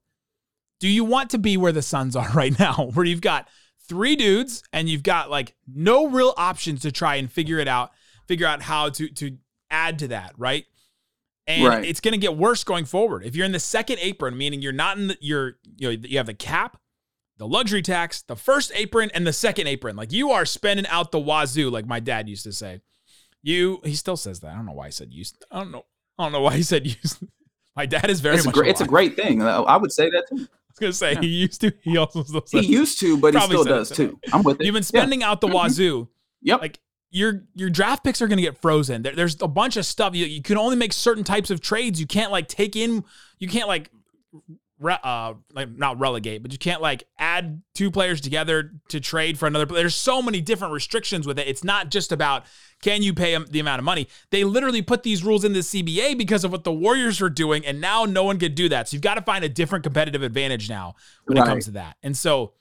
do 0.85 0.90
you 0.90 1.03
want 1.03 1.31
to 1.31 1.38
be 1.38 1.57
where 1.57 1.73
the 1.73 1.81
Suns 1.81 2.14
are 2.14 2.29
right 2.35 2.59
now, 2.59 2.90
where 2.92 3.07
you've 3.07 3.23
got 3.23 3.49
three 3.88 4.16
dudes 4.16 4.62
and 4.70 4.87
you've 4.87 5.03
got 5.03 5.31
like 5.31 5.55
no 5.66 6.07
real 6.09 6.35
options 6.37 6.83
to 6.83 6.92
try 6.92 7.14
and 7.14 7.33
figure 7.33 7.59
it 7.59 7.66
out, 7.68 7.90
figure 8.29 8.47
out 8.47 8.61
how 8.61 8.90
to 8.90 9.09
to 9.09 9.38
add 9.70 9.99
to 10.01 10.09
that, 10.09 10.35
right? 10.37 10.66
And 11.47 11.64
Right. 11.64 11.85
it's 11.87 12.01
going 12.01 12.12
to 12.12 12.18
get 12.18 12.37
worse 12.37 12.64
going 12.64 12.85
forward. 12.85 13.25
If 13.25 13.35
you're 13.35 13.47
in 13.47 13.53
the 13.53 13.61
second 13.61 13.99
apron, 14.03 14.37
meaning 14.37 14.61
you're 14.61 14.73
not 14.73 14.99
in 14.99 15.07
the 15.09 15.16
you're 15.23 15.55
you 15.79 15.88
know 15.88 16.07
you 16.07 16.18
have 16.18 16.27
the 16.27 16.35
cap, 16.35 16.77
the 17.38 17.49
luxury 17.49 17.81
tax, 17.81 18.20
the 18.20 18.37
first 18.37 18.70
apron, 18.75 19.11
and 19.14 19.27
the 19.27 19.33
second 19.33 19.66
apron. 19.66 19.97
Like 19.97 20.12
you 20.12 20.33
are 20.33 20.44
spending 20.44 20.87
out 20.88 21.12
the 21.12 21.18
wazoo, 21.18 21.70
like 21.70 21.87
my 21.87 21.99
dad 21.99 22.29
used 22.29 22.44
to 22.44 22.53
say. 22.53 22.83
You 23.42 23.81
he 23.85 23.94
still 23.94 24.18
says 24.18 24.40
that. 24.40 24.53
I 24.53 24.57
don't 24.57 24.66
know 24.66 24.73
why 24.73 24.87
he 24.88 24.92
said 24.92 25.14
used. 25.14 25.42
I 25.51 25.61
don't 25.61 25.70
know. 25.73 25.87
I 26.18 26.25
don't 26.25 26.33
know 26.33 26.42
why 26.42 26.57
he 26.57 26.62
said 26.62 26.87
used. 27.03 27.23
My 27.75 27.87
dad 27.87 28.09
is 28.11 28.20
very 28.20 28.37
It's 28.37 28.44
a, 28.44 28.49
much. 28.49 28.55
great, 28.55 28.70
it's 28.70 28.81
a 28.83 28.87
great 28.87 29.16
thing. 29.16 29.42
I 29.42 29.57
I 29.57 29.77
would 29.79 29.92
say 29.92 30.09
that 30.11 30.27
too. 30.29 30.47
I 30.81 30.87
was 30.87 30.99
gonna 31.01 31.15
say 31.15 31.21
he 31.21 31.27
used 31.29 31.61
to. 31.61 31.73
He 31.83 31.97
also 31.97 32.25
still 32.25 32.43
He 32.51 32.59
says 32.59 32.69
used 32.69 33.01
to, 33.01 33.17
but 33.17 33.35
he 33.35 33.41
still 33.41 33.65
does 33.65 33.91
too. 33.91 34.19
I'm 34.33 34.43
with 34.43 34.61
it. 34.61 34.65
You've 34.67 34.73
been 34.75 34.81
Yeah. 34.83 34.87
spending 35.01 35.23
out 35.23 35.41
the 35.41 35.49
wazoo. 35.49 36.09
Yep. 36.43 36.61
Like 36.61 36.79
your 37.11 37.45
your 37.55 37.71
draft 37.71 38.05
picks 38.05 38.21
are 38.21 38.27
going 38.27 38.37
to 38.37 38.43
get 38.43 38.61
frozen. 38.61 39.01
There, 39.03 39.15
there's 39.15 39.41
a 39.41 39.49
bunch 39.49 39.79
of 39.79 39.87
stuff. 39.87 40.15
You, 40.15 40.27
you 40.27 40.43
can 40.43 40.59
only 40.59 40.77
make 40.77 40.93
certain 40.93 41.25
types 41.25 41.51
of 41.51 41.61
trades. 41.63 41.99
You 41.99 42.07
can't 42.07 42.31
like 42.31 42.49
take 42.49 42.77
in. 42.77 43.03
You 43.39 43.49
can't 43.49 43.67
like. 43.69 43.91
Re, 44.85 44.97
uh, 45.03 45.35
like 45.53 45.70
not 45.70 45.99
relegate, 45.99 46.42
but 46.42 46.53
you 46.53 46.59
can't 46.59 46.83
like 46.83 47.05
add 47.18 47.62
two 47.75 47.90
players 47.90 48.20
together 48.20 48.73
to 48.88 49.01
trade 49.01 49.38
for 49.38 49.47
another. 49.47 49.64
Player. 49.64 49.83
There's 49.83 49.94
so 49.94 50.20
many 50.20 50.42
different 50.42 50.75
restrictions 50.75 51.27
with 51.27 51.38
it. 51.38 51.49
It's 51.49 51.64
not 51.64 51.90
just 51.90 52.12
about 52.12 52.44
can 52.83 53.03
you 53.03 53.14
pay 53.14 53.33
them 53.33 53.47
the 53.51 53.61
amount 53.61 53.79
of 53.79 53.85
money. 53.85 54.09
They 54.31 54.44
literally 54.44 54.83
put 54.83 55.03
these 55.03 55.25
rules 55.25 55.42
in 55.42 55.55
the 55.55 55.61
CBA 55.61 56.18
because 56.18 56.44
of 56.44 56.53
what 56.53 56.64
the 56.64 56.73
Warriors 56.73 57.23
are 57.23 57.31
doing, 57.31 57.64
and 57.64 57.81
now 57.81 58.05
no 58.05 58.25
one 58.25 58.38
could 58.38 58.55
do 58.55 58.68
that. 58.68 58.88
So 58.88 58.94
you've 58.94 59.03
got 59.03 59.14
to 59.14 59.23
find 59.23 59.42
a 59.42 59.49
different 59.49 59.85
competitive 59.85 60.23
advantage 60.23 60.68
now 60.68 60.97
when 61.25 61.38
it 61.38 61.47
comes 61.47 61.64
to 61.64 61.70
that. 61.73 61.97
And 62.03 62.14
so, 62.14 62.53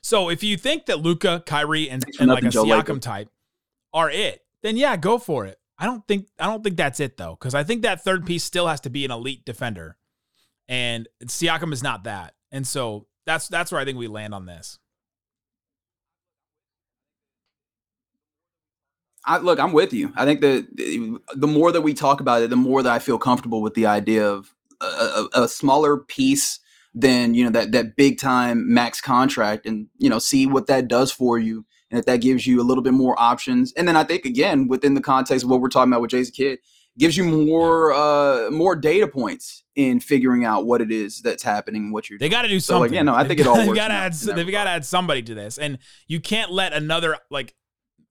so 0.00 0.30
if 0.30 0.42
you 0.42 0.56
think 0.56 0.86
that 0.86 1.00
Luka, 1.00 1.42
Kyrie, 1.44 1.90
and, 1.90 2.02
and 2.18 2.28
like 2.28 2.44
a 2.44 2.48
Joe 2.48 2.64
Siakam 2.64 2.96
Lacob. 2.96 3.00
type 3.02 3.28
are 3.92 4.10
it, 4.10 4.40
then 4.62 4.78
yeah, 4.78 4.96
go 4.96 5.18
for 5.18 5.44
it. 5.44 5.58
I 5.78 5.86
don't 5.86 6.06
think 6.06 6.28
I 6.38 6.46
don't 6.46 6.62
think 6.62 6.76
that's 6.76 7.00
it 7.00 7.16
though, 7.16 7.36
because 7.38 7.54
I 7.54 7.64
think 7.64 7.82
that 7.82 8.02
third 8.04 8.26
piece 8.26 8.44
still 8.44 8.68
has 8.68 8.80
to 8.82 8.90
be 8.90 9.04
an 9.04 9.10
elite 9.10 9.44
defender, 9.44 9.96
and 10.70 11.08
Siakam 11.24 11.72
is 11.72 11.82
not 11.82 12.04
that. 12.04 12.34
And 12.52 12.66
so 12.66 13.08
that's 13.26 13.48
that's 13.48 13.72
where 13.72 13.80
I 13.80 13.84
think 13.84 13.98
we 13.98 14.06
land 14.06 14.32
on 14.32 14.46
this. 14.46 14.78
I, 19.26 19.36
look, 19.36 19.60
I'm 19.60 19.72
with 19.72 19.92
you. 19.92 20.12
I 20.16 20.24
think 20.24 20.40
that 20.40 21.20
the 21.36 21.46
more 21.46 21.72
that 21.72 21.82
we 21.82 21.92
talk 21.92 22.20
about 22.20 22.40
it, 22.40 22.48
the 22.48 22.56
more 22.56 22.82
that 22.82 22.90
I 22.90 22.98
feel 23.00 23.18
comfortable 23.18 23.60
with 23.60 23.74
the 23.74 23.84
idea 23.84 24.26
of 24.26 24.54
a, 24.80 24.86
a, 24.86 25.28
a 25.42 25.48
smaller 25.48 25.98
piece 25.98 26.58
than 26.94 27.34
you 27.34 27.44
know 27.44 27.50
that 27.50 27.72
that 27.72 27.96
big 27.96 28.18
time 28.18 28.72
max 28.72 29.00
contract, 29.00 29.66
and 29.66 29.88
you 29.98 30.08
know 30.08 30.18
see 30.18 30.46
what 30.46 30.68
that 30.68 30.88
does 30.88 31.12
for 31.12 31.38
you, 31.38 31.66
and 31.90 31.98
if 31.98 32.06
that 32.06 32.22
gives 32.22 32.46
you 32.46 32.60
a 32.60 32.64
little 32.64 32.82
bit 32.82 32.94
more 32.94 33.20
options. 33.20 33.72
And 33.76 33.86
then 33.86 33.96
I 33.96 34.04
think 34.04 34.24
again 34.24 34.68
within 34.68 34.94
the 34.94 35.02
context 35.02 35.44
of 35.44 35.50
what 35.50 35.60
we're 35.60 35.68
talking 35.68 35.92
about 35.92 36.00
with 36.00 36.12
Jason 36.12 36.32
Kidd, 36.32 36.60
gives 37.00 37.16
you 37.16 37.24
more 37.24 37.92
uh 37.92 38.50
more 38.50 38.76
data 38.76 39.08
points 39.08 39.64
in 39.76 39.98
figuring 39.98 40.44
out 40.44 40.66
what 40.66 40.80
it 40.80 40.92
is 40.92 41.20
that's 41.22 41.42
happening, 41.42 41.90
what 41.92 42.08
you're. 42.08 42.18
They 42.18 42.28
got 42.28 42.42
to 42.42 42.48
do 42.48 42.60
So, 42.60 42.74
like, 42.78 42.88
something. 42.90 42.94
yeah, 42.96 43.02
no, 43.02 43.14
I 43.14 43.26
think 43.26 43.40
it 43.40 43.46
all 43.48 43.56
They've 43.56 43.66
works 43.66 43.78
got 43.78 43.88
to 43.88 43.94
add. 43.94 44.12
They've 44.12 44.50
got 44.50 44.64
to 44.64 44.70
add 44.70 44.84
somebody 44.84 45.22
to 45.22 45.34
this, 45.34 45.58
and 45.58 45.78
you 46.06 46.20
can't 46.20 46.50
let 46.52 46.72
another 46.72 47.16
like 47.30 47.54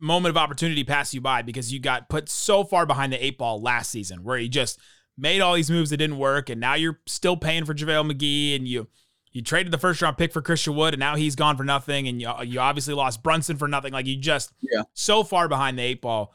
moment 0.02 0.32
of 0.32 0.38
opportunity 0.38 0.84
pass 0.84 1.14
you 1.14 1.22
by 1.22 1.42
because 1.42 1.72
you 1.74 1.80
got 1.80 2.10
put 2.10 2.30
so 2.30 2.64
far 2.64 2.86
behind 2.86 3.12
the 3.14 3.24
eight 3.24 3.38
ball 3.38 3.62
last 3.62 3.92
season, 3.92 4.24
where 4.24 4.38
you 4.38 4.50
just 4.50 4.80
made 5.18 5.42
all 5.42 5.54
these 5.54 5.70
moves 5.70 5.90
that 5.90 5.98
didn't 5.98 6.18
work, 6.18 6.50
and 6.50 6.60
now 6.60 6.74
you're 6.76 7.00
still 7.06 7.36
paying 7.38 7.66
for 7.66 7.74
JaVale 7.74 8.12
McGee, 8.12 8.56
and 8.56 8.68
you 8.68 8.88
you 9.32 9.44
traded 9.44 9.72
the 9.72 9.78
first 9.78 10.02
round 10.02 10.18
pick 10.18 10.34
for 10.34 10.42
Christian 10.42 10.76
Wood, 10.76 10.96
and 10.96 11.00
now 11.00 11.16
he's 11.16 11.36
gone 11.36 11.56
for 11.56 11.64
nothing, 11.64 12.08
and 12.08 12.20
you 12.22 12.32
you 12.44 12.60
obviously 12.60 12.94
lost 12.96 13.22
Brunson 13.22 13.58
for 13.58 13.68
nothing. 13.68 13.94
Like 13.94 14.08
you 14.08 14.16
just 14.18 14.52
Yeah. 14.62 14.84
so 14.94 15.24
far 15.24 15.48
behind 15.48 15.78
the 15.78 15.84
eight 15.84 16.02
ball 16.02 16.34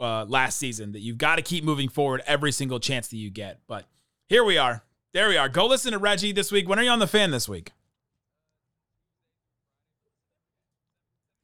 uh, 0.00 0.24
last 0.26 0.58
season 0.58 0.92
that 0.92 1.00
you've 1.00 1.18
got 1.18 1.36
to 1.36 1.42
keep 1.42 1.64
moving 1.64 1.88
forward 1.88 2.22
every 2.26 2.52
single 2.52 2.78
chance 2.80 3.08
that 3.08 3.16
you 3.16 3.30
get. 3.30 3.60
But 3.66 3.86
here 4.28 4.44
we 4.44 4.56
are. 4.58 4.82
There 5.12 5.28
we 5.28 5.36
are. 5.36 5.48
Go 5.48 5.66
listen 5.66 5.92
to 5.92 5.98
Reggie 5.98 6.32
this 6.32 6.50
week. 6.50 6.68
When 6.68 6.78
are 6.78 6.82
you 6.82 6.90
on 6.90 6.98
the 6.98 7.06
fan 7.06 7.30
this 7.30 7.48
week? 7.48 7.72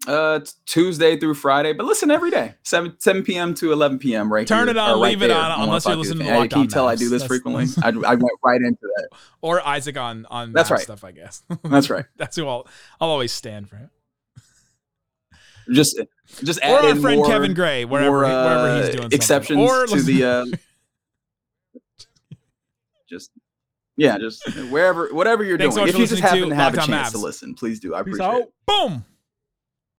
Uh, 0.08 0.40
Tuesday 0.64 1.18
through 1.18 1.34
Friday, 1.34 1.74
but 1.74 1.84
listen 1.84 2.10
every 2.10 2.30
day, 2.30 2.54
seven 2.62 2.96
seven 2.98 3.22
p.m. 3.22 3.52
to 3.52 3.70
eleven 3.70 3.98
p.m. 3.98 4.32
Right 4.32 4.46
Turn 4.46 4.60
here, 4.66 4.70
it 4.70 4.76
on, 4.78 4.90
or 4.92 4.94
right 4.94 5.10
leave 5.10 5.22
it 5.22 5.28
there 5.28 5.36
on, 5.36 5.60
unless 5.60 5.84
you're 5.84 5.94
listening 5.94 6.20
to 6.20 6.32
105. 6.32 6.40
Locked 6.40 6.52
Can 6.52 6.62
you 6.62 6.68
tell 6.68 6.88
I 6.88 6.94
do 6.94 7.10
this 7.10 7.20
That's- 7.22 7.28
frequently? 7.28 7.66
I, 7.84 7.88
I 8.12 8.14
went 8.14 8.38
right 8.42 8.60
into 8.62 8.80
that. 8.80 9.08
Or 9.42 9.64
Isaac 9.64 9.98
on 9.98 10.24
on 10.30 10.52
That's 10.52 10.70
right. 10.70 10.80
stuff, 10.80 11.04
I 11.04 11.12
guess. 11.12 11.42
That's 11.64 11.90
right. 11.90 12.06
That's 12.16 12.34
who 12.34 12.48
I'll 12.48 12.66
I'll 12.98 13.10
always 13.10 13.30
stand 13.30 13.68
for 13.68 13.76
him. 13.76 13.90
Just 15.72 16.00
just 16.42 16.60
Or 16.60 16.64
add 16.64 16.84
our 16.84 16.90
in 16.90 17.00
friend 17.00 17.16
more, 17.18 17.26
Kevin 17.26 17.54
Gray, 17.54 17.84
wherever 17.84 18.10
more, 18.10 18.24
he- 18.24 18.30
wherever 18.32 18.68
uh, 18.68 18.76
he's 18.76 18.84
doing 18.86 18.96
something. 19.02 19.16
exceptions 19.16 19.58
Or 19.60 19.86
to 19.86 20.02
the. 20.02 20.24
Uh, 20.24 20.46
just 23.08 23.30
yeah, 23.96 24.18
just 24.18 24.46
wherever 24.70 25.08
whatever 25.12 25.44
you're 25.44 25.58
Thanks 25.58 25.74
doing. 25.74 25.86
much 25.86 25.94
If 25.94 26.00
you 26.00 26.06
just 26.06 26.22
to 26.22 26.26
happen 26.28 26.48
to 26.48 26.54
have 26.54 26.74
a 26.74 26.76
chance 26.78 27.08
Mavs. 27.08 27.12
to 27.12 27.18
listen, 27.18 27.54
please 27.54 27.80
do. 27.80 27.94
I 27.94 28.02
Peace 28.02 28.14
appreciate 28.14 28.26
out. 28.26 28.40
it. 28.42 28.52
Boom. 28.66 29.04